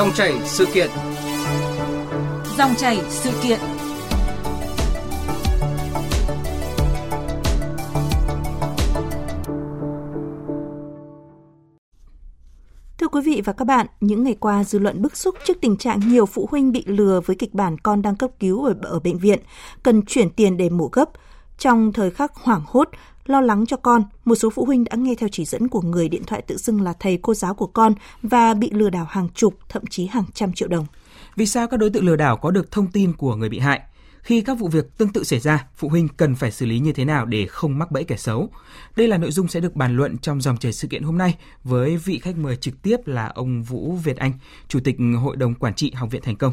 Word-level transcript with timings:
Dòng 0.00 0.12
chảy 0.14 0.40
sự 0.44 0.66
kiện. 0.74 0.90
Dòng 2.58 2.74
chảy 2.76 3.00
sự 3.08 3.30
kiện. 3.42 3.58
Thưa 12.98 13.08
quý 13.12 13.20
vị 13.24 13.42
và 13.44 13.52
các 13.52 13.64
bạn, 13.64 13.86
những 14.00 14.24
ngày 14.24 14.36
qua 14.40 14.64
dư 14.64 14.78
luận 14.78 15.02
bức 15.02 15.16
xúc 15.16 15.34
trước 15.44 15.60
tình 15.60 15.76
trạng 15.76 16.00
nhiều 16.08 16.26
phụ 16.26 16.48
huynh 16.50 16.72
bị 16.72 16.84
lừa 16.86 17.20
với 17.26 17.36
kịch 17.36 17.54
bản 17.54 17.78
con 17.78 18.02
đang 18.02 18.16
cấp 18.16 18.30
cứu 18.40 18.64
ở, 18.64 18.74
ở 18.82 19.00
bệnh 19.00 19.18
viện, 19.18 19.38
cần 19.82 20.02
chuyển 20.02 20.30
tiền 20.30 20.56
để 20.56 20.68
mổ 20.68 20.88
gấp. 20.92 21.10
Trong 21.58 21.92
thời 21.92 22.10
khắc 22.10 22.34
hoảng 22.34 22.62
hốt, 22.66 22.88
lo 23.30 23.40
lắng 23.40 23.66
cho 23.66 23.76
con, 23.76 24.02
một 24.24 24.34
số 24.34 24.50
phụ 24.50 24.64
huynh 24.64 24.84
đã 24.84 24.96
nghe 24.96 25.14
theo 25.14 25.28
chỉ 25.32 25.44
dẫn 25.44 25.68
của 25.68 25.80
người 25.80 26.08
điện 26.08 26.24
thoại 26.24 26.42
tự 26.42 26.56
xưng 26.56 26.80
là 26.80 26.92
thầy 27.00 27.18
cô 27.22 27.34
giáo 27.34 27.54
của 27.54 27.66
con 27.66 27.94
và 28.22 28.54
bị 28.54 28.70
lừa 28.70 28.90
đảo 28.90 29.06
hàng 29.10 29.28
chục, 29.34 29.54
thậm 29.68 29.86
chí 29.90 30.06
hàng 30.06 30.24
trăm 30.34 30.52
triệu 30.52 30.68
đồng. 30.68 30.86
Vì 31.36 31.46
sao 31.46 31.66
các 31.66 31.76
đối 31.76 31.90
tượng 31.90 32.04
lừa 32.04 32.16
đảo 32.16 32.36
có 32.36 32.50
được 32.50 32.70
thông 32.70 32.86
tin 32.86 33.12
của 33.12 33.36
người 33.36 33.48
bị 33.48 33.58
hại? 33.58 33.80
Khi 34.22 34.40
các 34.40 34.58
vụ 34.58 34.68
việc 34.68 34.98
tương 34.98 35.12
tự 35.12 35.24
xảy 35.24 35.40
ra, 35.40 35.66
phụ 35.76 35.88
huynh 35.88 36.08
cần 36.08 36.34
phải 36.34 36.50
xử 36.50 36.66
lý 36.66 36.78
như 36.78 36.92
thế 36.92 37.04
nào 37.04 37.26
để 37.26 37.46
không 37.46 37.78
mắc 37.78 37.90
bẫy 37.90 38.04
kẻ 38.04 38.16
xấu? 38.16 38.48
Đây 38.96 39.08
là 39.08 39.18
nội 39.18 39.30
dung 39.30 39.48
sẽ 39.48 39.60
được 39.60 39.76
bàn 39.76 39.96
luận 39.96 40.18
trong 40.18 40.40
dòng 40.40 40.56
chảy 40.56 40.72
sự 40.72 40.88
kiện 40.88 41.02
hôm 41.02 41.18
nay 41.18 41.34
với 41.64 41.96
vị 41.96 42.18
khách 42.18 42.36
mời 42.36 42.56
trực 42.56 42.82
tiếp 42.82 42.96
là 43.06 43.26
ông 43.26 43.62
Vũ 43.62 43.92
Việt 44.04 44.16
Anh, 44.16 44.32
Chủ 44.68 44.80
tịch 44.84 44.96
Hội 45.22 45.36
đồng 45.36 45.54
Quản 45.54 45.74
trị 45.74 45.92
Học 45.94 46.10
viện 46.10 46.22
Thành 46.22 46.36
công. 46.36 46.52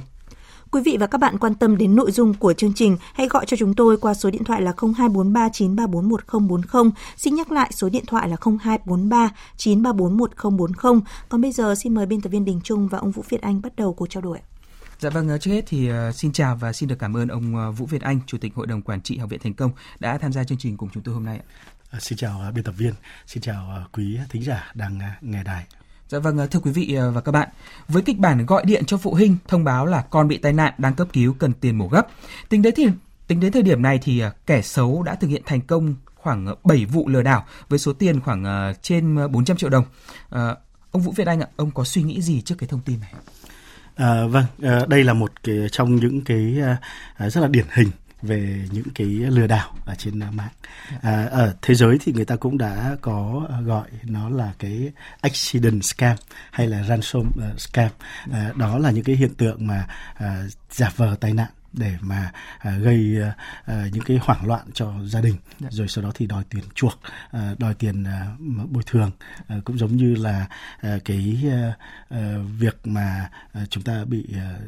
Quý 0.71 0.81
vị 0.85 0.97
và 0.99 1.07
các 1.07 1.17
bạn 1.17 1.37
quan 1.37 1.55
tâm 1.55 1.77
đến 1.77 1.95
nội 1.95 2.11
dung 2.11 2.33
của 2.33 2.53
chương 2.53 2.73
trình, 2.73 2.97
hãy 3.13 3.27
gọi 3.27 3.45
cho 3.45 3.57
chúng 3.57 3.73
tôi 3.73 3.97
qua 3.97 4.13
số 4.13 4.29
điện 4.29 4.43
thoại 4.43 4.61
là 4.61 4.71
0243934140. 4.71 6.91
Xin 7.17 7.35
nhắc 7.35 7.51
lại 7.51 7.71
số 7.73 7.89
điện 7.89 8.03
thoại 8.07 8.29
là 8.29 8.37
0243 8.41 9.29
9341040. 9.57 11.01
Còn 11.29 11.41
bây 11.41 11.51
giờ 11.51 11.75
xin 11.75 11.95
mời 11.95 12.05
biên 12.05 12.21
tập 12.21 12.29
viên 12.29 12.45
Đình 12.45 12.61
Trung 12.63 12.87
và 12.87 12.97
ông 12.97 13.11
Vũ 13.11 13.23
Việt 13.29 13.41
Anh 13.41 13.61
bắt 13.61 13.75
đầu 13.75 13.93
cuộc 13.93 14.09
trao 14.09 14.21
đổi. 14.21 14.37
Dạ 14.99 15.09
vâng, 15.09 15.29
trước 15.41 15.51
hết 15.51 15.63
thì 15.67 15.91
uh, 15.91 15.95
xin 16.15 16.31
chào 16.31 16.55
và 16.55 16.73
xin 16.73 16.89
được 16.89 16.99
cảm 16.99 17.17
ơn 17.17 17.27
ông 17.27 17.69
uh, 17.69 17.77
Vũ 17.77 17.85
Việt 17.85 18.01
Anh, 18.01 18.19
Chủ 18.27 18.37
tịch 18.37 18.55
Hội 18.55 18.67
đồng 18.67 18.81
Quản 18.81 19.01
trị 19.01 19.17
Học 19.17 19.29
viện 19.29 19.39
Thành 19.43 19.53
công 19.53 19.71
đã 19.99 20.17
tham 20.17 20.33
gia 20.33 20.43
chương 20.43 20.57
trình 20.57 20.77
cùng 20.77 20.89
chúng 20.93 21.03
tôi 21.03 21.13
hôm 21.13 21.25
nay. 21.25 21.39
Xin 21.99 22.17
chào 22.17 22.41
uh, 22.47 22.53
biên 22.53 22.63
tập 22.63 22.73
viên, 22.77 22.93
xin 23.27 23.43
chào 23.43 23.85
quý 23.93 24.19
thính 24.29 24.43
giả 24.43 24.71
đang 24.73 24.99
nghe 25.21 25.43
đài. 25.43 25.65
Dạ 26.09 26.19
vâng, 26.19 26.37
ờ, 26.37 26.47
thưa 26.47 26.59
quý 26.59 26.71
vị 26.71 26.93
ờ, 26.93 27.11
và 27.11 27.21
các 27.21 27.31
bạn, 27.31 27.49
với 27.87 28.01
kịch 28.01 28.17
bản 28.17 28.45
gọi 28.45 28.65
điện 28.65 28.85
cho 28.85 28.97
phụ 28.97 29.13
huynh 29.13 29.37
thông 29.47 29.63
báo 29.63 29.85
là 29.85 30.01
con 30.01 30.27
bị 30.27 30.37
tai 30.37 30.53
nạn 30.53 30.73
đang 30.77 30.95
cấp 30.95 31.07
cứu 31.13 31.35
cần 31.39 31.53
tiền 31.53 31.77
mổ 31.77 31.87
gấp. 31.87 32.07
Tính 32.49 32.61
đến 32.61 32.73
thì 32.77 32.87
tính 33.27 33.39
đến 33.39 33.51
thời 33.51 33.61
điểm 33.61 33.81
này 33.81 33.99
thì 34.03 34.19
ờ, 34.19 34.31
kẻ 34.45 34.61
xấu 34.61 35.03
đã 35.03 35.15
thực 35.15 35.27
hiện 35.27 35.41
thành 35.45 35.61
công 35.61 35.95
khoảng 36.15 36.55
7 36.63 36.85
vụ 36.85 37.07
lừa 37.07 37.21
đảo 37.21 37.45
với 37.69 37.79
số 37.79 37.93
tiền 37.93 38.21
khoảng 38.21 38.73
trên 38.81 39.31
400 39.31 39.57
triệu 39.57 39.69
đồng. 39.69 39.85
À, 40.29 40.55
ông 40.91 41.01
Vũ 41.01 41.11
Việt 41.11 41.27
Anh 41.27 41.39
ạ, 41.39 41.47
ông 41.55 41.71
có 41.71 41.83
suy 41.83 42.03
nghĩ 42.03 42.21
gì 42.21 42.41
trước 42.41 42.55
cái 42.57 42.67
thông 42.67 42.81
tin 42.81 42.99
này? 42.99 43.13
À, 43.95 44.25
vâng, 44.27 44.45
à, 44.61 44.79
đây 44.87 45.03
là 45.03 45.13
một 45.13 45.31
cái 45.43 45.55
trong 45.71 45.95
những 45.95 46.21
cái 46.21 46.55
à, 47.17 47.29
rất 47.29 47.41
là 47.41 47.47
điển 47.47 47.65
hình 47.73 47.87
về 48.21 48.67
những 48.71 48.87
cái 48.95 49.07
lừa 49.07 49.47
đảo 49.47 49.75
ở 49.85 49.95
trên 49.95 50.19
mạng. 50.19 50.51
À, 51.01 51.25
ở 51.25 51.55
thế 51.61 51.75
giới 51.75 51.97
thì 52.01 52.13
người 52.13 52.25
ta 52.25 52.35
cũng 52.35 52.57
đã 52.57 52.95
có 53.01 53.47
gọi 53.65 53.87
nó 54.03 54.29
là 54.29 54.53
cái 54.59 54.91
accident 55.21 55.83
scam 55.83 56.15
hay 56.51 56.67
là 56.67 56.83
ransom 56.83 57.31
scam. 57.57 57.89
À, 58.31 58.51
đó 58.55 58.77
là 58.77 58.91
những 58.91 59.03
cái 59.03 59.15
hiện 59.15 59.35
tượng 59.35 59.67
mà 59.67 59.87
à, 60.13 60.43
giả 60.71 60.91
vờ 60.95 61.15
tai 61.19 61.33
nạn 61.33 61.49
để 61.73 61.97
mà 62.01 62.31
à, 62.59 62.77
gây 62.77 63.17
à, 63.65 63.87
những 63.93 64.03
cái 64.03 64.19
hoảng 64.21 64.47
loạn 64.47 64.65
cho 64.73 64.93
gia 65.05 65.21
đình 65.21 65.35
dạ. 65.59 65.67
rồi 65.71 65.87
sau 65.87 66.03
đó 66.03 66.11
thì 66.15 66.27
đòi 66.27 66.43
tiền 66.49 66.63
chuộc 66.75 66.99
à, 67.31 67.55
đòi 67.57 67.73
tiền 67.73 68.03
à, 68.03 68.25
bồi 68.69 68.83
thường 68.85 69.11
à, 69.47 69.55
cũng 69.65 69.77
giống 69.77 69.97
như 69.97 70.15
là 70.15 70.47
à, 70.79 70.97
cái 71.05 71.43
à, 72.09 72.37
việc 72.59 72.77
mà 72.83 73.29
à, 73.53 73.61
chúng 73.69 73.83
ta 73.83 74.05
bị 74.05 74.25
à, 74.35 74.59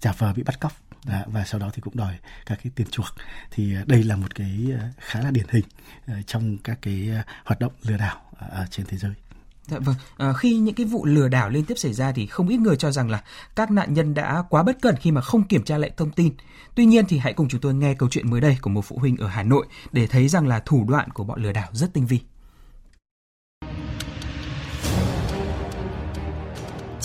giả 0.00 0.12
vờ 0.18 0.32
bị 0.32 0.42
bắt 0.42 0.60
cóc 0.60 0.72
và, 1.04 1.24
và 1.26 1.44
sau 1.44 1.60
đó 1.60 1.70
thì 1.72 1.80
cũng 1.80 1.96
đòi 1.96 2.18
các 2.46 2.58
cái 2.62 2.72
tiền 2.74 2.86
chuộc 2.90 3.06
thì 3.50 3.74
à, 3.74 3.84
đây 3.86 4.02
là 4.02 4.16
một 4.16 4.34
cái 4.34 4.66
à, 4.78 4.88
khá 4.98 5.20
là 5.20 5.30
điển 5.30 5.46
hình 5.48 5.64
à, 6.06 6.14
trong 6.26 6.58
các 6.58 6.78
cái 6.82 7.10
hoạt 7.44 7.60
động 7.60 7.72
lừa 7.82 7.96
đảo 7.96 8.20
ở 8.38 8.66
trên 8.70 8.86
thế 8.86 8.96
giới 8.96 9.14
Dạ 9.70 9.78
vâng, 9.78 9.94
à, 10.16 10.32
khi 10.32 10.56
những 10.56 10.74
cái 10.74 10.86
vụ 10.86 11.06
lừa 11.06 11.28
đảo 11.28 11.50
liên 11.50 11.64
tiếp 11.64 11.78
xảy 11.78 11.92
ra 11.92 12.12
thì 12.12 12.26
không 12.26 12.48
ít 12.48 12.56
người 12.56 12.76
cho 12.76 12.90
rằng 12.90 13.10
là 13.10 13.22
các 13.56 13.70
nạn 13.70 13.94
nhân 13.94 14.14
đã 14.14 14.44
quá 14.50 14.62
bất 14.62 14.76
cẩn 14.82 14.96
khi 14.96 15.10
mà 15.10 15.20
không 15.20 15.44
kiểm 15.44 15.64
tra 15.64 15.78
lại 15.78 15.90
thông 15.96 16.10
tin. 16.10 16.32
Tuy 16.74 16.84
nhiên 16.84 17.04
thì 17.08 17.18
hãy 17.18 17.32
cùng 17.32 17.48
chúng 17.48 17.60
tôi 17.60 17.74
nghe 17.74 17.94
câu 17.94 18.08
chuyện 18.08 18.30
mới 18.30 18.40
đây 18.40 18.58
của 18.62 18.70
một 18.70 18.84
phụ 18.84 18.98
huynh 18.98 19.16
ở 19.16 19.28
Hà 19.28 19.42
Nội 19.42 19.66
để 19.92 20.06
thấy 20.06 20.28
rằng 20.28 20.46
là 20.46 20.60
thủ 20.60 20.84
đoạn 20.88 21.10
của 21.10 21.24
bọn 21.24 21.42
lừa 21.42 21.52
đảo 21.52 21.68
rất 21.72 21.92
tinh 21.92 22.06
vi. 22.06 22.20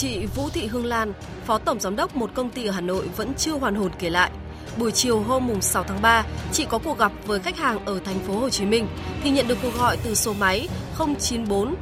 Chị 0.04 0.26
Vũ 0.26 0.50
Thị 0.50 0.68
Hương 0.68 0.86
Lan, 0.86 1.14
Phó 1.46 1.58
Tổng 1.58 1.80
Giám 1.80 1.96
đốc 1.96 2.16
một 2.16 2.32
công 2.34 2.50
ty 2.50 2.66
ở 2.66 2.72
Hà 2.72 2.82
Nội 2.82 3.10
vẫn 3.18 3.34
chưa 3.38 3.52
hoàn 3.52 3.76
hồn 3.76 3.92
kể 4.00 4.10
lại. 4.10 4.32
Buổi 4.78 4.92
chiều 4.92 5.20
hôm 5.20 5.48
mùng 5.48 5.62
6 5.62 5.84
tháng 5.84 6.02
3, 6.02 6.24
chị 6.52 6.66
có 6.70 6.78
cuộc 6.78 6.98
gặp 6.98 7.12
với 7.26 7.40
khách 7.40 7.58
hàng 7.58 7.86
ở 7.86 8.00
thành 8.06 8.20
phố 8.20 8.40
Hồ 8.40 8.50
Chí 8.50 8.66
Minh 8.66 8.88
thì 9.24 9.30
nhận 9.30 9.48
được 9.48 9.58
cuộc 9.62 9.78
gọi 9.78 9.98
từ 10.04 10.16
số 10.16 10.34
máy 10.34 10.68
094 10.98 11.76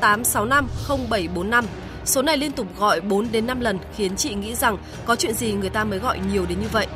865 0.00 0.68
0745. 0.88 1.64
Số 2.04 2.22
này 2.22 2.36
liên 2.36 2.52
tục 2.52 2.66
gọi 2.78 3.00
4 3.00 3.32
đến 3.32 3.46
5 3.46 3.60
lần 3.60 3.78
khiến 3.96 4.16
chị 4.16 4.34
nghĩ 4.34 4.54
rằng 4.54 4.78
có 5.04 5.16
chuyện 5.16 5.34
gì 5.34 5.52
người 5.52 5.70
ta 5.70 5.84
mới 5.84 5.98
gọi 5.98 6.18
nhiều 6.32 6.46
đến 6.48 6.60
như 6.60 6.68
vậy. 6.72 6.86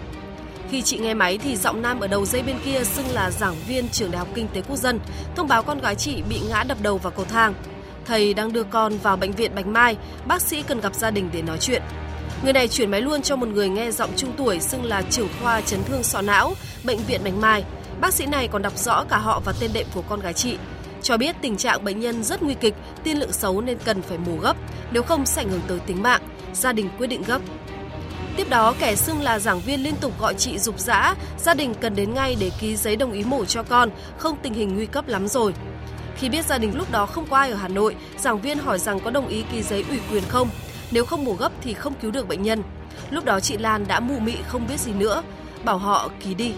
Khi 0.71 0.83
chị 0.83 0.99
nghe 0.99 1.15
máy 1.15 1.39
thì 1.39 1.57
giọng 1.57 1.83
nam 1.83 2.01
ở 2.01 2.07
đầu 2.07 2.27
dây 2.27 2.43
bên 2.43 2.57
kia 2.65 2.85
xưng 2.85 3.07
là 3.13 3.31
giảng 3.31 3.57
viên 3.69 3.89
trường 3.89 4.11
Đại 4.11 4.19
học 4.19 4.29
Kinh 4.35 4.49
tế 4.49 4.63
Quốc 4.69 4.77
dân, 4.77 5.01
thông 5.37 5.49
báo 5.49 5.63
con 5.63 5.81
gái 5.81 5.95
chị 5.95 6.23
bị 6.29 6.41
ngã 6.49 6.65
đập 6.69 6.79
đầu 6.83 6.99
vào 6.99 7.13
cầu 7.17 7.25
thang. 7.25 7.55
Thầy 8.09 8.35
đang 8.35 8.53
đưa 8.53 8.63
con 8.63 8.99
vào 8.99 9.17
bệnh 9.17 9.33
viện 9.33 9.55
Bạch 9.55 9.67
Mai, 9.67 9.97
bác 10.27 10.43
sĩ 10.43 10.63
cần 10.63 10.81
gặp 10.81 10.95
gia 10.95 11.11
đình 11.11 11.31
để 11.33 11.43
nói 11.43 11.59
chuyện. 11.61 11.83
Người 12.43 12.53
này 12.53 12.69
chuyển 12.69 12.91
máy 12.91 13.01
luôn 13.01 13.23
cho 13.23 13.37
một 13.37 13.49
người 13.49 13.69
nghe 13.69 13.91
giọng 13.91 14.11
trung 14.17 14.33
tuổi 14.37 14.61
xưng 14.61 14.85
là 14.85 15.03
trưởng 15.11 15.29
khoa 15.43 15.61
chấn 15.61 15.85
thương 15.85 16.03
sọ 16.03 16.23
não, 16.23 16.55
bệnh 16.85 16.99
viện 16.99 17.21
Bạch 17.25 17.35
Mai. 17.35 17.65
Bác 18.01 18.15
sĩ 18.15 18.27
này 18.27 18.49
còn 18.49 18.63
đọc 18.63 18.79
rõ 18.79 19.05
cả 19.05 19.17
họ 19.19 19.41
và 19.45 19.53
tên 19.61 19.71
đệm 19.75 19.87
của 19.95 20.03
con 20.03 20.21
gái 20.21 20.33
chị 20.33 20.57
cho 21.03 21.17
biết 21.17 21.37
tình 21.43 21.57
trạng 21.57 21.85
bệnh 21.85 22.01
nhân 22.01 22.25
rất 22.25 22.43
nguy 22.43 22.55
kịch, 22.55 22.75
tiên 23.05 23.19
lượng 23.19 23.33
xấu 23.33 23.61
nên 23.61 23.79
cần 23.85 24.03
phải 24.03 24.19
mổ 24.19 24.37
gấp, 24.37 24.57
nếu 24.93 25.03
không 25.03 25.27
sẽ 25.27 25.43
ảnh 25.43 25.51
hưởng 25.51 25.63
tới 25.69 25.79
tính 25.81 26.03
mạng. 26.03 26.23
Gia 26.53 26.73
đình 26.73 26.89
quyết 26.99 27.07
định 27.07 27.23
gấp. 27.27 27.41
Tiếp 28.37 28.51
đó, 28.51 28.75
kẻ 28.79 28.97
xưng 28.97 29.23
là 29.23 29.39
giảng 29.39 29.61
viên 29.61 29.83
liên 29.83 29.95
tục 30.01 30.21
gọi 30.21 30.35
chị 30.35 30.59
dục 30.59 30.79
dã, 30.79 31.15
gia 31.39 31.55
đình 31.55 31.75
cần 31.81 31.97
đến 31.97 32.15
ngay 32.15 32.37
để 32.41 32.51
ký 32.61 32.77
giấy 32.77 32.97
đồng 32.97 33.13
ý 33.13 33.25
mổ 33.25 33.45
cho 33.45 33.63
con, 33.63 33.91
không 34.19 34.37
tình 34.43 34.55
hình 34.55 34.77
nguy 34.77 34.87
cấp 34.87 35.09
lắm 35.09 35.29
rồi. 35.29 35.53
Khi 36.19 36.29
biết 36.29 36.45
gia 36.45 36.59
đình 36.59 36.77
lúc 36.77 36.91
đó 36.91 37.07
không 37.07 37.27
có 37.31 37.37
ai 37.37 37.51
ở 37.51 37.57
Hà 37.57 37.69
Nội, 37.69 37.97
giảng 38.19 38.41
viên 38.41 38.59
hỏi 38.59 38.79
rằng 38.79 39.01
có 39.01 39.11
đồng 39.11 39.29
ý 39.29 39.45
ký 39.53 39.63
giấy 39.63 39.85
ủy 39.89 40.01
quyền 40.13 40.23
không, 40.29 40.49
nếu 40.91 41.05
không 41.05 41.25
mổ 41.25 41.33
gấp 41.33 41.53
thì 41.63 41.75
không 41.75 41.95
cứu 41.95 42.11
được 42.11 42.29
bệnh 42.29 42.43
nhân. 42.43 42.63
Lúc 43.11 43.25
đó 43.25 43.41
chị 43.41 43.57
Lan 43.57 43.85
đã 43.89 44.01
mù 44.01 44.19
mị 44.19 44.35
không 44.49 44.67
biết 44.69 44.81
gì 44.81 44.93
nữa, 44.93 45.23
bảo 45.65 45.79
họ 45.79 46.11
ký 46.25 46.35
đi. 46.35 46.53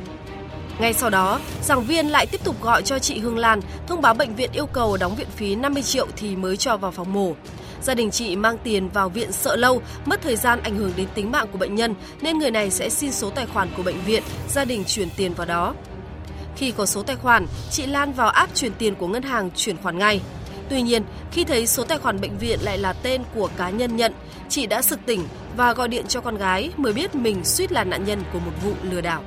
Ngay 0.80 0.92
sau 0.92 1.10
đó, 1.10 1.40
giảng 1.62 1.84
viên 1.84 2.06
lại 2.06 2.26
tiếp 2.26 2.40
tục 2.44 2.62
gọi 2.62 2.82
cho 2.82 2.98
chị 2.98 3.18
Hương 3.18 3.38
Lan, 3.38 3.60
thông 3.86 4.00
báo 4.00 4.14
bệnh 4.14 4.34
viện 4.34 4.50
yêu 4.52 4.66
cầu 4.66 4.96
đóng 4.96 5.16
viện 5.16 5.28
phí 5.36 5.54
50 5.54 5.82
triệu 5.82 6.06
thì 6.16 6.36
mới 6.36 6.56
cho 6.56 6.76
vào 6.76 6.90
phòng 6.90 7.12
mổ. 7.12 7.34
Gia 7.82 7.94
đình 7.94 8.10
chị 8.10 8.36
mang 8.36 8.58
tiền 8.58 8.88
vào 8.88 9.08
viện 9.08 9.32
sợ 9.32 9.56
lâu, 9.56 9.82
mất 10.04 10.22
thời 10.22 10.36
gian 10.36 10.62
ảnh 10.62 10.76
hưởng 10.76 10.92
đến 10.96 11.08
tính 11.14 11.30
mạng 11.30 11.46
của 11.52 11.58
bệnh 11.58 11.74
nhân 11.74 11.94
nên 12.20 12.38
người 12.38 12.50
này 12.50 12.70
sẽ 12.70 12.88
xin 12.88 13.12
số 13.12 13.30
tài 13.30 13.46
khoản 13.46 13.68
của 13.76 13.82
bệnh 13.82 14.00
viện, 14.04 14.22
gia 14.48 14.64
đình 14.64 14.84
chuyển 14.84 15.08
tiền 15.16 15.34
vào 15.34 15.46
đó. 15.46 15.74
Khi 16.60 16.72
có 16.76 16.86
số 16.86 17.02
tài 17.02 17.16
khoản, 17.16 17.46
chị 17.70 17.86
Lan 17.86 18.12
vào 18.12 18.28
app 18.28 18.54
chuyển 18.54 18.72
tiền 18.78 18.94
của 18.94 19.08
ngân 19.08 19.22
hàng 19.22 19.50
chuyển 19.56 19.76
khoản 19.76 19.98
ngay. 19.98 20.20
Tuy 20.68 20.82
nhiên, 20.82 21.02
khi 21.32 21.44
thấy 21.44 21.66
số 21.66 21.84
tài 21.84 21.98
khoản 21.98 22.20
bệnh 22.20 22.38
viện 22.38 22.58
lại 22.62 22.78
là 22.78 22.92
tên 22.92 23.22
của 23.34 23.50
cá 23.56 23.70
nhân 23.70 23.96
nhận, 23.96 24.12
chị 24.48 24.66
đã 24.66 24.82
sực 24.82 25.00
tỉnh 25.06 25.24
và 25.56 25.72
gọi 25.72 25.88
điện 25.88 26.06
cho 26.08 26.20
con 26.20 26.36
gái 26.36 26.72
mới 26.76 26.92
biết 26.92 27.14
mình 27.14 27.44
suýt 27.44 27.72
là 27.72 27.84
nạn 27.84 28.04
nhân 28.04 28.22
của 28.32 28.38
một 28.38 28.52
vụ 28.64 28.72
lừa 28.82 29.00
đảo. 29.00 29.22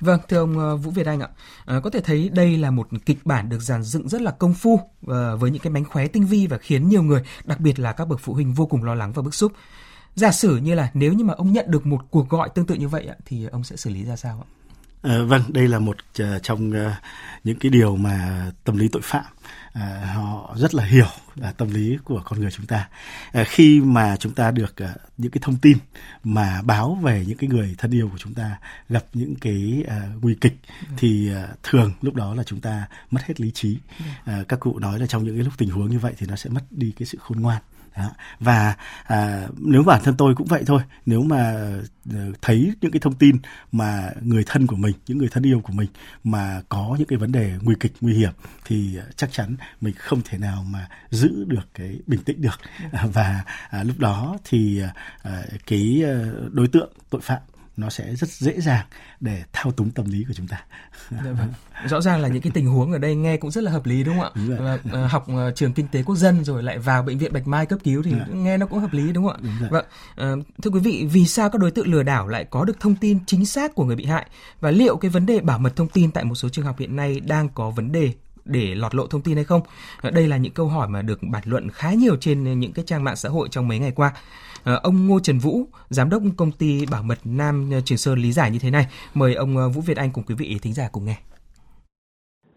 Vâng, 0.00 0.20
thưa 0.28 0.38
ông 0.38 0.58
ờ, 0.58 0.76
Vũ 0.76 0.90
Việt 0.90 1.06
Anh 1.06 1.20
ạ, 1.20 1.28
à, 1.66 1.80
có 1.84 1.90
thể 1.90 2.00
thấy 2.00 2.28
đây 2.28 2.56
là 2.56 2.70
một 2.70 2.88
kịch 3.06 3.18
bản 3.24 3.48
được 3.48 3.60
dàn 3.60 3.82
dựng 3.82 4.08
rất 4.08 4.22
là 4.22 4.30
công 4.30 4.54
phu 4.54 4.80
à, 5.08 5.34
với 5.34 5.50
những 5.50 5.62
cái 5.62 5.70
mánh 5.72 5.84
khóe 5.84 6.06
tinh 6.06 6.26
vi 6.26 6.46
và 6.46 6.58
khiến 6.58 6.88
nhiều 6.88 7.02
người, 7.02 7.22
đặc 7.44 7.60
biệt 7.60 7.78
là 7.78 7.92
các 7.92 8.08
bậc 8.08 8.20
phụ 8.20 8.34
huynh 8.34 8.52
vô 8.52 8.66
cùng 8.66 8.84
lo 8.84 8.94
lắng 8.94 9.12
và 9.12 9.22
bức 9.22 9.34
xúc. 9.34 9.52
Giả 10.14 10.32
sử 10.32 10.56
như 10.56 10.74
là 10.74 10.90
nếu 10.94 11.12
như 11.12 11.24
mà 11.24 11.34
ông 11.34 11.52
nhận 11.52 11.70
được 11.70 11.86
một 11.86 12.00
cuộc 12.10 12.28
gọi 12.28 12.48
tương 12.54 12.66
tự 12.66 12.74
như 12.74 12.88
vậy 12.88 13.08
thì 13.24 13.46
ông 13.46 13.64
sẽ 13.64 13.76
xử 13.76 13.90
lý 13.90 14.04
ra 14.04 14.16
sao 14.16 14.44
ạ? 14.44 14.48
À, 15.02 15.18
vâng, 15.26 15.42
đây 15.48 15.68
là 15.68 15.78
một 15.78 15.96
uh, 16.22 16.42
trong 16.42 16.70
uh, 16.70 16.92
những 17.44 17.58
cái 17.58 17.70
điều 17.70 17.96
mà 17.96 18.46
tâm 18.64 18.76
lý 18.76 18.88
tội 18.88 19.02
phạm 19.04 19.24
uh, 19.68 19.82
họ 20.14 20.54
rất 20.58 20.74
là 20.74 20.84
hiểu 20.84 21.06
là 21.34 21.52
tâm 21.52 21.70
lý 21.70 21.98
của 22.04 22.22
con 22.24 22.40
người 22.40 22.50
chúng 22.50 22.66
ta. 22.66 22.88
Uh, 23.40 23.46
khi 23.48 23.80
mà 23.80 24.16
chúng 24.16 24.34
ta 24.34 24.50
được 24.50 24.74
uh, 24.84 25.00
những 25.18 25.30
cái 25.30 25.38
thông 25.42 25.56
tin 25.56 25.78
mà 26.24 26.62
báo 26.62 26.98
về 27.02 27.24
những 27.28 27.38
cái 27.38 27.48
người 27.50 27.74
thân 27.78 27.90
yêu 27.90 28.08
của 28.12 28.18
chúng 28.18 28.34
ta 28.34 28.58
gặp 28.88 29.04
những 29.14 29.34
cái 29.40 29.84
uh, 29.86 30.22
nguy 30.22 30.34
kịch 30.34 30.56
ừ. 30.80 30.94
thì 30.96 31.30
uh, 31.30 31.62
thường 31.62 31.92
lúc 32.02 32.14
đó 32.14 32.34
là 32.34 32.42
chúng 32.42 32.60
ta 32.60 32.86
mất 33.10 33.20
hết 33.24 33.40
lý 33.40 33.50
trí. 33.50 33.78
Uh, 34.20 34.48
các 34.48 34.60
cụ 34.60 34.78
nói 34.78 34.98
là 34.98 35.06
trong 35.06 35.24
những 35.24 35.36
cái 35.36 35.44
lúc 35.44 35.52
tình 35.58 35.70
huống 35.70 35.90
như 35.90 35.98
vậy 35.98 36.12
thì 36.18 36.26
nó 36.26 36.36
sẽ 36.36 36.50
mất 36.50 36.62
đi 36.70 36.92
cái 36.98 37.06
sự 37.06 37.18
khôn 37.20 37.40
ngoan. 37.40 37.62
Và 38.40 38.74
à, 39.04 39.46
nếu 39.58 39.82
bản 39.82 40.00
thân 40.04 40.14
tôi 40.16 40.34
cũng 40.34 40.46
vậy 40.46 40.62
thôi 40.66 40.80
nếu 41.06 41.22
mà 41.22 41.70
uh, 42.08 42.14
thấy 42.42 42.72
những 42.80 42.92
cái 42.92 43.00
thông 43.00 43.14
tin 43.14 43.36
mà 43.72 44.10
người 44.20 44.44
thân 44.46 44.66
của 44.66 44.76
mình 44.76 44.94
những 45.06 45.18
người 45.18 45.28
thân 45.28 45.42
yêu 45.42 45.60
của 45.60 45.72
mình 45.72 45.88
mà 46.24 46.62
có 46.68 46.96
những 46.98 47.08
cái 47.08 47.18
vấn 47.18 47.32
đề 47.32 47.52
nguy 47.62 47.74
kịch 47.80 47.92
nguy 48.00 48.14
hiểm 48.14 48.32
thì 48.64 48.98
chắc 49.16 49.32
chắn 49.32 49.56
mình 49.80 49.94
không 49.98 50.20
thể 50.24 50.38
nào 50.38 50.64
mà 50.70 50.88
giữ 51.10 51.44
được 51.44 51.68
cái 51.74 51.98
bình 52.06 52.20
tĩnh 52.24 52.42
được. 52.42 52.60
Và 53.12 53.44
à, 53.70 53.82
lúc 53.82 53.98
đó 53.98 54.38
thì 54.44 54.82
à, 55.22 55.42
cái 55.66 56.04
đối 56.52 56.68
tượng 56.68 56.92
tội 57.10 57.20
phạm 57.20 57.40
nó 57.76 57.90
sẽ 57.90 58.14
rất 58.14 58.30
dễ 58.30 58.60
dàng 58.60 58.86
để 59.20 59.42
thao 59.52 59.72
túng 59.72 59.90
tâm 59.90 60.06
lý 60.06 60.24
của 60.28 60.34
chúng 60.34 60.46
ta. 60.46 60.64
Dạ 61.10 61.32
vâng. 61.32 61.52
Rõ 61.88 62.00
ràng 62.00 62.20
là 62.20 62.28
những 62.28 62.42
cái 62.42 62.52
tình 62.54 62.66
huống 62.66 62.92
ở 62.92 62.98
đây 62.98 63.14
nghe 63.14 63.36
cũng 63.36 63.50
rất 63.50 63.64
là 63.64 63.70
hợp 63.70 63.86
lý 63.86 64.04
đúng 64.04 64.18
không 64.18 64.24
ạ? 64.24 64.30
Đúng 64.34 64.48
rồi. 64.48 64.78
Và, 64.84 65.04
uh, 65.04 65.10
học 65.10 65.26
uh, 65.30 65.56
trường 65.56 65.72
kinh 65.72 65.88
tế 65.88 66.02
quốc 66.02 66.16
dân 66.16 66.44
rồi 66.44 66.62
lại 66.62 66.78
vào 66.78 67.02
bệnh 67.02 67.18
viện 67.18 67.32
Bạch 67.32 67.46
Mai 67.46 67.66
cấp 67.66 67.78
cứu 67.84 68.02
thì 68.02 68.12
à. 68.12 68.26
nghe 68.32 68.56
nó 68.56 68.66
cũng 68.66 68.78
hợp 68.78 68.92
lý 68.92 69.12
đúng 69.12 69.24
không 69.24 69.32
ạ? 69.32 69.38
Đúng 69.60 69.70
vâng. 69.70 69.84
Uh, 70.40 70.46
thưa 70.62 70.70
quý 70.70 70.80
vị, 70.80 71.08
vì 71.12 71.26
sao 71.26 71.50
các 71.50 71.58
đối 71.58 71.70
tượng 71.70 71.92
lừa 71.92 72.02
đảo 72.02 72.28
lại 72.28 72.44
có 72.44 72.64
được 72.64 72.80
thông 72.80 72.96
tin 72.96 73.18
chính 73.26 73.46
xác 73.46 73.74
của 73.74 73.84
người 73.84 73.96
bị 73.96 74.06
hại 74.06 74.26
và 74.60 74.70
liệu 74.70 74.96
cái 74.96 75.10
vấn 75.10 75.26
đề 75.26 75.40
bảo 75.40 75.58
mật 75.58 75.76
thông 75.76 75.88
tin 75.88 76.10
tại 76.10 76.24
một 76.24 76.34
số 76.34 76.48
trường 76.48 76.64
học 76.64 76.78
hiện 76.78 76.96
nay 76.96 77.20
đang 77.20 77.48
có 77.48 77.70
vấn 77.70 77.92
đề 77.92 78.12
để 78.44 78.74
lọt 78.74 78.94
lộ 78.94 79.06
thông 79.06 79.22
tin 79.22 79.36
hay 79.36 79.44
không? 79.44 79.60
Đây 80.12 80.28
là 80.28 80.36
những 80.36 80.52
câu 80.52 80.68
hỏi 80.68 80.88
mà 80.88 81.02
được 81.02 81.20
bàn 81.22 81.42
luận 81.46 81.70
khá 81.70 81.92
nhiều 81.92 82.16
trên 82.20 82.60
những 82.60 82.72
cái 82.72 82.84
trang 82.88 83.04
mạng 83.04 83.16
xã 83.16 83.28
hội 83.28 83.48
trong 83.50 83.68
mấy 83.68 83.78
ngày 83.78 83.90
qua. 83.90 84.12
Ờ, 84.64 84.80
ông 84.82 85.06
Ngô 85.06 85.20
Trần 85.20 85.38
Vũ, 85.38 85.66
giám 85.88 86.10
đốc 86.10 86.22
công 86.36 86.52
ty 86.58 86.86
bảo 86.92 87.02
mật 87.02 87.18
Nam 87.24 87.70
ờ, 87.72 87.80
Trường 87.84 87.98
Sơn 87.98 88.18
lý 88.18 88.32
giải 88.32 88.50
như 88.50 88.58
thế 88.62 88.70
này. 88.70 88.86
Mời 89.14 89.34
ông 89.34 89.56
ờ, 89.56 89.68
Vũ 89.68 89.80
Việt 89.80 89.96
Anh 89.96 90.10
cùng 90.14 90.24
quý 90.28 90.34
vị 90.38 90.58
thính 90.62 90.72
giả 90.72 90.88
cùng 90.92 91.04
nghe. 91.04 91.16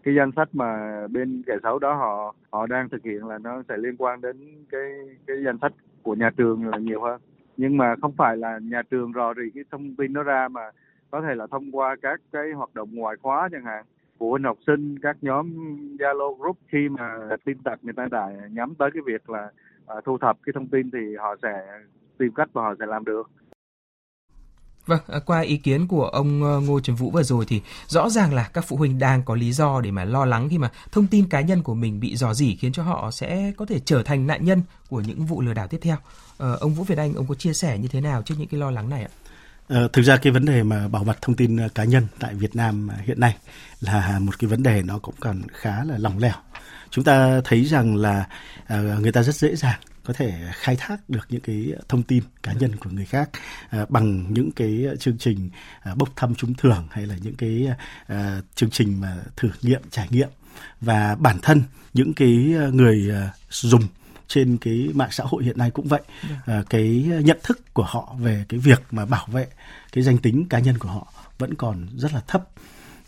Cái 0.02 0.14
danh 0.14 0.30
sách 0.36 0.48
mà 0.52 1.00
bên 1.10 1.42
kẻ 1.46 1.52
xấu 1.62 1.78
đó 1.78 1.94
họ 1.94 2.34
họ 2.50 2.66
đang 2.66 2.88
thực 2.88 3.04
hiện 3.04 3.26
là 3.26 3.38
nó 3.38 3.62
sẽ 3.68 3.76
liên 3.76 3.96
quan 3.98 4.20
đến 4.20 4.36
cái 4.70 4.90
cái 5.26 5.36
danh 5.44 5.58
sách 5.62 5.72
của 6.02 6.14
nhà 6.14 6.30
trường 6.36 6.66
là 6.66 6.78
nhiều 6.78 7.02
hơn. 7.02 7.20
Nhưng 7.56 7.76
mà 7.76 7.94
không 8.00 8.12
phải 8.16 8.36
là 8.36 8.58
nhà 8.62 8.82
trường 8.90 9.12
rò 9.12 9.34
rỉ 9.34 9.50
cái 9.54 9.64
thông 9.70 9.96
tin 9.96 10.12
đó 10.12 10.22
ra 10.22 10.48
mà 10.48 10.60
có 11.10 11.22
thể 11.22 11.34
là 11.34 11.46
thông 11.50 11.72
qua 11.72 11.96
các 12.02 12.20
cái 12.32 12.52
hoạt 12.56 12.74
động 12.74 12.88
ngoại 12.92 13.16
khóa 13.22 13.48
chẳng 13.52 13.64
hạn. 13.64 13.84
Phụ 14.18 14.30
huynh 14.30 14.44
học 14.44 14.58
sinh 14.66 14.98
các 14.98 15.16
nhóm 15.20 15.50
zalo 15.98 16.34
group 16.34 16.56
khi 16.72 16.88
mà 16.88 17.18
tin 17.44 17.58
tặc 17.58 17.78
người 17.82 17.94
ta 17.96 18.06
đã 18.10 18.30
nhắm 18.50 18.74
tới 18.74 18.90
cái 18.94 19.02
việc 19.06 19.30
là 19.30 19.50
À, 19.88 19.96
thu 20.04 20.18
thập 20.20 20.36
cái 20.46 20.52
thông 20.54 20.68
tin 20.68 20.90
thì 20.90 20.98
họ 21.20 21.36
sẽ 21.42 21.48
tìm 22.18 22.32
cách 22.34 22.48
và 22.52 22.62
họ 22.62 22.74
sẽ 22.78 22.86
làm 22.86 23.04
được 23.04 23.30
Vâng, 24.88 25.00
à, 25.08 25.18
qua 25.26 25.40
ý 25.40 25.56
kiến 25.56 25.86
của 25.88 26.04
ông 26.04 26.42
ờ, 26.42 26.60
Ngô 26.60 26.80
Trần 26.80 26.96
Vũ 26.96 27.10
vừa 27.10 27.22
rồi 27.22 27.44
thì 27.48 27.62
rõ 27.86 28.08
ràng 28.08 28.34
là 28.34 28.50
các 28.52 28.64
phụ 28.68 28.76
huynh 28.76 28.98
đang 28.98 29.22
có 29.22 29.34
lý 29.34 29.52
do 29.52 29.80
để 29.80 29.90
mà 29.90 30.04
lo 30.04 30.24
lắng 30.24 30.48
khi 30.48 30.58
mà 30.58 30.70
thông 30.92 31.06
tin 31.06 31.28
cá 31.28 31.40
nhân 31.40 31.62
của 31.62 31.74
mình 31.74 32.00
bị 32.00 32.16
dò 32.16 32.34
dỉ 32.34 32.56
khiến 32.56 32.72
cho 32.72 32.82
họ 32.82 33.10
sẽ 33.10 33.52
có 33.56 33.66
thể 33.66 33.80
trở 33.84 34.02
thành 34.02 34.26
nạn 34.26 34.44
nhân 34.44 34.62
của 34.90 35.00
những 35.00 35.26
vụ 35.26 35.40
lừa 35.40 35.54
đảo 35.54 35.66
tiếp 35.66 35.78
theo. 35.82 35.96
Ờ, 36.38 36.56
ông 36.60 36.74
Vũ 36.74 36.84
Việt 36.84 36.98
Anh, 36.98 37.14
ông 37.14 37.26
có 37.26 37.34
chia 37.34 37.52
sẻ 37.52 37.78
như 37.78 37.88
thế 37.88 38.00
nào 38.00 38.22
trước 38.22 38.34
những 38.38 38.48
cái 38.48 38.60
lo 38.60 38.70
lắng 38.70 38.90
này 38.90 39.02
ạ? 39.02 39.10
Ờ, 39.68 39.88
thực 39.92 40.02
ra 40.02 40.16
cái 40.16 40.32
vấn 40.32 40.44
đề 40.44 40.62
mà 40.62 40.88
bảo 40.88 41.04
mật 41.04 41.22
thông 41.22 41.36
tin 41.36 41.56
ờ, 41.56 41.68
cá 41.74 41.84
nhân 41.84 42.06
tại 42.18 42.34
Việt 42.34 42.56
Nam 42.56 42.88
ờ, 42.88 42.96
hiện 43.04 43.20
nay 43.20 43.36
là 43.80 44.18
một 44.18 44.38
cái 44.38 44.48
vấn 44.48 44.62
đề 44.62 44.82
nó 44.82 44.98
cũng 44.98 45.14
còn 45.20 45.42
khá 45.52 45.84
là 45.84 45.98
lỏng 45.98 46.18
lẻo. 46.18 46.34
Chúng 46.90 47.04
ta 47.04 47.40
thấy 47.44 47.64
rằng 47.64 47.96
là 47.96 48.26
ờ, 48.66 48.98
người 49.00 49.12
ta 49.12 49.22
rất 49.22 49.34
dễ 49.34 49.56
dàng 49.56 49.80
có 50.04 50.14
thể 50.14 50.32
khai 50.52 50.76
thác 50.78 51.10
được 51.10 51.26
những 51.28 51.40
cái 51.40 51.72
thông 51.88 52.02
tin 52.02 52.22
cá 52.42 52.52
nhân 52.52 52.76
của 52.76 52.90
người 52.90 53.04
khác 53.04 53.30
bằng 53.88 54.32
những 54.32 54.50
cái 54.50 54.84
chương 55.00 55.18
trình 55.18 55.50
bốc 55.96 56.08
thăm 56.16 56.34
trúng 56.34 56.54
thưởng 56.54 56.86
hay 56.90 57.06
là 57.06 57.14
những 57.22 57.34
cái 57.34 57.68
chương 58.54 58.70
trình 58.70 59.00
mà 59.00 59.16
thử 59.36 59.48
nghiệm 59.62 59.82
trải 59.90 60.08
nghiệm 60.10 60.28
và 60.80 61.16
bản 61.18 61.38
thân 61.42 61.62
những 61.94 62.14
cái 62.14 62.54
người 62.72 63.12
dùng 63.50 63.82
trên 64.28 64.56
cái 64.56 64.88
mạng 64.94 65.08
xã 65.12 65.24
hội 65.26 65.44
hiện 65.44 65.58
nay 65.58 65.70
cũng 65.70 65.88
vậy. 65.88 66.02
À, 66.46 66.62
cái 66.70 67.10
nhận 67.24 67.38
thức 67.42 67.74
của 67.74 67.84
họ 67.84 68.16
về 68.20 68.44
cái 68.48 68.60
việc 68.60 68.82
mà 68.90 69.04
bảo 69.06 69.26
vệ 69.32 69.46
cái 69.92 70.04
danh 70.04 70.18
tính 70.18 70.46
cá 70.50 70.58
nhân 70.58 70.78
của 70.78 70.88
họ 70.88 71.12
vẫn 71.38 71.54
còn 71.54 71.86
rất 71.96 72.14
là 72.14 72.20
thấp. 72.26 72.48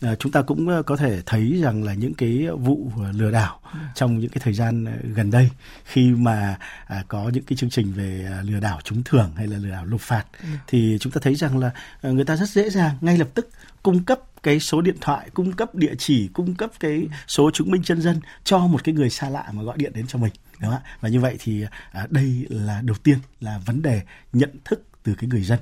À, 0.01 0.15
chúng 0.15 0.31
ta 0.31 0.41
cũng 0.41 0.69
ờ, 0.69 0.83
có 0.83 0.95
thể 0.97 1.21
thấy 1.25 1.59
rằng 1.63 1.83
là 1.83 1.93
những 1.93 2.13
cái 2.13 2.47
vụ 2.57 2.91
lừa 3.13 3.31
đảo 3.31 3.59
trong 3.95 4.19
những 4.19 4.29
cái 4.29 4.41
thời 4.43 4.53
gian 4.53 4.85
ờ, 4.85 4.91
gần 5.03 5.31
đây 5.31 5.49
khi 5.85 6.11
mà 6.11 6.57
à, 6.87 7.03
có 7.07 7.29
những 7.33 7.43
cái 7.43 7.57
chương 7.57 7.69
trình 7.69 7.93
về 7.93 8.27
à, 8.31 8.41
lừa 8.41 8.59
đảo 8.59 8.79
trúng 8.83 9.03
thưởng 9.03 9.31
hay 9.35 9.47
là 9.47 9.57
lừa 9.57 9.71
đảo 9.71 9.85
nộp 9.85 10.01
phạt 10.01 10.25
thì 10.67 10.97
chúng 10.99 11.13
ta 11.13 11.19
thấy 11.23 11.35
rằng 11.35 11.57
là 11.57 11.71
người 12.03 12.25
ta 12.25 12.35
rất 12.35 12.49
dễ 12.49 12.69
dàng 12.69 12.95
ngay 13.01 13.17
lập 13.17 13.27
tức 13.33 13.49
cung 13.83 14.03
cấp 14.03 14.19
cái 14.43 14.59
số 14.59 14.81
điện 14.81 14.95
thoại, 15.01 15.29
cung 15.33 15.51
cấp 15.51 15.75
địa 15.75 15.93
chỉ, 15.97 16.27
cung 16.33 16.55
cấp 16.55 16.71
cái 16.79 17.07
số 17.27 17.51
chứng 17.51 17.71
minh 17.71 17.83
chân 17.83 18.01
dân 18.01 18.19
cho 18.43 18.59
một 18.59 18.83
cái 18.83 18.95
người 18.95 19.09
xa 19.09 19.29
lạ 19.29 19.45
mà 19.53 19.63
gọi 19.63 19.77
điện 19.77 19.91
đến 19.95 20.07
cho 20.07 20.19
mình, 20.19 20.31
đúng 20.61 20.71
không 20.71 20.81
ạ? 20.83 20.97
Và 21.01 21.09
như 21.09 21.19
vậy 21.19 21.35
thì 21.39 21.65
à, 21.91 22.07
đây 22.09 22.45
là 22.49 22.81
đầu 22.81 22.97
tiên 23.03 23.17
là 23.39 23.59
vấn 23.65 23.81
đề 23.81 24.01
nhận 24.33 24.49
thức 24.65 24.83
từ 25.03 25.15
cái 25.15 25.29
người 25.29 25.41
dân. 25.41 25.59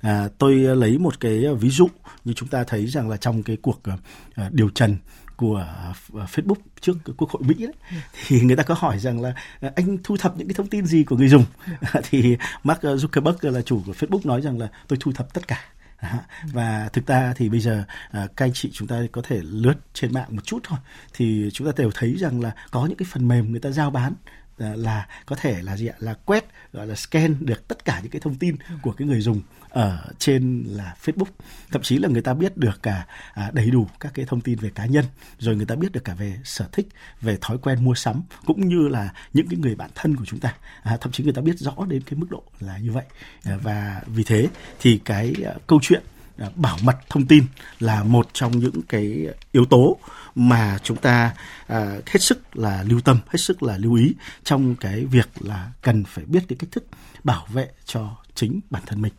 À, 0.00 0.28
tôi 0.38 0.54
lấy 0.54 0.98
một 0.98 1.20
cái 1.20 1.44
ví 1.60 1.70
dụ 1.70 1.88
như 2.24 2.32
chúng 2.32 2.48
ta 2.48 2.64
thấy 2.64 2.86
rằng 2.86 3.08
là 3.08 3.16
trong 3.16 3.42
cái 3.42 3.56
cuộc 3.62 3.80
à, 3.84 3.96
à 4.34 4.50
điều 4.52 4.68
trần 4.68 4.96
của 5.36 5.56
à, 5.56 5.94
à, 6.20 6.26
Facebook 6.32 6.54
trước 6.80 6.96
quốc 7.16 7.30
hội 7.30 7.42
Mỹ 7.42 7.54
đấy 7.58 8.02
thì 8.26 8.40
người 8.40 8.56
ta 8.56 8.62
có 8.62 8.74
hỏi 8.78 8.98
rằng 8.98 9.20
là 9.20 9.34
anh 9.76 9.98
thu 10.04 10.16
thập 10.16 10.36
những 10.36 10.48
cái 10.48 10.54
thông 10.54 10.68
tin 10.68 10.86
gì 10.86 11.04
của 11.04 11.16
người 11.16 11.28
dùng? 11.28 11.44
Thì 12.10 12.36
Mark 12.64 12.80
Zuckerberg 12.80 13.50
là 13.50 13.62
chủ 13.62 13.82
của 13.86 13.92
Facebook 13.92 14.20
nói 14.24 14.40
rằng 14.40 14.58
là 14.58 14.68
tôi 14.88 14.98
thu 15.00 15.12
thập 15.12 15.34
tất 15.34 15.48
cả. 15.48 15.60
Và 16.52 16.88
thực 16.92 17.06
ra 17.06 17.32
thì 17.36 17.48
bây 17.48 17.60
giờ 17.60 17.84
các 18.12 18.32
anh 18.36 18.52
chị 18.54 18.70
chúng 18.72 18.88
ta 18.88 19.02
có 19.12 19.22
thể 19.24 19.40
lướt 19.42 19.74
trên 19.94 20.12
mạng 20.12 20.28
một 20.30 20.44
chút 20.44 20.58
thôi 20.62 20.78
thì 21.14 21.50
chúng 21.52 21.66
ta 21.66 21.72
đều 21.76 21.90
thấy 21.94 22.14
rằng 22.18 22.40
là 22.40 22.52
có 22.70 22.86
những 22.86 22.96
cái 22.96 23.06
phần 23.10 23.28
mềm 23.28 23.50
người 23.50 23.60
ta 23.60 23.70
giao 23.70 23.90
bán 23.90 24.12
Ờ, 24.58 24.76
là 24.76 25.06
có 25.26 25.36
thể 25.36 25.62
là 25.62 25.76
gì 25.76 25.86
ạ? 25.86 25.94
Là 25.98 26.14
quét 26.14 26.44
gọi 26.72 26.86
là 26.86 26.94
scan 26.94 27.36
được 27.40 27.68
tất 27.68 27.84
cả 27.84 28.00
những 28.02 28.10
cái 28.10 28.20
thông 28.20 28.34
tin 28.34 28.56
của 28.82 28.92
cái 28.92 29.08
người 29.08 29.20
dùng 29.20 29.40
ở 29.68 30.04
trên 30.18 30.64
là 30.66 30.96
Facebook. 31.04 31.30
Thậm 31.70 31.82
chí 31.82 31.98
là 31.98 32.08
người 32.08 32.22
ta 32.22 32.34
biết 32.34 32.56
được 32.56 32.82
cả 32.82 33.06
à, 33.34 33.50
đầy 33.52 33.70
đủ 33.70 33.86
các 34.00 34.12
cái 34.14 34.26
thông 34.26 34.40
tin 34.40 34.58
về 34.58 34.70
cá 34.74 34.86
nhân 34.86 35.04
rồi 35.38 35.56
người 35.56 35.66
ta 35.66 35.74
biết 35.74 35.92
được 35.92 36.04
cả 36.04 36.14
về 36.14 36.38
sở 36.44 36.68
thích 36.72 36.88
về 37.20 37.38
thói 37.40 37.58
quen 37.58 37.84
mua 37.84 37.94
sắm 37.94 38.22
cũng 38.44 38.68
như 38.68 38.88
là 38.88 39.12
những 39.32 39.48
cái 39.48 39.58
người 39.58 39.74
bạn 39.74 39.90
thân 39.94 40.16
của 40.16 40.24
chúng 40.24 40.40
ta. 40.40 40.54
À, 40.82 40.96
thậm 41.00 41.12
chí 41.12 41.24
người 41.24 41.32
ta 41.32 41.42
biết 41.42 41.58
rõ 41.58 41.72
đến 41.88 42.02
cái 42.02 42.18
mức 42.18 42.26
độ 42.30 42.42
là 42.60 42.78
như 42.78 42.92
vậy. 42.92 43.04
À, 43.44 43.56
và 43.62 44.02
vì 44.06 44.24
thế 44.24 44.48
thì 44.80 45.00
cái 45.04 45.34
ờ, 45.44 45.54
câu 45.66 45.78
chuyện 45.82 46.02
À, 46.38 46.48
bảo 46.56 46.78
mật 46.82 46.96
thông 47.08 47.26
tin 47.26 47.44
là 47.80 48.02
một 48.04 48.28
trong 48.32 48.58
những 48.58 48.82
cái 48.88 49.26
yếu 49.52 49.64
tố 49.64 49.96
mà 50.34 50.78
chúng 50.82 50.96
ta 50.96 51.34
à, 51.66 51.96
hết 52.06 52.22
sức 52.22 52.56
là 52.56 52.82
lưu 52.82 53.00
tâm 53.00 53.18
hết 53.28 53.38
sức 53.38 53.62
là 53.62 53.76
lưu 53.76 53.94
ý 53.94 54.14
trong 54.44 54.76
cái 54.76 55.04
việc 55.04 55.28
là 55.40 55.70
cần 55.82 56.04
phải 56.04 56.24
biết 56.24 56.40
cái 56.48 56.56
cách 56.58 56.70
thức 56.72 56.84
bảo 57.24 57.46
vệ 57.52 57.68
cho 57.84 58.16
chính 58.34 58.60
bản 58.70 58.82
thân 58.86 59.02
mình. 59.02 59.12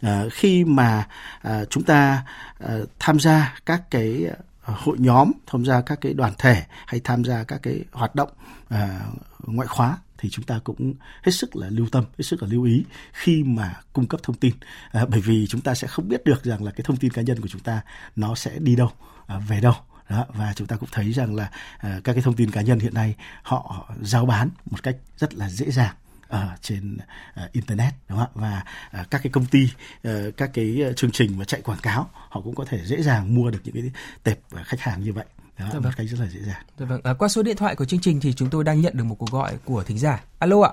À, 0.00 0.22
khi 0.32 0.64
mà 0.64 1.08
à, 1.42 1.64
chúng 1.70 1.82
ta 1.82 2.24
à, 2.58 2.74
tham 2.98 3.20
gia 3.20 3.54
các 3.66 3.90
cái 3.90 4.30
hội 4.62 4.96
nhóm 4.98 5.32
tham 5.46 5.64
gia 5.64 5.80
các 5.80 6.00
cái 6.00 6.14
đoàn 6.14 6.32
thể 6.38 6.62
hay 6.86 7.00
tham 7.04 7.24
gia 7.24 7.44
các 7.44 7.60
cái 7.62 7.84
hoạt 7.92 8.14
động 8.14 8.30
à, 8.68 9.00
ngoại 9.46 9.68
khóa 9.68 9.98
thì 10.22 10.30
chúng 10.30 10.44
ta 10.44 10.60
cũng 10.64 10.94
hết 11.22 11.32
sức 11.32 11.56
là 11.56 11.68
lưu 11.70 11.86
tâm, 11.92 12.04
hết 12.18 12.22
sức 12.22 12.42
là 12.42 12.48
lưu 12.48 12.64
ý 12.64 12.84
khi 13.12 13.42
mà 13.42 13.80
cung 13.92 14.06
cấp 14.06 14.20
thông 14.22 14.36
tin, 14.36 14.54
à, 14.92 15.06
bởi 15.06 15.20
vì 15.20 15.46
chúng 15.46 15.60
ta 15.60 15.74
sẽ 15.74 15.88
không 15.88 16.08
biết 16.08 16.24
được 16.24 16.44
rằng 16.44 16.64
là 16.64 16.70
cái 16.70 16.84
thông 16.84 16.96
tin 16.96 17.12
cá 17.12 17.22
nhân 17.22 17.40
của 17.40 17.48
chúng 17.48 17.60
ta 17.60 17.80
nó 18.16 18.34
sẽ 18.34 18.58
đi 18.58 18.76
đâu, 18.76 18.90
à, 19.26 19.38
về 19.38 19.60
đâu. 19.60 19.74
Đó, 20.08 20.26
và 20.28 20.52
chúng 20.56 20.66
ta 20.66 20.76
cũng 20.76 20.88
thấy 20.92 21.12
rằng 21.12 21.34
là 21.34 21.50
à, 21.78 22.00
các 22.04 22.12
cái 22.12 22.22
thông 22.22 22.34
tin 22.34 22.50
cá 22.50 22.60
nhân 22.60 22.78
hiện 22.78 22.94
nay 22.94 23.14
họ 23.42 23.90
giao 24.02 24.26
bán 24.26 24.50
một 24.70 24.82
cách 24.82 24.96
rất 25.18 25.34
là 25.34 25.50
dễ 25.50 25.70
dàng 25.70 25.94
ở 26.28 26.56
trên 26.60 26.98
uh, 27.44 27.52
internet 27.52 27.94
đúng 28.08 28.18
không 28.18 28.44
ạ? 28.44 28.62
Và 28.92 29.00
uh, 29.00 29.10
các 29.10 29.22
cái 29.22 29.32
công 29.32 29.46
ty 29.46 29.68
uh, 30.08 30.36
các 30.36 30.50
cái 30.54 30.80
chương 30.96 31.10
trình 31.10 31.38
mà 31.38 31.44
chạy 31.44 31.60
quảng 31.60 31.80
cáo 31.82 32.10
họ 32.12 32.40
cũng 32.40 32.54
có 32.54 32.64
thể 32.64 32.84
dễ 32.84 33.02
dàng 33.02 33.34
mua 33.34 33.50
được 33.50 33.58
những 33.64 33.74
cái 33.74 33.90
tệp 34.22 34.38
khách 34.64 34.80
hàng 34.80 35.02
như 35.02 35.12
vậy 35.12 35.24
đó, 35.58 35.66
dạ 35.72 35.78
vâng. 35.78 35.92
cách 35.96 36.06
rất 36.10 36.20
là 36.20 36.26
dễ 36.26 36.40
dàng. 36.40 36.62
Dạ 36.78 36.86
vâng. 36.86 37.00
À, 37.04 37.14
qua 37.18 37.28
số 37.28 37.42
điện 37.42 37.56
thoại 37.56 37.76
của 37.76 37.84
chương 37.84 38.00
trình 38.00 38.20
thì 38.22 38.32
chúng 38.32 38.50
tôi 38.50 38.64
đang 38.64 38.80
nhận 38.80 38.92
được 38.96 39.04
một 39.04 39.16
cuộc 39.18 39.30
gọi 39.32 39.58
của 39.64 39.82
thính 39.82 39.98
giả. 39.98 40.24
Alo 40.38 40.62
ạ. 40.62 40.72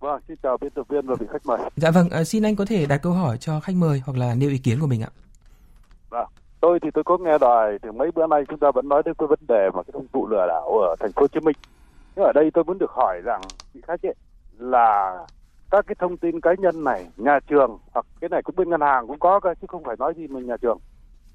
Vâng, 0.00 0.20
xin 0.28 0.36
chào 0.42 0.56
biên 0.60 0.70
tập 0.70 0.86
viên 0.88 1.06
và 1.06 1.14
vị 1.14 1.26
khách 1.32 1.46
mời. 1.46 1.58
Dạ 1.76 1.90
vâng, 1.90 2.10
à, 2.10 2.24
xin 2.24 2.42
anh 2.42 2.56
có 2.56 2.64
thể 2.64 2.86
đặt 2.86 2.96
câu 3.02 3.12
hỏi 3.12 3.38
cho 3.38 3.60
khách 3.60 3.76
mời 3.76 4.02
hoặc 4.06 4.18
là 4.18 4.34
nêu 4.34 4.50
ý 4.50 4.58
kiến 4.58 4.80
của 4.80 4.86
mình 4.86 5.02
ạ. 5.02 5.10
Vâng, 6.10 6.28
tôi 6.60 6.78
thì 6.82 6.88
tôi 6.94 7.04
có 7.04 7.18
nghe 7.18 7.38
đài 7.40 7.78
thì 7.82 7.90
mấy 7.90 8.10
bữa 8.14 8.26
nay 8.26 8.42
chúng 8.48 8.58
ta 8.58 8.70
vẫn 8.74 8.88
nói 8.88 9.02
đến 9.04 9.14
cái 9.18 9.26
vấn 9.26 9.38
đề 9.48 9.68
mà 9.74 9.82
cái 9.82 9.90
thông 9.92 10.06
vụ 10.12 10.28
lừa 10.28 10.46
đảo 10.48 10.78
ở 10.88 10.96
thành 11.00 11.12
phố 11.12 11.22
Hồ 11.22 11.28
Chí 11.28 11.40
Minh. 11.40 11.56
Nhưng 12.16 12.24
ở 12.24 12.32
đây 12.34 12.50
tôi 12.54 12.64
muốn 12.64 12.78
được 12.78 12.90
hỏi 12.90 13.20
rằng 13.24 13.40
vị 13.74 13.80
khách 13.86 14.02
ấy 14.06 14.14
là 14.58 15.18
các 15.70 15.86
cái 15.86 15.94
thông 15.98 16.16
tin 16.16 16.40
cá 16.40 16.50
nhân 16.58 16.84
này 16.84 17.06
nhà 17.16 17.38
trường 17.46 17.78
hoặc 17.92 18.06
cái 18.20 18.28
này 18.28 18.42
cũng 18.42 18.56
bên 18.56 18.70
ngân 18.70 18.80
hàng 18.80 19.06
cũng 19.06 19.18
có 19.18 19.40
cơ 19.40 19.54
chứ 19.60 19.66
không 19.68 19.84
phải 19.84 19.96
nói 19.98 20.14
gì 20.16 20.26
mình 20.26 20.46
nhà 20.46 20.56
trường 20.62 20.78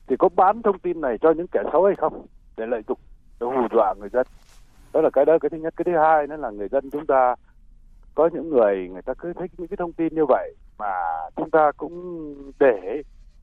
thì 0.08 0.16
có 0.20 0.30
bán 0.36 0.62
thông 0.62 0.80
tin 0.80 1.02
này 1.02 1.18
cho 1.22 1.32
những 1.32 1.48
kẻ 1.48 1.64
xấu 1.72 1.86
hay 1.86 1.96
không? 1.96 2.26
Để 2.58 2.66
lợi 2.66 2.82
dụng, 2.88 3.00
để 3.40 3.48
hù 3.48 3.68
dọa 3.72 3.94
người 4.00 4.10
dân. 4.10 4.28
Đó 4.94 5.02
là 5.02 5.10
cái 5.14 5.26
đó, 5.26 5.38
cái 5.42 5.50
thứ 5.50 5.58
nhất. 5.58 5.74
Cái 5.78 5.84
thứ 5.86 5.98
hai 5.98 6.28
nữa 6.28 6.36
là 6.36 6.50
người 6.50 6.68
dân 6.68 6.90
chúng 6.92 7.06
ta, 7.06 7.36
có 8.16 8.30
những 8.34 8.50
người 8.50 8.90
người 8.90 9.02
ta 9.02 9.14
cứ 9.14 9.34
thích 9.34 9.52
những 9.58 9.68
cái 9.68 9.78
thông 9.78 9.94
tin 9.94 10.16
như 10.16 10.26
vậy 10.26 10.56
mà 10.78 10.94
chúng 11.36 11.50
ta 11.50 11.72
cũng 11.78 12.36
để 12.60 13.02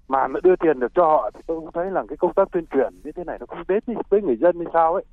mà 0.08 0.28
nó 0.28 0.40
đưa 0.42 0.56
tiền 0.56 0.80
được 0.80 0.92
cho 0.94 1.04
họ 1.04 1.30
thì 1.34 1.40
tôi 1.46 1.60
cũng 1.60 1.72
thấy 1.72 1.90
là 1.90 2.04
cái 2.08 2.16
công 2.16 2.34
tác 2.34 2.48
tuyên 2.52 2.66
truyền 2.66 2.94
như 3.04 3.12
thế 3.12 3.24
này 3.24 3.36
nó 3.40 3.46
không 3.46 3.62
đến 3.68 3.82
với 4.08 4.22
người 4.22 4.36
dân 4.36 4.58
như 4.58 4.64
sao 4.72 4.94
ấy. 4.94 5.04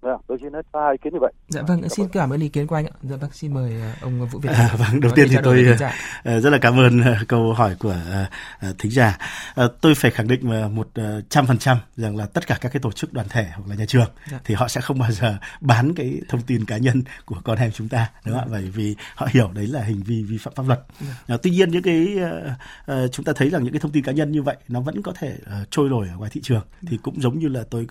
Vâng, 0.00 0.20
tôi 0.26 0.38
xin 0.42 0.52
hết 0.52 0.66
hai 0.74 0.92
ý 0.92 0.98
kiến 1.04 1.12
như 1.12 1.18
vậy. 1.20 1.32
Dạ 1.48 1.62
vâng, 1.62 1.88
xin 1.88 2.08
cảm 2.08 2.32
ơn 2.32 2.40
ý 2.40 2.48
kiến 2.48 2.66
của 2.66 2.76
anh 2.76 2.86
ạ. 2.86 2.92
Dạ 3.02 3.16
vâng, 3.16 3.30
xin 3.32 3.54
mời 3.54 3.80
ờ, 3.80 3.92
ông 4.00 4.28
Vũ 4.28 4.38
Việt. 4.38 4.48
À, 4.52 4.74
vâng, 4.78 5.00
đầu 5.00 5.12
tiên 5.14 5.28
thì 5.30 5.36
tôi 5.42 5.66
uh, 5.72 5.78
rất 6.24 6.50
là 6.50 6.58
cảm 6.58 6.78
ơn 6.78 7.00
câu 7.28 7.52
hỏi 7.52 7.76
của 7.78 7.96
uh, 8.70 8.78
thính 8.78 8.92
giả. 8.92 9.18
Uh, 9.64 9.72
tôi 9.80 9.94
phải 9.94 10.10
khẳng 10.10 10.28
định 10.28 10.74
một 10.74 10.88
trăm 11.28 11.46
phần 11.46 11.58
trăm 11.58 11.76
rằng 11.96 12.16
là 12.16 12.26
tất 12.26 12.46
cả 12.46 12.58
các 12.60 12.72
cái 12.72 12.80
tổ 12.80 12.92
chức 12.92 13.12
đoàn 13.12 13.26
thể 13.30 13.46
hoặc 13.54 13.68
là 13.68 13.74
nhà 13.74 13.84
trường 13.88 14.10
dạ. 14.30 14.40
thì 14.44 14.54
họ 14.54 14.68
sẽ 14.68 14.80
không 14.80 14.98
bao 14.98 15.10
giờ 15.10 15.36
bán 15.60 15.94
cái 15.94 16.20
thông 16.28 16.42
tin 16.42 16.64
cá 16.64 16.76
nhân 16.76 17.02
của 17.24 17.36
con 17.44 17.58
em 17.58 17.72
chúng 17.72 17.88
ta, 17.88 18.10
đúng 18.24 18.34
không 18.34 18.44
ạ? 18.44 18.48
Dạ. 18.48 18.52
Bởi 18.52 18.70
vì 18.70 18.96
họ 19.14 19.28
hiểu 19.30 19.50
đấy 19.54 19.66
là 19.66 19.82
hành 19.82 20.02
vi 20.02 20.22
vi 20.22 20.38
phạm 20.38 20.54
pháp 20.54 20.66
luật. 20.66 20.80
Dạ. 21.00 21.34
Uh, 21.34 21.42
tuy 21.42 21.50
nhiên 21.50 21.70
những 21.70 21.82
cái 21.82 22.16
uh, 22.16 22.94
uh, 23.04 23.12
chúng 23.12 23.24
ta 23.24 23.32
thấy 23.36 23.50
rằng 23.50 23.64
những 23.64 23.72
cái 23.72 23.80
thông 23.80 23.92
tin 23.92 24.04
cá 24.04 24.12
nhân 24.12 24.32
như 24.32 24.42
vậy 24.42 24.56
nó 24.68 24.80
vẫn 24.80 25.02
có 25.02 25.12
thể 25.18 25.38
uh, 25.40 25.70
trôi 25.70 25.88
nổi 25.88 26.08
ở 26.08 26.16
ngoài 26.16 26.30
thị 26.34 26.40
trường 26.44 26.62
thì 26.86 26.98
cũng 27.02 27.20
giống 27.20 27.38
như 27.38 27.48
là 27.48 27.64
tôi 27.70 27.86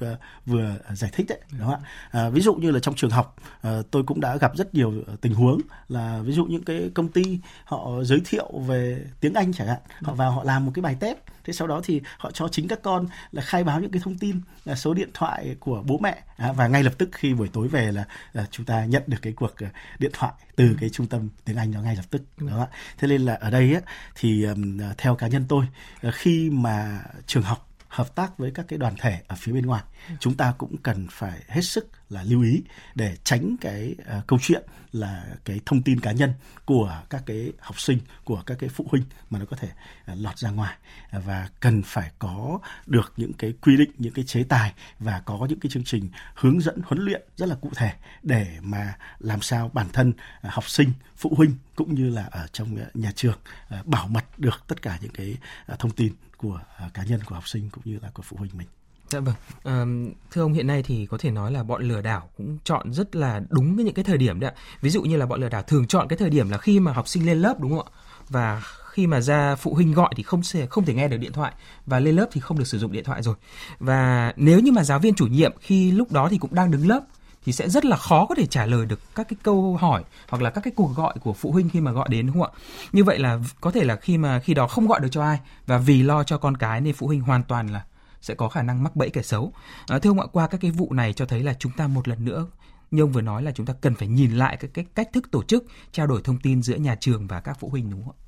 vừa 0.45 0.75
giải 0.93 1.11
thích 1.13 1.25
đấy, 1.29 1.39
đúng 1.51 1.67
không 1.67 1.83
ạ? 1.83 1.89
À, 2.11 2.29
ví 2.29 2.41
dụ 2.41 2.55
như 2.55 2.71
là 2.71 2.79
trong 2.79 2.95
trường 2.95 3.09
học 3.09 3.35
à, 3.61 3.81
tôi 3.91 4.03
cũng 4.03 4.21
đã 4.21 4.37
gặp 4.37 4.57
rất 4.57 4.73
nhiều 4.73 4.93
tình 5.21 5.33
huống 5.33 5.61
là 5.87 6.19
ví 6.23 6.33
dụ 6.33 6.45
những 6.45 6.63
cái 6.63 6.89
công 6.93 7.07
ty 7.07 7.39
họ 7.63 8.03
giới 8.03 8.21
thiệu 8.25 8.51
về 8.67 9.05
tiếng 9.19 9.33
Anh 9.33 9.53
chẳng 9.53 9.67
hạn 9.67 9.79
họ 10.01 10.13
vào 10.13 10.31
họ 10.31 10.43
làm 10.43 10.65
một 10.65 10.71
cái 10.75 10.81
bài 10.81 10.95
test 10.99 11.17
thế 11.43 11.53
sau 11.53 11.67
đó 11.67 11.81
thì 11.83 12.01
họ 12.17 12.31
cho 12.31 12.47
chính 12.47 12.67
các 12.67 12.79
con 12.83 13.07
là 13.31 13.41
khai 13.41 13.63
báo 13.63 13.79
những 13.79 13.91
cái 13.91 14.01
thông 14.05 14.17
tin 14.17 14.41
là 14.65 14.75
số 14.75 14.93
điện 14.93 15.09
thoại 15.13 15.55
của 15.59 15.83
bố 15.85 15.97
mẹ. 15.97 16.23
À, 16.37 16.51
và 16.51 16.67
ngay 16.67 16.83
lập 16.83 16.93
tức 16.97 17.09
khi 17.11 17.33
buổi 17.33 17.47
tối 17.53 17.67
về 17.67 17.91
là, 17.91 18.05
là 18.33 18.45
chúng 18.51 18.65
ta 18.65 18.85
nhận 18.85 19.03
được 19.07 19.17
cái 19.21 19.33
cuộc 19.33 19.55
à, 19.55 19.69
điện 19.99 20.11
thoại 20.13 20.33
từ 20.55 20.75
cái 20.79 20.89
trung 20.89 21.07
tâm 21.07 21.29
tiếng 21.45 21.57
Anh 21.57 21.71
đó 21.71 21.81
ngay 21.81 21.95
lập 21.95 22.05
tức 22.09 22.21
đó 22.37 22.67
thế 22.97 23.07
nên 23.07 23.21
là 23.21 23.33
ở 23.35 23.49
đây 23.49 23.73
á, 23.73 23.81
thì 24.15 24.43
um, 24.43 24.79
theo 24.97 25.15
cá 25.15 25.27
nhân 25.27 25.45
tôi 25.49 25.65
khi 26.13 26.49
mà 26.49 27.01
trường 27.25 27.43
học 27.43 27.68
hợp 27.89 28.15
tác 28.15 28.37
với 28.37 28.51
các 28.51 28.65
cái 28.67 28.79
đoàn 28.79 28.93
thể 28.99 29.21
ở 29.27 29.35
phía 29.39 29.51
bên 29.51 29.65
ngoài. 29.65 29.83
Chúng 30.19 30.37
ta 30.37 30.53
cũng 30.57 30.77
cần 30.77 31.07
phải 31.11 31.43
hết 31.47 31.61
sức 31.61 31.89
là 32.09 32.23
lưu 32.23 32.41
ý 32.41 32.63
để 32.95 33.17
tránh 33.23 33.55
cái 33.61 33.95
uh, 34.17 34.27
câu 34.27 34.39
chuyện 34.41 34.63
là 34.91 35.25
cái 35.45 35.59
thông 35.65 35.81
tin 35.81 35.99
cá 35.99 36.11
nhân 36.11 36.33
của 36.65 37.01
các 37.09 37.23
cái 37.25 37.51
học 37.59 37.79
sinh 37.79 37.99
của 38.23 38.43
các 38.45 38.57
cái 38.59 38.69
phụ 38.69 38.87
huynh 38.89 39.03
mà 39.29 39.39
nó 39.39 39.45
có 39.45 39.57
thể 39.57 39.69
uh, 40.11 40.19
lọt 40.19 40.37
ra 40.37 40.49
ngoài. 40.49 40.77
Uh, 41.17 41.25
và 41.25 41.49
cần 41.59 41.81
phải 41.85 42.11
có 42.19 42.59
được 42.85 43.13
những 43.17 43.33
cái 43.33 43.53
quy 43.61 43.77
định 43.77 43.91
những 43.97 44.13
cái 44.13 44.25
chế 44.25 44.43
tài 44.43 44.73
và 44.99 45.21
có 45.25 45.45
những 45.49 45.59
cái 45.59 45.69
chương 45.69 45.83
trình 45.83 46.09
hướng 46.35 46.61
dẫn 46.61 46.81
huấn 46.85 47.05
luyện 47.05 47.21
rất 47.35 47.49
là 47.49 47.55
cụ 47.55 47.71
thể 47.75 47.93
để 48.23 48.57
mà 48.61 48.97
làm 49.19 49.41
sao 49.41 49.69
bản 49.73 49.87
thân 49.93 50.09
uh, 50.09 50.53
học 50.53 50.69
sinh 50.69 50.91
phụ 51.15 51.33
huynh 51.37 51.55
cũng 51.75 51.95
như 51.95 52.09
là 52.09 52.25
ở 52.31 52.47
trong 52.51 52.75
uh, 52.75 52.95
nhà 52.95 53.11
trường 53.15 53.37
uh, 53.79 53.85
bảo 53.85 54.07
mật 54.07 54.39
được 54.39 54.63
tất 54.67 54.81
cả 54.81 54.97
những 55.01 55.11
cái 55.11 55.37
uh, 55.73 55.79
thông 55.79 55.91
tin 55.91 56.13
của 56.37 56.61
uh, 56.85 56.93
cá 56.93 57.03
nhân 57.03 57.19
của 57.25 57.35
học 57.35 57.47
sinh 57.47 57.69
cũng 57.69 57.83
như 57.85 57.99
là 58.01 58.09
của 58.13 58.23
phụ 58.23 58.37
huynh 58.37 58.57
mình. 58.57 58.67
Dạ 59.09 59.19
vâng. 59.19 59.35
À, 59.63 59.85
thưa 60.31 60.41
ông 60.41 60.53
hiện 60.53 60.67
nay 60.67 60.83
thì 60.83 61.05
có 61.05 61.17
thể 61.17 61.31
nói 61.31 61.51
là 61.51 61.63
bọn 61.63 61.83
lừa 61.83 62.01
đảo 62.01 62.29
cũng 62.37 62.57
chọn 62.63 62.93
rất 62.93 63.15
là 63.15 63.41
đúng 63.49 63.75
những 63.75 63.93
cái 63.93 64.03
thời 64.03 64.17
điểm 64.17 64.39
đấy 64.39 64.51
ạ. 64.55 64.61
Ví 64.81 64.89
dụ 64.89 65.01
như 65.01 65.17
là 65.17 65.25
bọn 65.25 65.41
lừa 65.41 65.49
đảo 65.49 65.63
thường 65.63 65.87
chọn 65.87 66.07
cái 66.07 66.17
thời 66.17 66.29
điểm 66.29 66.49
là 66.49 66.57
khi 66.57 66.79
mà 66.79 66.93
học 66.93 67.07
sinh 67.07 67.25
lên 67.25 67.41
lớp 67.41 67.59
đúng 67.59 67.77
không 67.77 67.87
ạ? 67.87 67.91
Và 68.29 68.61
khi 68.91 69.07
mà 69.07 69.21
ra 69.21 69.55
phụ 69.55 69.73
huynh 69.73 69.93
gọi 69.93 70.13
thì 70.15 70.23
không 70.23 70.41
thể 70.51 70.67
không 70.67 70.85
thể 70.85 70.93
nghe 70.93 71.07
được 71.07 71.17
điện 71.17 71.31
thoại 71.31 71.53
và 71.85 71.99
lên 71.99 72.15
lớp 72.15 72.27
thì 72.31 72.41
không 72.41 72.57
được 72.57 72.67
sử 72.67 72.79
dụng 72.79 72.91
điện 72.91 73.03
thoại 73.03 73.23
rồi. 73.23 73.35
Và 73.79 74.33
nếu 74.35 74.59
như 74.59 74.71
mà 74.71 74.83
giáo 74.83 74.99
viên 74.99 75.15
chủ 75.15 75.27
nhiệm 75.27 75.53
khi 75.59 75.91
lúc 75.91 76.11
đó 76.11 76.27
thì 76.31 76.37
cũng 76.37 76.55
đang 76.55 76.71
đứng 76.71 76.87
lớp 76.87 77.01
thì 77.45 77.51
sẽ 77.51 77.69
rất 77.69 77.85
là 77.85 77.97
khó 77.97 78.25
có 78.25 78.35
thể 78.35 78.45
trả 78.45 78.65
lời 78.65 78.85
được 78.85 78.99
các 79.15 79.27
cái 79.29 79.37
câu 79.43 79.77
hỏi 79.77 80.03
hoặc 80.29 80.41
là 80.41 80.49
các 80.49 80.61
cái 80.63 80.73
cuộc 80.75 80.95
gọi 80.95 81.13
của 81.21 81.33
phụ 81.33 81.51
huynh 81.51 81.69
khi 81.69 81.81
mà 81.81 81.91
gọi 81.91 82.07
đến 82.09 82.27
đúng 82.27 82.39
không 82.39 82.51
ạ? 82.53 82.59
Như 82.91 83.03
vậy 83.03 83.19
là 83.19 83.39
có 83.61 83.71
thể 83.71 83.83
là 83.83 83.95
khi 83.95 84.17
mà 84.17 84.39
khi 84.39 84.53
đó 84.53 84.67
không 84.67 84.87
gọi 84.87 84.99
được 84.99 85.07
cho 85.11 85.23
ai 85.23 85.39
và 85.67 85.77
vì 85.77 86.03
lo 86.03 86.23
cho 86.23 86.37
con 86.37 86.57
cái 86.57 86.81
nên 86.81 86.93
phụ 86.93 87.07
huynh 87.07 87.21
hoàn 87.21 87.43
toàn 87.43 87.67
là 87.67 87.83
sẽ 88.21 88.35
có 88.35 88.49
khả 88.49 88.63
năng 88.63 88.83
mắc 88.83 88.95
bẫy 88.95 89.09
kẻ 89.09 89.21
xấu. 89.21 89.53
À, 89.87 89.99
thưa 89.99 90.09
ông 90.09 90.19
ạ, 90.19 90.27
qua 90.31 90.47
các 90.47 90.61
cái 90.61 90.71
vụ 90.71 90.93
này 90.93 91.13
cho 91.13 91.25
thấy 91.25 91.43
là 91.43 91.53
chúng 91.59 91.71
ta 91.71 91.87
một 91.87 92.07
lần 92.07 92.25
nữa 92.25 92.47
như 92.91 93.01
ông 93.01 93.11
vừa 93.11 93.21
nói 93.21 93.43
là 93.43 93.51
chúng 93.51 93.65
ta 93.65 93.73
cần 93.81 93.95
phải 93.95 94.07
nhìn 94.07 94.31
lại 94.31 94.57
cái, 94.59 94.71
cái 94.73 94.85
cách 94.95 95.09
thức 95.13 95.31
tổ 95.31 95.43
chức 95.43 95.65
trao 95.91 96.07
đổi 96.07 96.21
thông 96.23 96.39
tin 96.39 96.63
giữa 96.63 96.75
nhà 96.75 96.95
trường 96.95 97.27
và 97.27 97.41
các 97.41 97.57
phụ 97.59 97.69
huynh 97.69 97.89
đúng 97.89 98.03
không 98.03 98.15
ạ? 98.15 98.21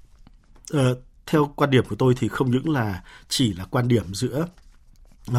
Ờ, 0.71 1.01
theo 1.25 1.53
quan 1.55 1.69
điểm 1.69 1.83
của 1.89 1.95
tôi 1.95 2.13
thì 2.17 2.27
không 2.27 2.51
những 2.51 2.69
là 2.69 3.03
chỉ 3.27 3.53
là 3.53 3.65
quan 3.65 3.88
điểm 3.88 4.13
giữa 4.13 4.48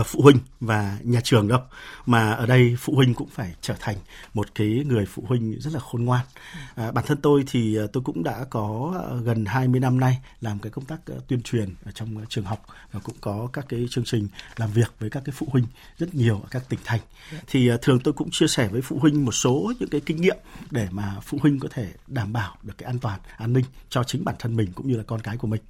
phụ 0.04 0.22
huynh 0.22 0.38
và 0.60 0.98
nhà 1.02 1.20
trường 1.24 1.48
đâu. 1.48 1.60
Mà 2.06 2.32
ở 2.32 2.46
đây 2.46 2.76
phụ 2.78 2.94
huynh 2.94 3.14
cũng 3.14 3.28
phải 3.28 3.54
trở 3.60 3.74
thành 3.80 3.96
một 4.34 4.54
cái 4.54 4.84
người 4.86 5.06
phụ 5.06 5.24
huynh 5.26 5.60
rất 5.60 5.72
là 5.72 5.80
khôn 5.80 6.04
ngoan. 6.04 6.26
À, 6.74 6.92
bản 6.92 7.04
thân 7.06 7.18
tôi 7.22 7.44
thì 7.46 7.76
à, 7.76 7.84
tôi 7.92 8.02
cũng 8.02 8.22
đã 8.24 8.44
có 8.50 8.94
à, 9.10 9.16
gần 9.24 9.44
20 9.44 9.80
năm 9.80 10.00
nay 10.00 10.18
làm 10.40 10.58
cái 10.58 10.70
công 10.70 10.84
tác 10.84 10.96
à, 11.06 11.16
tuyên 11.28 11.42
truyền 11.42 11.74
ở 11.84 11.90
trong 11.90 12.24
trường 12.28 12.44
học 12.44 12.66
và 12.92 13.00
cũng 13.00 13.14
có 13.20 13.48
các 13.52 13.64
cái 13.68 13.86
chương 13.90 14.04
trình 14.04 14.28
làm 14.56 14.70
việc 14.70 14.92
với 14.98 15.10
các 15.10 15.22
cái 15.24 15.34
phụ 15.38 15.46
huynh 15.50 15.66
rất 15.98 16.14
nhiều 16.14 16.34
ở 16.34 16.48
các 16.50 16.68
tỉnh 16.68 16.80
thành. 16.84 17.00
Thì 17.46 17.70
thường 17.82 18.00
tôi 18.00 18.14
cũng 18.14 18.30
chia 18.30 18.46
sẻ 18.46 18.68
với 18.68 18.82
phụ 18.82 18.98
huynh 18.98 19.24
một 19.24 19.32
số 19.32 19.72
những 19.80 19.88
cái 19.88 20.00
kinh 20.06 20.20
nghiệm 20.20 20.36
để 20.70 20.88
mà 20.90 21.16
phụ 21.22 21.38
huynh 21.42 21.58
có 21.58 21.68
thể 21.72 21.92
đảm 22.06 22.32
bảo 22.32 22.56
được 22.62 22.74
cái 22.78 22.86
an 22.86 22.98
toàn 22.98 23.20
an 23.36 23.52
ninh 23.52 23.64
cho 23.88 24.04
chính 24.04 24.24
bản 24.24 24.34
thân 24.38 24.56
mình 24.56 24.72
cũng 24.74 24.88
như 24.88 24.96
là 24.96 25.02
con 25.06 25.20
cái 25.20 25.36
của 25.36 25.48
mình. 25.48 25.60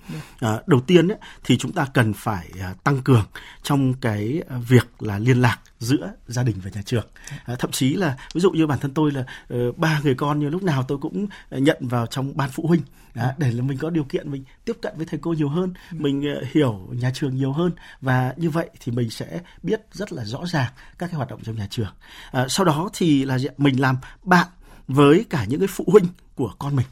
À, 0.40 0.60
đầu 0.66 0.80
tiên 0.80 1.08
ấy, 1.08 1.18
thì 1.44 1.58
chúng 1.58 1.72
ta 1.72 1.86
cần 1.94 2.12
phải 2.12 2.50
tăng 2.84 3.02
cường 3.02 3.24
trong 3.62 3.94
cái 4.02 4.42
ờ, 4.48 4.58
việc 4.68 5.02
là 5.02 5.18
liên 5.18 5.40
lạc 5.40 5.58
giữa 5.78 6.12
gia 6.26 6.42
đình 6.42 6.56
và 6.64 6.70
nhà 6.74 6.82
trường. 6.82 7.06
À, 7.44 7.54
thậm 7.58 7.70
chí 7.70 7.94
là 7.94 8.16
ví 8.34 8.40
dụ 8.40 8.50
như 8.50 8.66
bản 8.66 8.78
thân 8.78 8.94
tôi 8.94 9.10
là 9.10 9.24
uh, 9.54 9.78
ba 9.78 10.00
người 10.04 10.14
con 10.14 10.40
như 10.40 10.48
lúc 10.48 10.62
nào 10.62 10.84
tôi 10.88 10.98
cũng 10.98 11.26
nhận 11.50 11.76
vào 11.80 12.06
trong 12.06 12.36
ban 12.36 12.50
phụ 12.50 12.66
huynh. 12.66 12.82
À, 13.14 13.34
để 13.38 13.50
là 13.50 13.62
mình 13.62 13.78
có 13.78 13.90
điều 13.90 14.04
kiện 14.04 14.30
mình 14.30 14.44
tiếp 14.64 14.76
cận 14.82 14.92
với 14.96 15.06
thầy 15.06 15.20
cô 15.22 15.32
nhiều 15.32 15.48
hơn 15.48 15.74
mình 15.90 16.22
uh, 16.38 16.48
hiểu 16.52 16.88
nhà 16.92 17.10
trường 17.14 17.36
nhiều 17.36 17.52
hơn. 17.52 17.72
Và 18.00 18.34
như 18.36 18.50
vậy 18.50 18.70
thì 18.80 18.92
mình 18.92 19.10
sẽ 19.10 19.40
biết 19.62 19.80
rất 19.92 20.12
là 20.12 20.24
rõ 20.24 20.46
ràng 20.46 20.72
các 20.98 21.06
cái 21.06 21.14
hoạt 21.14 21.30
động 21.30 21.40
trong 21.44 21.56
nhà 21.56 21.66
trường. 21.70 21.92
À, 22.32 22.48
sau 22.48 22.66
đó 22.66 22.90
thì 22.92 23.24
là 23.24 23.38
mình 23.58 23.80
làm 23.80 23.96
bạn 24.22 24.46
với 24.88 25.24
cả 25.30 25.44
những 25.44 25.60
cái 25.60 25.68
phụ 25.68 25.84
huynh 25.86 26.06
của 26.34 26.52
con 26.58 26.76
mình. 26.76 26.86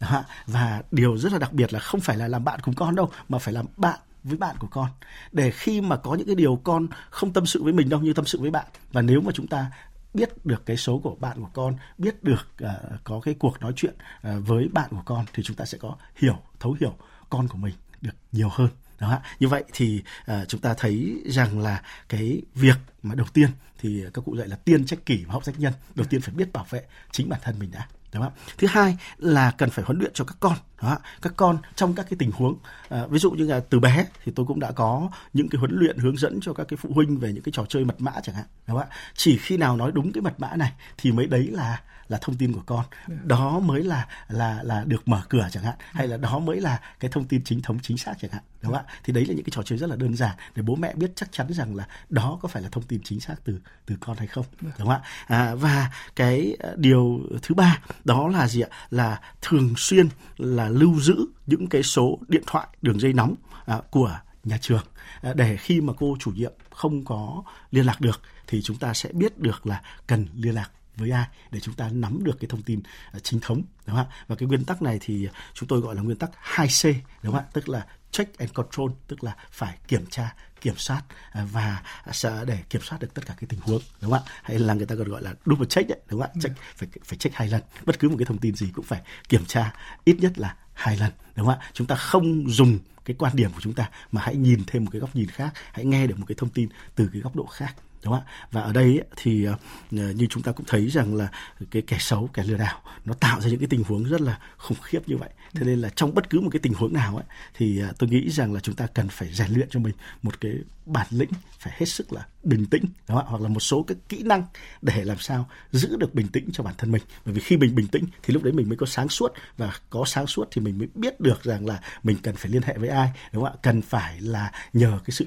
Dạ. 0.00 0.24
và 0.46 0.82
điều 0.90 1.16
rất 1.16 1.32
là 1.32 1.38
đặc 1.38 1.52
biệt 1.52 1.72
là 1.72 1.78
không 1.78 2.00
phải 2.00 2.16
là 2.16 2.28
làm 2.28 2.44
bạn 2.44 2.60
cùng 2.62 2.74
con 2.74 2.94
đâu 2.94 3.10
mà 3.28 3.38
phải 3.38 3.54
làm 3.54 3.66
bạn 3.76 3.98
với 4.24 4.36
bạn 4.36 4.56
của 4.58 4.66
con. 4.66 4.88
Để 5.32 5.50
khi 5.50 5.80
mà 5.80 5.96
có 5.96 6.14
những 6.14 6.26
cái 6.26 6.36
điều 6.36 6.60
con 6.64 6.86
không 7.10 7.32
tâm 7.32 7.46
sự 7.46 7.62
với 7.62 7.72
mình 7.72 7.88
đâu 7.88 8.00
như 8.00 8.12
tâm 8.12 8.26
sự 8.26 8.40
với 8.40 8.50
bạn. 8.50 8.66
Và 8.92 9.02
nếu 9.02 9.20
mà 9.20 9.32
chúng 9.34 9.46
ta 9.46 9.70
biết 10.14 10.46
được 10.46 10.66
cái 10.66 10.76
số 10.76 10.98
của 10.98 11.14
bạn 11.14 11.40
của 11.40 11.50
con 11.52 11.76
biết 11.98 12.24
được 12.24 12.48
uh, 12.64 12.70
có 13.04 13.20
cái 13.20 13.34
cuộc 13.38 13.60
nói 13.60 13.72
chuyện 13.76 13.94
uh, 14.28 14.46
với 14.46 14.68
bạn 14.68 14.90
của 14.90 15.02
con 15.04 15.24
thì 15.32 15.42
chúng 15.42 15.56
ta 15.56 15.64
sẽ 15.64 15.78
có 15.78 15.96
hiểu 16.16 16.38
thấu 16.60 16.76
hiểu 16.80 16.94
con 17.30 17.48
của 17.48 17.58
mình 17.58 17.74
được 18.00 18.14
nhiều 18.32 18.48
hơn. 18.52 18.68
Đó 18.98 19.18
như 19.40 19.48
vậy 19.48 19.64
thì 19.72 20.02
uh, 20.32 20.48
chúng 20.48 20.60
ta 20.60 20.74
thấy 20.74 21.22
rằng 21.26 21.58
là 21.58 21.82
cái 22.08 22.42
việc 22.54 22.76
mà 23.02 23.14
đầu 23.14 23.26
tiên 23.32 23.50
thì 23.78 24.04
các 24.14 24.24
cụ 24.24 24.36
dạy 24.36 24.48
là 24.48 24.56
tiên 24.56 24.86
trách 24.86 25.06
kỷ 25.06 25.24
và 25.24 25.32
hậu 25.32 25.42
trách 25.42 25.60
nhân. 25.60 25.72
Đầu 25.94 26.06
tiên 26.10 26.20
phải 26.20 26.34
biết 26.34 26.52
bảo 26.52 26.66
vệ 26.70 26.84
chính 27.10 27.28
bản 27.28 27.40
thân 27.42 27.58
mình 27.58 27.70
đã 27.70 27.86
đúng 28.14 28.22
không? 28.22 28.32
Thứ 28.58 28.66
hai 28.70 28.96
là 29.18 29.50
cần 29.50 29.70
phải 29.70 29.84
huấn 29.84 29.98
luyện 29.98 30.12
cho 30.14 30.24
các 30.24 30.36
con, 30.40 30.54
đó. 30.82 30.98
các 31.22 31.32
con 31.36 31.58
trong 31.74 31.94
các 31.94 32.06
cái 32.10 32.16
tình 32.18 32.30
huống, 32.30 32.58
à, 32.88 33.06
ví 33.06 33.18
dụ 33.18 33.30
như 33.30 33.46
là 33.46 33.60
từ 33.60 33.80
bé 33.80 34.06
thì 34.24 34.32
tôi 34.36 34.46
cũng 34.46 34.60
đã 34.60 34.72
có 34.72 35.10
những 35.32 35.48
cái 35.48 35.58
huấn 35.58 35.70
luyện 35.74 35.98
hướng 35.98 36.16
dẫn 36.16 36.38
cho 36.42 36.52
các 36.52 36.66
cái 36.68 36.76
phụ 36.76 36.90
huynh 36.94 37.18
về 37.18 37.32
những 37.32 37.42
cái 37.42 37.52
trò 37.52 37.64
chơi 37.68 37.84
mật 37.84 38.00
mã 38.00 38.12
chẳng 38.22 38.34
hạn, 38.34 38.46
đúng 38.66 38.78
không? 38.78 38.88
Chỉ 39.14 39.38
khi 39.38 39.56
nào 39.56 39.76
nói 39.76 39.92
đúng 39.94 40.12
cái 40.12 40.22
mật 40.22 40.40
mã 40.40 40.56
này 40.56 40.72
thì 40.98 41.12
mới 41.12 41.26
đấy 41.26 41.48
là 41.52 41.80
là 42.12 42.18
thông 42.20 42.36
tin 42.36 42.52
của 42.52 42.62
con. 42.66 42.84
Đó 43.24 43.58
mới 43.58 43.84
là 43.84 44.06
là 44.28 44.62
là 44.62 44.84
được 44.84 45.08
mở 45.08 45.22
cửa 45.28 45.48
chẳng 45.52 45.64
hạn 45.64 45.74
hay 45.78 46.08
là 46.08 46.16
đó 46.16 46.38
mới 46.38 46.60
là 46.60 46.80
cái 47.00 47.10
thông 47.10 47.24
tin 47.24 47.44
chính 47.44 47.62
thống 47.62 47.78
chính 47.82 47.98
xác 47.98 48.14
chẳng 48.20 48.30
hạn 48.30 48.42
đúng 48.62 48.72
không 48.72 48.86
ạ? 48.86 48.92
Thì 49.04 49.12
đấy 49.12 49.26
là 49.26 49.34
những 49.34 49.44
cái 49.44 49.52
trò 49.54 49.62
chơi 49.62 49.78
rất 49.78 49.90
là 49.90 49.96
đơn 49.96 50.16
giản 50.16 50.36
để 50.54 50.62
bố 50.62 50.76
mẹ 50.76 50.94
biết 50.94 51.12
chắc 51.16 51.32
chắn 51.32 51.46
rằng 51.52 51.76
là 51.76 51.86
đó 52.08 52.38
có 52.42 52.48
phải 52.48 52.62
là 52.62 52.68
thông 52.72 52.84
tin 52.84 53.00
chính 53.04 53.20
xác 53.20 53.34
từ 53.44 53.60
từ 53.86 53.96
con 54.00 54.16
hay 54.16 54.26
không 54.26 54.44
đúng 54.60 54.72
không 54.78 54.88
ạ? 54.88 55.00
À, 55.26 55.54
và 55.54 55.90
cái 56.16 56.56
ờ, 56.58 56.74
điều 56.76 57.20
thứ 57.42 57.54
ba 57.54 57.78
đó 58.04 58.28
là 58.28 58.48
gì 58.48 58.60
ạ? 58.60 58.68
Là 58.90 59.20
thường 59.42 59.74
xuyên 59.76 60.08
là 60.36 60.68
lưu 60.68 61.00
giữ 61.00 61.16
những 61.46 61.66
cái 61.66 61.82
số 61.82 62.18
điện 62.28 62.42
thoại 62.46 62.66
đường 62.82 63.00
dây 63.00 63.12
nóng 63.12 63.34
à, 63.66 63.80
của 63.90 64.18
nhà 64.44 64.58
trường. 64.60 64.84
À, 65.22 65.32
để 65.34 65.56
khi 65.56 65.80
mà 65.80 65.92
cô 65.98 66.16
chủ 66.20 66.30
nhiệm 66.30 66.52
không 66.70 67.04
có 67.04 67.42
liên 67.70 67.86
lạc 67.86 68.00
được 68.00 68.20
thì 68.46 68.62
chúng 68.62 68.76
ta 68.76 68.94
sẽ 68.94 69.08
biết 69.12 69.38
được 69.38 69.66
là 69.66 69.82
cần 70.06 70.26
liên 70.34 70.54
lạc 70.54 70.70
với 70.96 71.10
ai 71.10 71.26
để 71.50 71.60
chúng 71.60 71.74
ta 71.74 71.88
nắm 71.92 72.24
được 72.24 72.40
cái 72.40 72.48
thông 72.48 72.62
tin 72.62 72.80
uh, 73.16 73.24
chính 73.24 73.40
thống 73.40 73.62
đúng 73.86 73.96
không 73.96 74.06
ạ? 74.10 74.24
Và 74.26 74.36
cái 74.36 74.48
nguyên 74.48 74.64
tắc 74.64 74.82
này 74.82 74.98
thì 75.00 75.28
chúng 75.54 75.68
tôi 75.68 75.80
gọi 75.80 75.94
là 75.94 76.02
nguyên 76.02 76.16
tắc 76.16 76.30
2C 76.54 76.94
đúng 77.22 77.32
không 77.32 77.44
ạ? 77.44 77.50
Tức 77.52 77.68
là 77.68 77.86
check 78.10 78.38
and 78.38 78.52
control 78.52 78.90
tức 79.06 79.24
là 79.24 79.36
phải 79.50 79.78
kiểm 79.88 80.06
tra 80.10 80.34
kiểm 80.60 80.76
soát 80.76 81.02
uh, 81.42 81.52
và 81.52 81.82
sẽ 82.12 82.44
để 82.46 82.58
kiểm 82.70 82.82
soát 82.82 82.98
được 83.00 83.14
tất 83.14 83.26
cả 83.26 83.34
cái 83.40 83.46
tình 83.48 83.60
huống 83.60 83.82
đúng 84.00 84.10
không 84.10 84.22
ạ? 84.26 84.32
Hay 84.42 84.58
là 84.58 84.74
người 84.74 84.86
ta 84.86 84.94
còn 84.96 85.08
gọi 85.08 85.22
là 85.22 85.34
double 85.46 85.66
check 85.66 85.88
đấy 85.88 86.00
đúng 86.08 86.20
không 86.20 86.30
ạ? 86.34 86.40
Check 86.42 86.56
phải 86.76 86.88
phải 87.04 87.18
check 87.18 87.36
hai 87.36 87.48
lần. 87.48 87.62
Bất 87.84 87.98
cứ 87.98 88.08
một 88.08 88.16
cái 88.18 88.26
thông 88.26 88.38
tin 88.38 88.54
gì 88.54 88.66
cũng 88.74 88.84
phải 88.84 89.02
kiểm 89.28 89.46
tra 89.46 89.72
ít 90.04 90.16
nhất 90.20 90.38
là 90.38 90.56
hai 90.72 90.96
lần 90.96 91.12
đúng 91.36 91.46
không 91.46 91.58
ạ? 91.58 91.70
Chúng 91.72 91.86
ta 91.86 91.94
không 91.94 92.50
dùng 92.50 92.78
cái 93.04 93.16
quan 93.18 93.36
điểm 93.36 93.50
của 93.52 93.60
chúng 93.60 93.72
ta 93.72 93.90
mà 94.12 94.22
hãy 94.24 94.36
nhìn 94.36 94.62
thêm 94.66 94.84
một 94.84 94.90
cái 94.92 95.00
góc 95.00 95.16
nhìn 95.16 95.28
khác 95.28 95.52
hãy 95.72 95.84
nghe 95.84 96.06
được 96.06 96.18
một 96.18 96.24
cái 96.28 96.34
thông 96.38 96.50
tin 96.50 96.68
từ 96.94 97.10
cái 97.12 97.22
góc 97.22 97.36
độ 97.36 97.46
khác 97.46 97.74
đúng 98.04 98.14
không 98.14 98.22
ạ? 98.26 98.30
Và 98.50 98.60
ở 98.60 98.72
đây 98.72 99.02
thì 99.16 99.44
ờ, 99.44 99.56
ờ, 99.90 100.12
như 100.12 100.26
chúng 100.30 100.42
ta 100.42 100.52
cũng 100.52 100.66
thấy 100.66 100.86
rằng 100.90 101.14
là 101.14 101.28
cái 101.70 101.82
kẻ 101.82 101.96
xấu, 102.00 102.30
kẻ 102.32 102.42
lừa 102.44 102.56
đảo 102.56 102.80
nó 103.04 103.14
tạo 103.14 103.40
ra 103.40 103.48
những 103.50 103.58
cái 103.58 103.68
tình 103.68 103.84
huống 103.84 104.04
rất 104.04 104.20
là 104.20 104.38
khủng 104.56 104.78
khiếp 104.82 105.08
như 105.08 105.16
vậy. 105.16 105.30
Thế 105.54 105.66
nên 105.66 105.78
là 105.78 105.88
trong 105.96 106.14
bất 106.14 106.30
cứ 106.30 106.40
một 106.40 106.48
cái 106.52 106.60
tình 106.60 106.74
huống 106.74 106.92
nào 106.92 107.16
ấy, 107.16 107.24
thì 107.54 107.80
ờ, 107.80 107.92
tôi 107.98 108.10
nghĩ 108.10 108.30
rằng 108.30 108.52
là 108.52 108.60
chúng 108.60 108.74
ta 108.74 108.86
cần 108.86 109.08
phải 109.08 109.32
rèn 109.32 109.52
luyện 109.52 109.68
cho 109.70 109.80
mình 109.80 109.94
một 110.22 110.40
cái 110.40 110.52
bản 110.86 111.06
lĩnh 111.10 111.30
phải 111.58 111.72
hết 111.76 111.86
sức 111.86 112.12
là 112.12 112.26
bình 112.42 112.66
tĩnh, 112.66 112.84
đúng 113.08 113.16
không? 113.16 113.26
hoặc 113.26 113.42
là 113.42 113.48
một 113.48 113.60
số 113.60 113.82
các 113.82 113.96
kỹ 114.08 114.22
năng 114.22 114.44
để 114.82 115.04
làm 115.04 115.18
sao 115.18 115.48
giữ 115.72 115.96
được 115.96 116.14
bình 116.14 116.28
tĩnh 116.28 116.48
cho 116.52 116.64
bản 116.64 116.74
thân 116.78 116.92
mình. 116.92 117.02
Bởi 117.24 117.34
vì 117.34 117.40
khi 117.40 117.56
mình 117.56 117.74
bình 117.74 117.86
tĩnh 117.86 118.04
thì 118.22 118.34
lúc 118.34 118.42
đấy 118.42 118.52
mình 118.52 118.68
mới 118.68 118.76
có 118.76 118.86
sáng 118.86 119.08
suốt, 119.08 119.32
và 119.56 119.72
có 119.90 120.04
sáng 120.06 120.26
suốt 120.26 120.48
thì 120.50 120.60
mình 120.62 120.78
mới 120.78 120.88
biết 120.94 121.20
được 121.20 121.42
rằng 121.42 121.66
là 121.66 121.80
mình 122.02 122.16
cần 122.22 122.34
phải 122.36 122.50
liên 122.50 122.62
hệ 122.62 122.78
với 122.78 122.88
ai, 122.88 123.10
đúng 123.32 123.44
không 123.44 123.52
ạ? 123.52 123.58
Cần 123.62 123.82
phải 123.82 124.20
là 124.20 124.52
nhờ 124.72 124.98
cái 125.04 125.10
sự 125.10 125.26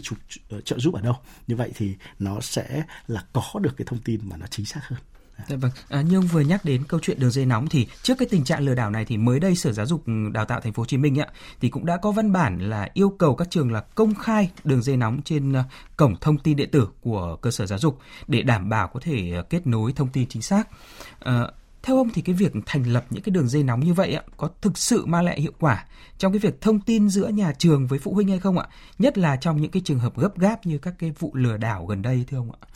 trợ 0.65 0.79
giúp 0.79 0.93
ở 0.93 1.01
đâu. 1.01 1.15
Như 1.47 1.55
vậy 1.55 1.71
thì 1.75 1.95
nó 2.19 2.41
sẽ 2.41 2.64
là 3.07 3.23
có 3.33 3.59
được 3.59 3.77
cái 3.77 3.85
thông 3.85 3.99
tin 3.99 4.19
mà 4.23 4.37
nó 4.37 4.45
chính 4.47 4.65
xác 4.65 4.79
hơn 4.83 4.99
Dạ 5.47 5.55
vâng, 5.55 5.71
à, 5.89 6.01
như 6.01 6.17
ông 6.17 6.27
vừa 6.27 6.41
nhắc 6.41 6.65
đến 6.65 6.83
câu 6.87 6.99
chuyện 7.03 7.19
đường 7.19 7.31
dây 7.31 7.45
nóng 7.45 7.67
thì 7.67 7.87
trước 8.03 8.17
cái 8.17 8.27
tình 8.31 8.43
trạng 8.43 8.61
lừa 8.61 8.75
đảo 8.75 8.89
này 8.89 9.05
thì 9.05 9.17
mới 9.17 9.39
đây 9.39 9.55
Sở 9.55 9.71
Giáo 9.71 9.85
dục 9.85 10.03
Đào 10.33 10.45
tạo 10.45 10.61
Thành 10.61 10.73
phố 10.73 10.81
Hồ 10.81 10.85
Chí 10.85 10.97
Minh 10.97 11.19
ạ 11.19 11.27
thì 11.61 11.69
cũng 11.69 11.85
đã 11.85 11.97
có 11.97 12.11
văn 12.11 12.31
bản 12.31 12.59
là 12.69 12.89
yêu 12.93 13.09
cầu 13.09 13.35
các 13.35 13.47
trường 13.51 13.71
là 13.71 13.81
công 13.95 14.15
khai 14.15 14.51
đường 14.63 14.81
dây 14.81 14.97
nóng 14.97 15.21
trên 15.25 15.53
ờ, 15.53 15.63
cổng 15.97 16.15
thông 16.21 16.37
tin 16.37 16.57
điện 16.57 16.69
tử 16.71 16.87
của 17.01 17.35
cơ 17.41 17.51
sở 17.51 17.65
giáo 17.65 17.79
dục 17.79 17.99
để 18.27 18.41
đảm 18.41 18.69
bảo 18.69 18.87
có 18.87 18.99
thể 18.99 19.31
ờ, 19.35 19.41
kết 19.41 19.67
nối 19.67 19.93
thông 19.93 20.09
tin 20.09 20.27
chính 20.27 20.41
xác. 20.41 20.67
À, 21.19 21.47
theo 21.85 21.97
ông 21.97 22.09
thì 22.13 22.21
cái 22.21 22.35
việc 22.35 22.53
thành 22.65 22.83
lập 22.83 23.05
những 23.09 23.23
cái 23.23 23.31
đường 23.31 23.47
dây 23.47 23.63
nóng 23.63 23.79
như 23.79 23.93
vậy 23.93 24.13
ạ 24.13 24.23
có 24.37 24.49
thực 24.61 24.77
sự 24.77 25.05
mang 25.05 25.25
lại 25.25 25.41
hiệu 25.41 25.51
quả 25.59 25.85
trong 26.17 26.31
cái 26.31 26.39
việc 26.39 26.61
thông 26.61 26.79
tin 26.79 27.09
giữa 27.09 27.27
nhà 27.27 27.53
trường 27.57 27.87
với 27.87 27.99
phụ 27.99 28.13
huynh 28.13 28.27
hay 28.27 28.39
không 28.39 28.57
ạ? 28.57 28.67
Nhất 28.99 29.17
là 29.17 29.35
trong 29.35 29.61
những 29.61 29.71
cái 29.71 29.81
trường 29.85 29.99
hợp 29.99 30.17
gấp 30.17 30.39
gáp 30.39 30.65
như 30.65 30.77
các 30.77 30.93
cái 30.99 31.13
vụ 31.19 31.31
lừa 31.35 31.57
đảo 31.57 31.85
gần 31.85 32.01
đây 32.01 32.25
thưa 32.27 32.37
ông 32.37 32.51
ạ? 32.51 32.67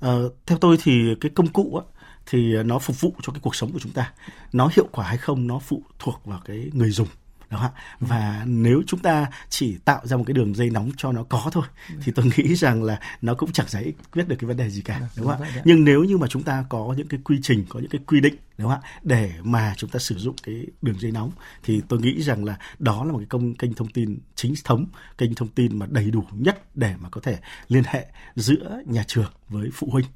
À, 0.00 0.12
theo 0.46 0.58
tôi 0.58 0.76
thì 0.82 1.14
cái 1.20 1.30
công 1.34 1.46
cụ 1.46 1.76
á, 1.76 2.02
thì 2.26 2.62
nó 2.62 2.78
phục 2.78 3.00
vụ 3.00 3.12
cho 3.22 3.32
cái 3.32 3.40
cuộc 3.42 3.54
sống 3.54 3.72
của 3.72 3.78
chúng 3.78 3.92
ta 3.92 4.12
nó 4.52 4.70
hiệu 4.76 4.88
quả 4.92 5.06
hay 5.06 5.18
không 5.18 5.46
nó 5.46 5.58
phụ 5.58 5.82
thuộc 5.98 6.20
vào 6.24 6.40
cái 6.44 6.70
người 6.72 6.90
dùng 6.90 7.08
đúng 7.50 7.60
không 7.60 7.70
ạ. 7.74 7.82
Và 8.00 8.44
nếu 8.46 8.82
chúng 8.86 9.00
ta 9.00 9.26
chỉ 9.48 9.76
tạo 9.84 10.00
ra 10.06 10.16
một 10.16 10.24
cái 10.26 10.34
đường 10.34 10.54
dây 10.54 10.70
nóng 10.70 10.90
cho 10.96 11.12
nó 11.12 11.22
có 11.22 11.48
thôi 11.52 11.64
thì 12.02 12.12
tôi 12.12 12.24
nghĩ 12.36 12.54
rằng 12.54 12.82
là 12.82 13.00
nó 13.22 13.34
cũng 13.34 13.52
chẳng 13.52 13.68
giải 13.68 13.92
quyết 14.12 14.28
được 14.28 14.36
cái 14.38 14.48
vấn 14.48 14.56
đề 14.56 14.70
gì 14.70 14.82
cả 14.82 15.00
đúng 15.16 15.26
không 15.26 15.42
ạ? 15.42 15.62
nhưng 15.64 15.84
nếu 15.84 16.04
như 16.04 16.18
mà 16.18 16.26
chúng 16.26 16.42
ta 16.42 16.64
có 16.68 16.94
những 16.96 17.08
cái 17.08 17.20
quy 17.24 17.38
trình 17.42 17.64
có 17.68 17.80
những 17.80 17.90
cái 17.90 18.00
quy 18.06 18.20
định 18.20 18.34
đúng 18.58 18.70
không 18.70 18.80
ạ? 18.82 18.88
Để 19.02 19.32
mà 19.42 19.74
chúng 19.76 19.90
ta 19.90 19.98
sử 19.98 20.18
dụng 20.18 20.36
cái 20.42 20.66
đường 20.82 21.00
dây 21.00 21.12
nóng 21.12 21.30
thì 21.62 21.82
tôi 21.88 22.00
nghĩ 22.00 22.22
rằng 22.22 22.44
là 22.44 22.58
đó 22.78 23.04
là 23.04 23.12
một 23.12 23.18
cái 23.18 23.26
công 23.26 23.54
kênh 23.54 23.74
thông 23.74 23.88
tin 23.88 24.18
chính 24.34 24.54
thống 24.64 24.86
kênh 25.18 25.34
thông 25.34 25.48
tin 25.48 25.78
mà 25.78 25.86
đầy 25.90 26.10
đủ 26.10 26.24
nhất 26.32 26.76
để 26.76 26.94
mà 26.98 27.08
có 27.08 27.20
thể 27.20 27.38
liên 27.68 27.82
hệ 27.86 28.06
giữa 28.36 28.82
nhà 28.86 29.04
trường 29.06 29.30
với 29.48 29.70
phụ 29.72 29.88
huynh. 29.90 30.06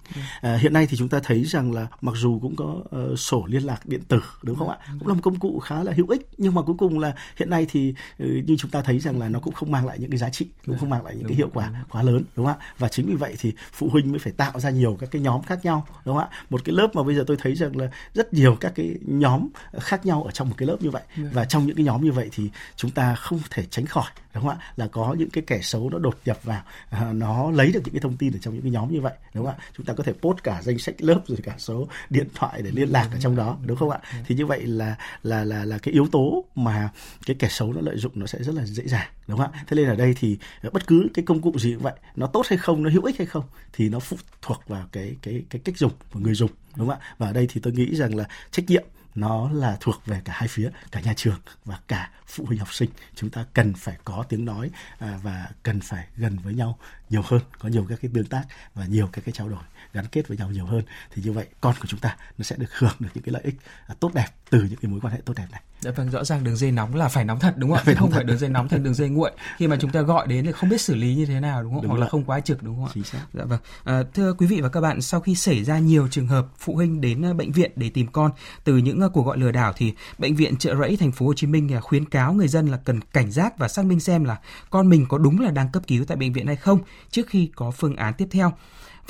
À, 0.40 0.56
hiện 0.56 0.72
nay 0.72 0.86
thì 0.90 0.96
chúng 0.96 1.08
ta 1.08 1.20
thấy 1.22 1.44
rằng 1.44 1.72
là 1.72 1.86
mặc 2.00 2.14
dù 2.16 2.38
cũng 2.40 2.56
có 2.56 2.64
uh, 3.12 3.18
sổ 3.18 3.44
liên 3.46 3.62
lạc 3.62 3.86
điện 3.86 4.00
tử 4.08 4.20
đúng 4.42 4.56
không 4.56 4.68
ạ? 4.68 4.78
Cũng 4.98 5.08
là 5.08 5.14
một 5.14 5.20
công 5.22 5.38
cụ 5.38 5.58
khá 5.58 5.82
là 5.82 5.92
hữu 5.96 6.08
ích 6.08 6.28
nhưng 6.38 6.54
mà 6.54 6.62
cuối 6.62 6.76
cùng 6.78 6.98
là 6.98 7.14
hiện 7.36 7.50
nay 7.50 7.66
thì 7.70 7.94
uh, 8.22 8.28
như 8.28 8.56
chúng 8.58 8.70
ta 8.70 8.82
thấy 8.82 8.98
rằng 8.98 9.20
là 9.20 9.28
nó 9.28 9.40
cũng 9.40 9.54
không 9.54 9.72
mang 9.72 9.86
lại 9.86 9.98
những 9.98 10.10
cái 10.10 10.18
giá 10.18 10.28
trị 10.28 10.48
cũng 10.66 10.78
không 10.78 10.90
mang 10.90 11.04
lại 11.04 11.14
những 11.16 11.28
cái 11.28 11.36
hiệu 11.36 11.50
quả 11.54 11.70
quá 11.90 12.02
lớn 12.02 12.22
đúng 12.36 12.46
không 12.46 12.58
ạ 12.60 12.66
và 12.78 12.88
chính 12.88 13.06
vì 13.06 13.14
vậy 13.14 13.34
thì 13.38 13.52
phụ 13.72 13.88
huynh 13.88 14.10
mới 14.10 14.18
phải 14.18 14.32
tạo 14.32 14.60
ra 14.60 14.70
nhiều 14.70 14.96
các 15.00 15.10
cái 15.10 15.22
nhóm 15.22 15.42
khác 15.42 15.64
nhau 15.64 15.86
đúng 16.04 16.16
không 16.16 16.24
ạ 16.30 16.36
một 16.50 16.60
cái 16.64 16.74
lớp 16.74 16.88
mà 16.94 17.02
bây 17.02 17.14
giờ 17.14 17.24
tôi 17.26 17.36
thấy 17.40 17.54
rằng 17.54 17.76
là 17.76 17.90
rất 18.14 18.34
nhiều 18.34 18.56
các 18.60 18.72
cái 18.74 18.94
nhóm 19.06 19.48
khác 19.80 20.06
nhau 20.06 20.22
ở 20.22 20.30
trong 20.30 20.48
một 20.48 20.54
cái 20.58 20.68
lớp 20.68 20.76
như 20.80 20.90
vậy. 20.90 21.02
Dạ. 21.16 21.30
và 21.32 21.44
trong 21.44 21.66
những 21.66 21.76
cái 21.76 21.84
nhóm 21.84 22.04
như 22.04 22.12
vậy 22.12 22.28
thì 22.32 22.50
chúng 22.76 22.90
ta 22.90 23.14
không 23.14 23.40
thể 23.50 23.64
tránh 23.70 23.86
khỏi 23.86 24.10
đúng 24.34 24.42
không 24.44 24.58
ạ 24.58 24.72
là 24.76 24.86
có 24.86 25.14
những 25.18 25.30
cái 25.30 25.44
kẻ 25.46 25.60
xấu 25.62 25.90
nó 25.90 25.98
đột 25.98 26.18
nhập 26.24 26.38
vào 26.42 26.62
à, 26.90 27.12
nó 27.12 27.50
lấy 27.50 27.72
được 27.72 27.80
những 27.84 27.94
cái 27.94 28.00
thông 28.00 28.16
tin 28.16 28.32
ở 28.32 28.38
trong 28.38 28.54
những 28.54 28.62
cái 28.62 28.70
nhóm 28.70 28.92
như 28.92 29.00
vậy 29.00 29.12
đúng 29.34 29.46
không 29.46 29.54
ạ 29.54 29.64
chúng 29.76 29.86
ta 29.86 29.94
có 29.94 30.04
thể 30.04 30.12
post 30.12 30.42
cả 30.42 30.62
danh 30.62 30.78
sách 30.78 30.94
lớp 30.98 31.20
rồi 31.26 31.38
cả 31.42 31.54
số 31.58 31.88
điện 32.10 32.28
thoại 32.34 32.62
để 32.62 32.70
liên 32.70 32.88
lạc 32.88 33.08
ở 33.12 33.18
trong 33.20 33.36
đó 33.36 33.56
đúng 33.66 33.76
không 33.76 33.90
ạ 33.90 33.98
dạ. 34.02 34.24
thì 34.26 34.34
như 34.34 34.46
vậy 34.46 34.66
là 34.66 34.96
là 35.22 35.44
là 35.44 35.64
là 35.64 35.78
cái 35.78 35.94
yếu 35.94 36.06
tố 36.12 36.44
mà 36.54 36.88
cái 37.26 37.36
kẻ 37.38 37.48
xấu 37.50 37.72
nó 37.72 37.80
lợi 37.80 37.98
dụng 37.98 38.12
nó 38.14 38.26
sẽ 38.26 38.42
rất 38.42 38.54
là 38.54 38.64
dễ 38.66 38.86
dàng, 38.86 39.08
đúng 39.26 39.38
không 39.38 39.52
ạ? 39.52 39.64
Thế 39.66 39.76
nên 39.76 39.88
ở 39.88 39.96
đây 39.96 40.14
thì 40.16 40.38
bất 40.72 40.86
cứ 40.86 41.08
cái 41.14 41.24
công 41.24 41.42
cụ 41.42 41.52
gì 41.58 41.72
cũng 41.72 41.82
vậy, 41.82 41.94
nó 42.16 42.26
tốt 42.26 42.46
hay 42.48 42.58
không, 42.58 42.82
nó 42.82 42.90
hữu 42.90 43.04
ích 43.04 43.18
hay 43.18 43.26
không 43.26 43.44
thì 43.72 43.88
nó 43.88 43.98
phụ 43.98 44.16
thuộc 44.42 44.62
vào 44.66 44.88
cái 44.92 45.16
cái 45.22 45.42
cái 45.50 45.60
cách 45.64 45.78
dùng 45.78 45.92
của 46.12 46.20
người 46.20 46.34
dùng, 46.34 46.50
đúng 46.76 46.88
không 46.88 46.98
ạ? 47.00 47.14
Và 47.18 47.26
ở 47.26 47.32
đây 47.32 47.46
thì 47.50 47.60
tôi 47.60 47.72
nghĩ 47.72 47.96
rằng 47.96 48.14
là 48.14 48.28
trách 48.50 48.64
nhiệm 48.68 48.84
nó 49.14 49.50
là 49.52 49.76
thuộc 49.80 50.06
về 50.06 50.20
cả 50.24 50.32
hai 50.36 50.48
phía, 50.48 50.70
cả 50.92 51.00
nhà 51.00 51.14
trường 51.16 51.38
và 51.64 51.78
cả 51.88 52.10
phụ 52.26 52.44
huynh 52.44 52.58
học 52.58 52.74
sinh. 52.74 52.90
Chúng 53.14 53.30
ta 53.30 53.44
cần 53.54 53.74
phải 53.74 53.96
có 54.04 54.24
tiếng 54.28 54.44
nói 54.44 54.70
à, 54.98 55.20
và 55.22 55.48
cần 55.62 55.80
phải 55.80 56.06
gần 56.16 56.38
với 56.44 56.54
nhau 56.54 56.78
nhiều 57.10 57.22
hơn, 57.24 57.40
có 57.58 57.68
nhiều 57.68 57.86
các 57.88 57.98
cái 58.02 58.10
tương 58.14 58.26
tác 58.26 58.44
và 58.74 58.86
nhiều 58.86 59.08
các 59.12 59.24
cái 59.24 59.32
trao 59.32 59.48
đổi 59.48 59.62
gắn 59.92 60.06
kết 60.06 60.28
với 60.28 60.36
nhau 60.36 60.50
nhiều 60.50 60.66
hơn 60.66 60.82
thì 61.14 61.22
như 61.22 61.32
vậy 61.32 61.46
con 61.60 61.74
của 61.80 61.86
chúng 61.88 62.00
ta 62.00 62.16
nó 62.38 62.42
sẽ 62.42 62.56
được 62.56 62.78
hưởng 62.78 62.94
được 63.00 63.08
những 63.14 63.24
cái 63.24 63.32
lợi 63.32 63.42
ích 63.44 63.54
à, 63.86 63.94
tốt 64.00 64.14
đẹp 64.14 64.26
từ 64.50 64.62
những 64.62 64.78
cái 64.82 64.90
mối 64.90 65.00
quan 65.00 65.12
hệ 65.12 65.20
tốt 65.24 65.34
đẹp 65.36 65.46
này. 65.50 65.62
Dạ 65.80 65.90
vâng, 65.90 66.10
rõ 66.10 66.24
ràng 66.24 66.44
đường 66.44 66.56
dây 66.56 66.72
nóng 66.72 66.94
là 66.94 67.08
phải 67.08 67.24
nóng 67.24 67.40
thật 67.40 67.54
đúng 67.56 67.70
không 67.70 67.78
ạ? 67.78 67.82
Phải 67.84 67.94
không 67.94 68.10
phải 68.10 68.24
đường 68.24 68.38
dây 68.38 68.50
nóng 68.50 68.68
thành 68.68 68.82
đường 68.82 68.94
dây 68.94 69.08
nguội. 69.08 69.30
Khi 69.56 69.68
mà 69.68 69.76
chúng 69.80 69.90
ta 69.90 70.00
gọi 70.00 70.26
đến 70.26 70.44
thì 70.44 70.52
không 70.52 70.70
biết 70.70 70.80
xử 70.80 70.94
lý 70.94 71.14
như 71.14 71.26
thế 71.26 71.40
nào 71.40 71.62
đúng 71.62 71.74
không? 71.74 71.82
Đúng 71.82 71.90
Hoặc 71.90 71.98
là 71.98 72.08
không 72.08 72.24
quá 72.24 72.40
trực 72.40 72.62
đúng 72.62 72.76
không 72.76 72.84
ạ? 72.84 72.90
Chính 72.94 73.04
xác. 73.04 73.18
Dạ 73.34 73.44
vâng. 73.44 73.60
À, 73.84 74.02
thưa 74.14 74.34
quý 74.34 74.46
vị 74.46 74.60
và 74.60 74.68
các 74.68 74.80
bạn, 74.80 75.02
sau 75.02 75.20
khi 75.20 75.34
xảy 75.34 75.64
ra 75.64 75.78
nhiều 75.78 76.08
trường 76.08 76.26
hợp 76.26 76.46
phụ 76.58 76.74
huynh 76.74 77.00
đến 77.00 77.24
à, 77.24 77.32
bệnh 77.32 77.52
viện 77.52 77.72
để 77.76 77.90
tìm 77.90 78.06
con 78.06 78.30
từ 78.64 78.76
những 78.76 79.00
à, 79.00 79.08
cuộc 79.12 79.22
gọi 79.22 79.38
lừa 79.38 79.52
đảo 79.52 79.72
thì 79.76 79.94
bệnh 80.18 80.36
viện 80.36 80.56
Trợ 80.56 80.74
Rẫy 80.76 80.96
thành 80.96 81.12
phố 81.12 81.26
Hồ 81.26 81.34
Chí 81.34 81.46
Minh 81.46 81.80
khuyến 81.80 82.04
cáo 82.04 82.32
người 82.32 82.48
dân 82.48 82.66
là 82.66 82.78
cần 82.84 83.00
cảnh 83.00 83.30
giác 83.30 83.58
và 83.58 83.68
xác 83.68 83.84
minh 83.84 84.00
xem 84.00 84.24
là 84.24 84.36
con 84.70 84.88
mình 84.88 85.06
có 85.08 85.18
đúng 85.18 85.40
là 85.40 85.50
đang 85.50 85.72
cấp 85.72 85.82
cứu 85.86 86.04
tại 86.04 86.16
bệnh 86.16 86.32
viện 86.32 86.46
hay 86.46 86.56
không 86.56 86.78
trước 87.10 87.26
khi 87.28 87.50
có 87.54 87.70
phương 87.70 87.96
án 87.96 88.14
tiếp 88.14 88.28
theo. 88.30 88.52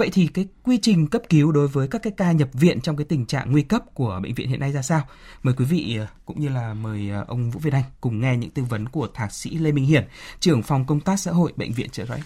Vậy 0.00 0.10
thì 0.12 0.28
cái 0.34 0.46
quy 0.64 0.78
trình 0.82 1.06
cấp 1.06 1.22
cứu 1.28 1.52
đối 1.52 1.68
với 1.68 1.88
các 1.88 2.02
cái 2.02 2.12
ca 2.16 2.32
nhập 2.32 2.48
viện 2.52 2.80
trong 2.80 2.96
cái 2.96 3.04
tình 3.08 3.26
trạng 3.26 3.52
nguy 3.52 3.62
cấp 3.62 3.82
của 3.94 4.20
bệnh 4.22 4.34
viện 4.34 4.48
hiện 4.48 4.60
nay 4.60 4.72
ra 4.72 4.82
sao? 4.82 5.00
Mời 5.42 5.54
quý 5.58 5.64
vị 5.64 5.96
ờ, 5.98 6.06
cũng 6.24 6.40
như 6.40 6.48
là 6.48 6.74
mời 6.74 7.10
ờ, 7.10 7.24
ông 7.28 7.50
Vũ 7.50 7.60
Việt 7.62 7.72
Anh 7.72 7.82
cùng 8.00 8.20
nghe 8.20 8.36
những 8.36 8.50
tư 8.50 8.62
vấn 8.68 8.88
của 8.88 9.06
thạc 9.14 9.32
sĩ 9.32 9.50
Lê 9.50 9.72
Minh 9.72 9.84
Hiển, 9.84 10.04
trưởng 10.40 10.62
phòng 10.62 10.84
công 10.86 11.00
tác 11.00 11.16
xã 11.16 11.32
hội 11.32 11.52
bệnh 11.56 11.72
viện 11.72 11.88
Trợ 11.90 12.04
Rẫy. 12.04 12.20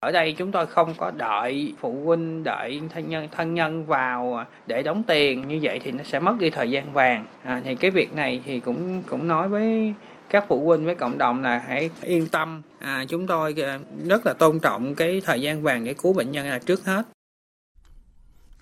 Ở 0.00 0.12
đây 0.12 0.34
chúng 0.38 0.52
tôi 0.52 0.66
không 0.66 0.94
có 0.96 1.10
đợi 1.10 1.74
phụ 1.80 2.04
huynh, 2.04 2.44
đợi 2.44 2.80
thân 2.94 3.08
nhân 3.08 3.28
thân 3.32 3.54
nhân 3.54 3.86
vào 3.86 4.44
để 4.66 4.82
đóng 4.82 5.02
tiền 5.02 5.48
như 5.48 5.58
vậy 5.62 5.80
thì 5.84 5.90
nó 5.90 6.04
sẽ 6.04 6.20
mất 6.20 6.34
đi 6.38 6.50
thời 6.50 6.70
gian 6.70 6.92
vàng. 6.92 7.26
À, 7.42 7.60
thì 7.64 7.74
cái 7.74 7.90
việc 7.90 8.12
này 8.12 8.40
thì 8.44 8.60
cũng 8.60 9.02
cũng 9.02 9.28
nói 9.28 9.48
với 9.48 9.94
các 10.32 10.44
phụ 10.48 10.66
huynh 10.66 10.84
với 10.84 10.94
cộng 10.94 11.18
đồng 11.18 11.42
là 11.42 11.58
hãy 11.66 11.90
yên 12.02 12.28
tâm 12.28 12.62
à, 12.78 13.04
chúng 13.08 13.26
tôi 13.26 13.54
à, 13.62 13.78
rất 14.04 14.26
là 14.26 14.32
tôn 14.32 14.60
trọng 14.60 14.94
cái 14.94 15.22
thời 15.24 15.40
gian 15.40 15.62
vàng 15.62 15.84
để 15.84 15.94
cứu 15.94 16.12
bệnh 16.12 16.30
nhân 16.32 16.46
là 16.46 16.58
trước 16.58 16.84
hết 16.84 17.06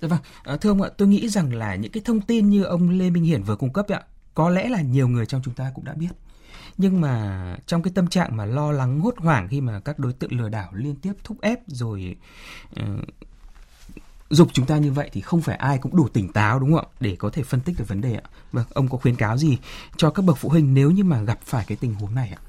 dạ 0.01 0.09
vâng, 0.09 0.19
à, 0.45 0.57
thưa 0.57 0.71
ông 0.71 0.83
ạ, 0.83 0.91
tôi 0.99 1.09
nghĩ 1.09 1.29
rằng 1.29 1.55
là 1.55 1.75
những 1.75 1.93
cái 1.93 2.03
thông 2.07 2.21
tin 2.21 2.51
như 2.51 2.65
ông 2.65 2.91
Lê 2.91 3.11
Minh 3.11 3.25
Hiển 3.25 3.43
vừa 3.43 3.57
cung 3.57 3.73
cấp 3.73 3.89
ạ, 3.89 4.03
có 4.35 4.51
lẽ 4.51 4.69
là 4.69 4.81
nhiều 4.81 5.09
người 5.09 5.27
trong 5.27 5.41
chúng 5.45 5.55
ta 5.55 5.73
cũng 5.75 5.85
đã 5.85 5.95
biết. 5.95 6.11
Nhưng 6.77 7.01
mà 7.01 7.57
trong 7.67 7.83
cái 7.83 7.93
tâm 7.95 8.07
trạng 8.07 8.37
mà 8.37 8.45
lo 8.45 8.73
lắng 8.73 9.01
hốt 9.01 9.15
hoảng 9.19 9.49
khi 9.49 9.61
mà 9.61 9.81
các 9.81 9.99
đối 9.99 10.13
tượng 10.13 10.33
lừa 10.33 10.49
đảo 10.49 10.71
liên 10.75 10.95
tiếp 10.97 11.13
thúc 11.25 11.41
ép 11.41 11.59
rồi 11.67 12.17
uh, 12.81 12.85
dục 14.31 14.49
chúng 14.53 14.67
ta 14.67 14.79
như 14.79 14.93
vậy 14.93 15.11
thì 15.13 15.21
không 15.21 15.43
phải 15.43 15.57
ai 15.57 15.79
cũng 15.79 15.97
đủ 15.97 16.09
tỉnh 16.09 16.33
táo 16.33 16.59
đúng 16.59 16.73
không 16.73 16.85
ạ 16.85 16.97
để 17.01 17.17
có 17.17 17.31
thể 17.31 17.43
phân 17.43 17.61
tích 17.61 17.79
được 17.79 17.89
vấn 17.89 18.01
đề 18.01 18.15
ạ. 18.15 18.23
Vâng, 18.53 18.67
ông 18.75 18.89
có 18.89 18.99
khuyến 18.99 19.17
cáo 19.17 19.37
gì 19.37 19.59
cho 19.97 20.11
các 20.11 20.25
bậc 20.25 20.37
phụ 20.37 20.49
huynh 20.49 20.75
nếu 20.75 20.91
như 20.91 21.05
mà 21.05 21.21
gặp 21.23 21.39
phải 21.45 21.65
cái 21.69 21.79
tình 21.81 21.95
huống 21.95 22.15
này 22.15 22.37
ạ? 22.37 22.41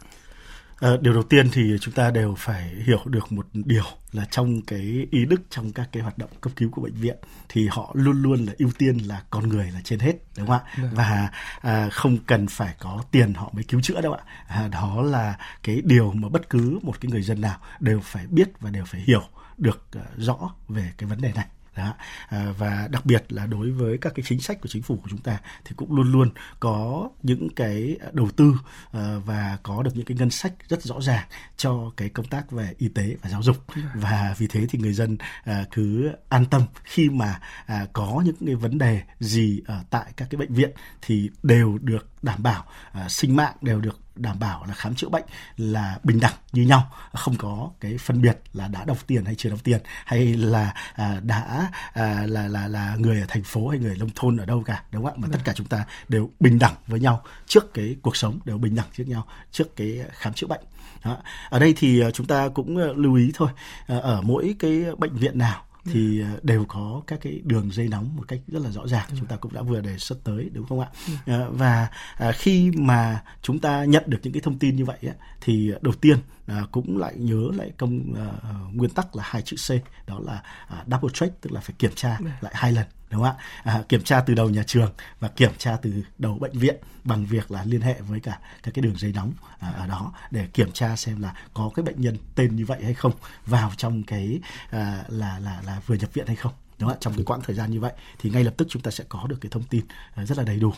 À, 0.82 0.89
điều 1.02 1.13
đầu 1.13 1.24
tiên 1.24 1.50
thì 1.52 1.78
chúng 1.82 1.94
ta 1.94 2.10
đều 2.12 2.36
phải 2.38 2.72
hiểu 2.86 3.00
được 3.06 3.32
một 3.32 3.46
điều 3.54 3.84
là 4.12 4.26
trong 4.32 4.62
cái 4.62 5.08
ý 5.12 5.26
đức 5.26 5.41
trong 5.50 5.72
các 5.72 5.89
cái 5.91 6.04
hoạt 6.04 6.17
động 6.17 6.30
cấp 6.41 6.54
cứu 6.56 6.70
của 6.72 6.82
bệnh 6.82 6.94
viện 6.94 7.17
thì 7.50 7.67
họ 7.72 7.91
luôn 7.94 8.22
luôn 8.22 8.46
là 8.46 8.54
ưu 8.58 8.70
tiên 8.78 8.98
là 8.98 9.24
con 9.30 9.50
người 9.50 9.72
là 9.72 9.82
trên 9.84 10.00
hết 10.00 10.13
đúng 10.38 10.48
không 10.48 10.60
ạ 10.65 10.74
vâng. 10.78 10.91
và 10.94 11.30
à, 11.62 11.89
không 11.89 12.17
cần 12.28 12.48
phải 12.48 12.76
có 12.80 13.04
tiền 13.12 13.34
họ 13.34 13.50
mới 13.54 13.63
cứu 13.63 13.82
chữa 13.82 14.02
đâu 14.02 14.13
ạ 14.13 14.24
à, 14.48 14.67
đó 14.67 15.02
là 15.02 15.38
cái 15.63 15.82
điều 15.84 16.12
mà 16.12 16.30
bất 16.30 16.50
cứ 16.50 16.80
một 16.82 17.02
cái 17.02 17.12
người 17.12 17.22
dân 17.22 17.41
nào 17.41 17.58
đều 17.80 18.00
phải 18.04 18.28
biết 18.28 18.50
và 18.60 18.70
đều 18.70 18.86
phải 18.86 19.02
hiểu 19.02 19.24
được 19.58 19.86
uh, 19.98 20.04
rõ 20.17 20.52
về 20.70 20.91
cái 20.98 21.10
vấn 21.10 21.22
đề 21.22 21.32
này 21.36 21.46
đó. 21.75 21.93
À, 22.27 22.53
và 22.57 22.88
đặc 22.91 23.05
biệt 23.05 23.23
là 23.29 23.45
đối 23.45 23.71
với 23.71 23.97
các 23.97 24.13
cái 24.15 24.23
chính 24.27 24.41
sách 24.41 24.62
của 24.62 24.67
chính 24.67 24.81
phủ 24.81 24.95
của 24.95 25.10
chúng 25.10 25.21
ta 25.21 25.39
thì 25.65 25.73
cũng 25.75 25.95
luôn 25.95 26.12
luôn 26.12 26.29
có 26.60 27.10
những 27.23 27.49
cái 27.55 27.97
đầu 28.12 28.29
tư 28.36 28.53
à, 28.91 29.15
và 29.25 29.57
có 29.63 29.84
được 29.84 29.91
những 29.93 30.05
cái 30.05 30.17
ngân 30.17 30.29
sách 30.29 30.53
rất 30.69 30.84
rõ 30.84 31.01
ràng 31.01 31.27
cho 31.57 31.91
cái 31.97 32.10
công 32.10 32.25
tác 32.25 32.51
về 32.51 32.73
y 32.77 32.88
tế 32.88 33.15
và 33.21 33.29
giáo 33.29 33.43
dục 33.43 33.57
và 33.95 34.36
vì 34.38 34.47
thế 34.47 34.65
thì 34.69 34.79
người 34.79 34.93
dân 34.93 35.17
à, 35.43 35.65
cứ 35.71 36.12
an 36.29 36.45
tâm 36.45 36.62
khi 36.84 37.10
mà 37.10 37.39
à, 37.65 37.86
có 37.93 38.21
những 38.25 38.36
cái 38.45 38.55
vấn 38.55 38.77
đề 38.77 39.01
gì 39.19 39.62
ở 39.65 39.84
tại 39.89 40.05
các 40.17 40.27
cái 40.29 40.39
bệnh 40.39 40.53
viện 40.53 40.71
thì 41.01 41.29
đều 41.43 41.77
được 41.81 42.07
đảm 42.21 42.43
bảo 42.43 42.65
à, 42.91 43.10
sinh 43.10 43.36
mạng 43.36 43.53
đều 43.62 43.79
được 43.79 44.00
đảm 44.15 44.39
bảo 44.39 44.65
là 44.65 44.74
khám 44.74 44.95
chữa 44.95 45.10
bệnh 45.10 45.24
là 45.58 46.00
bình 46.04 46.19
đẳng 46.19 46.34
như 46.52 46.62
nhau 46.62 46.91
không 47.13 47.36
có 47.38 47.69
cái 47.80 47.97
phân 47.97 48.21
biệt 48.21 48.38
là 48.54 48.67
đã 48.67 48.86
đóng 48.86 48.97
tiền 49.08 49.26
hay 49.26 49.36
chưa 49.36 49.50
đóng 49.50 49.60
tiền 49.60 49.80
hay 50.06 50.34
là 50.34 50.74
à, 50.93 51.19
đã 51.24 51.71
à, 51.93 52.26
là 52.28 52.47
là 52.47 52.67
là 52.67 52.95
người 53.00 53.19
ở 53.19 53.26
thành 53.28 53.43
phố 53.43 53.67
hay 53.67 53.80
người 53.80 53.97
nông 53.97 54.10
thôn 54.15 54.38
ở 54.38 54.45
đâu 54.45 54.63
cả 54.63 54.84
đúng 54.91 55.06
không 55.06 55.13
ạ? 55.13 55.17
Mà 55.17 55.28
tất 55.32 55.39
cả 55.43 55.54
chúng 55.56 55.67
ta 55.67 55.86
đều 56.08 56.30
bình 56.39 56.60
đẳng 56.60 56.76
với 56.88 57.00
nhau 57.00 57.24
trước 57.47 57.74
cái 57.74 57.95
cuộc 58.02 58.15
sống 58.15 58.39
đều 58.45 58.58
bình 58.58 58.76
đẳng 58.76 58.88
trước 58.97 59.08
nhau 59.08 59.28
trước 59.52 59.76
cái 59.76 60.00
khám 60.12 60.34
chữa 60.34 60.47
bệnh. 60.47 60.62
Đó. 61.06 61.17
ở 61.50 61.60
đây 61.60 61.74
thì 61.78 62.02
à, 62.02 62.12
chúng 62.12 62.28
ta 62.28 62.50
cũng 62.50 62.78
à, 62.78 62.88
lưu 62.95 63.15
ý 63.15 63.32
thôi 63.34 63.50
à, 63.88 63.97
ở 63.97 64.21
mỗi 64.21 64.56
cái 64.60 64.86
bệnh 64.97 65.15
viện 65.15 65.38
nào 65.38 65.65
thì 65.86 66.22
ờ, 66.22 66.39
đều 66.44 66.65
có 66.67 67.02
các 67.08 67.20
cái 67.22 67.41
đường 67.44 67.72
dây 67.72 67.88
nóng 67.88 68.15
một 68.15 68.24
cách 68.28 68.39
rất 68.48 68.62
là 68.63 68.72
rõ 68.72 68.88
ràng 68.88 69.10
chúng 69.17 69.26
ta 69.26 69.36
cũng 69.36 69.54
đã 69.54 69.62
vừa 69.62 69.82
đề 69.82 69.98
xuất 69.98 70.24
tới 70.24 70.50
đúng 70.54 70.65
không 70.65 70.80
ạ? 70.80 70.88
Ờ, 71.26 71.52
và 71.52 71.88
à, 72.17 72.32
khi 72.32 72.72
mà 72.72 73.24
chúng 73.41 73.60
ta 73.60 73.86
nhận 73.86 74.04
được 74.08 74.17
những 74.24 74.34
cái 74.34 74.41
thông 74.41 74.60
tin 74.60 74.76
như 74.76 74.86
vậy 74.86 74.98
thì 75.41 75.72
đầu 75.82 75.94
tiên 75.94 76.17
à, 76.48 76.63
cũng 76.72 76.98
lại 76.98 77.13
nhớ 77.17 77.50
lại 77.58 77.72
công 77.78 78.13
à, 78.44 78.50
nguyên 78.74 78.89
tắc 78.89 79.15
là 79.15 79.24
hai 79.26 79.41
chữ 79.41 79.58
C 79.58 79.70
đó 80.08 80.20
là 80.24 80.44
double 80.91 81.10
check 81.13 81.41
tức 81.41 81.52
là 81.52 81.62
phải 81.62 81.76
kiểm 81.80 81.91
tra 81.96 82.20
lại 82.41 82.54
hai 82.56 82.72
lần 82.72 82.86
đúng 83.12 83.24
không 83.24 83.36
ạ? 83.38 83.43
À, 83.63 83.84
kiểm 83.89 84.04
tra 84.04 84.21
từ 84.21 84.34
đầu 84.34 84.50
nhà 84.50 84.63
trường 84.67 84.91
và 85.19 85.28
kiểm 85.28 85.52
tra 85.58 85.78
từ 85.82 86.04
đầu 86.17 86.38
bệnh 86.39 86.60
viện 86.60 86.76
bằng 87.04 87.26
việc 87.26 87.52
là 87.52 87.63
liên 87.63 87.82
hệ 87.82 88.02
với 88.02 88.19
cả 88.19 88.39
các 88.63 88.74
cái 88.74 88.82
đường 88.82 88.97
dây 88.97 89.12
nóng 89.13 89.34
à, 89.60 89.69
ở 89.69 89.88
đó 89.88 90.13
để 90.32 90.47
kiểm 90.54 90.71
tra 90.71 90.95
xem 90.95 91.21
là 91.21 91.34
có 91.54 91.71
cái 91.76 91.84
bệnh 91.84 92.02
nhân 92.02 92.17
tên 92.36 92.56
như 92.56 92.65
vậy 92.65 92.84
hay 92.84 92.93
không 92.93 93.13
vào 93.45 93.71
trong 93.78 94.04
cái 94.04 94.39
à, 94.69 95.04
là 95.08 95.39
là 95.39 95.62
là 95.65 95.82
vừa 95.86 95.95
nhập 95.95 96.13
viện 96.13 96.28
hay 96.28 96.36
không 96.36 96.54
đúng 96.82 96.89
không? 96.89 97.00
trong 97.00 97.13
cái 97.13 97.24
quãng 97.26 97.41
thời 97.41 97.56
gian 97.56 97.72
như 97.72 97.80
vậy 97.80 97.94
thì 98.20 98.30
ngay 98.30 98.44
lập 98.44 98.54
tức 98.58 98.67
chúng 98.70 98.82
ta 98.82 98.91
sẽ 98.91 99.04
có 99.10 99.28
được 99.28 99.38
cái 99.41 99.50
thông 99.50 99.63
tin 99.63 99.82
uh, 100.22 100.28
rất 100.28 100.38
là 100.38 100.44
đầy 100.44 100.60
đủ. 100.60 100.74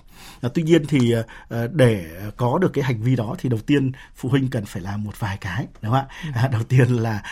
Uh, 0.45 0.53
tuy 0.53 0.63
nhiên 0.63 0.85
thì 0.87 1.15
uh, 1.15 1.25
để 1.73 2.05
có 2.37 2.57
được 2.57 2.73
cái 2.73 2.83
hành 2.83 3.01
vi 3.01 3.15
đó 3.15 3.35
thì 3.39 3.49
đầu 3.49 3.59
tiên 3.59 3.91
phụ 4.15 4.29
huynh 4.29 4.49
cần 4.49 4.65
phải 4.65 4.81
làm 4.81 5.03
một 5.03 5.19
vài 5.19 5.37
cái 5.37 5.67
đúng 5.81 5.91
không 5.91 6.07
ạ? 6.33 6.45
Uh, 6.45 6.51
đầu 6.51 6.63
tiên 6.63 6.87
là 6.87 7.23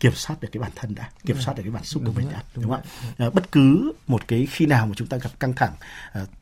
kiểm 0.00 0.14
soát 0.14 0.40
được 0.40 0.48
cái 0.52 0.60
bản 0.60 0.70
thân 0.76 0.94
đã 0.94 1.10
kiểm 1.26 1.40
soát 1.40 1.54
được 1.56 1.62
cái 1.62 1.72
cảm 1.74 1.84
xúc 1.84 2.02
của 2.06 2.12
mình 2.12 2.28
đã 2.32 2.42
đúng 2.54 2.70
không 2.70 2.82
ạ? 3.18 3.30
Bất 3.34 3.52
cứ 3.52 3.92
một 4.06 4.28
cái 4.28 4.46
khi 4.50 4.66
nào 4.66 4.86
mà 4.86 4.92
chúng 4.96 5.08
ta 5.08 5.16
gặp 5.16 5.30
căng 5.40 5.52
thẳng 5.52 5.72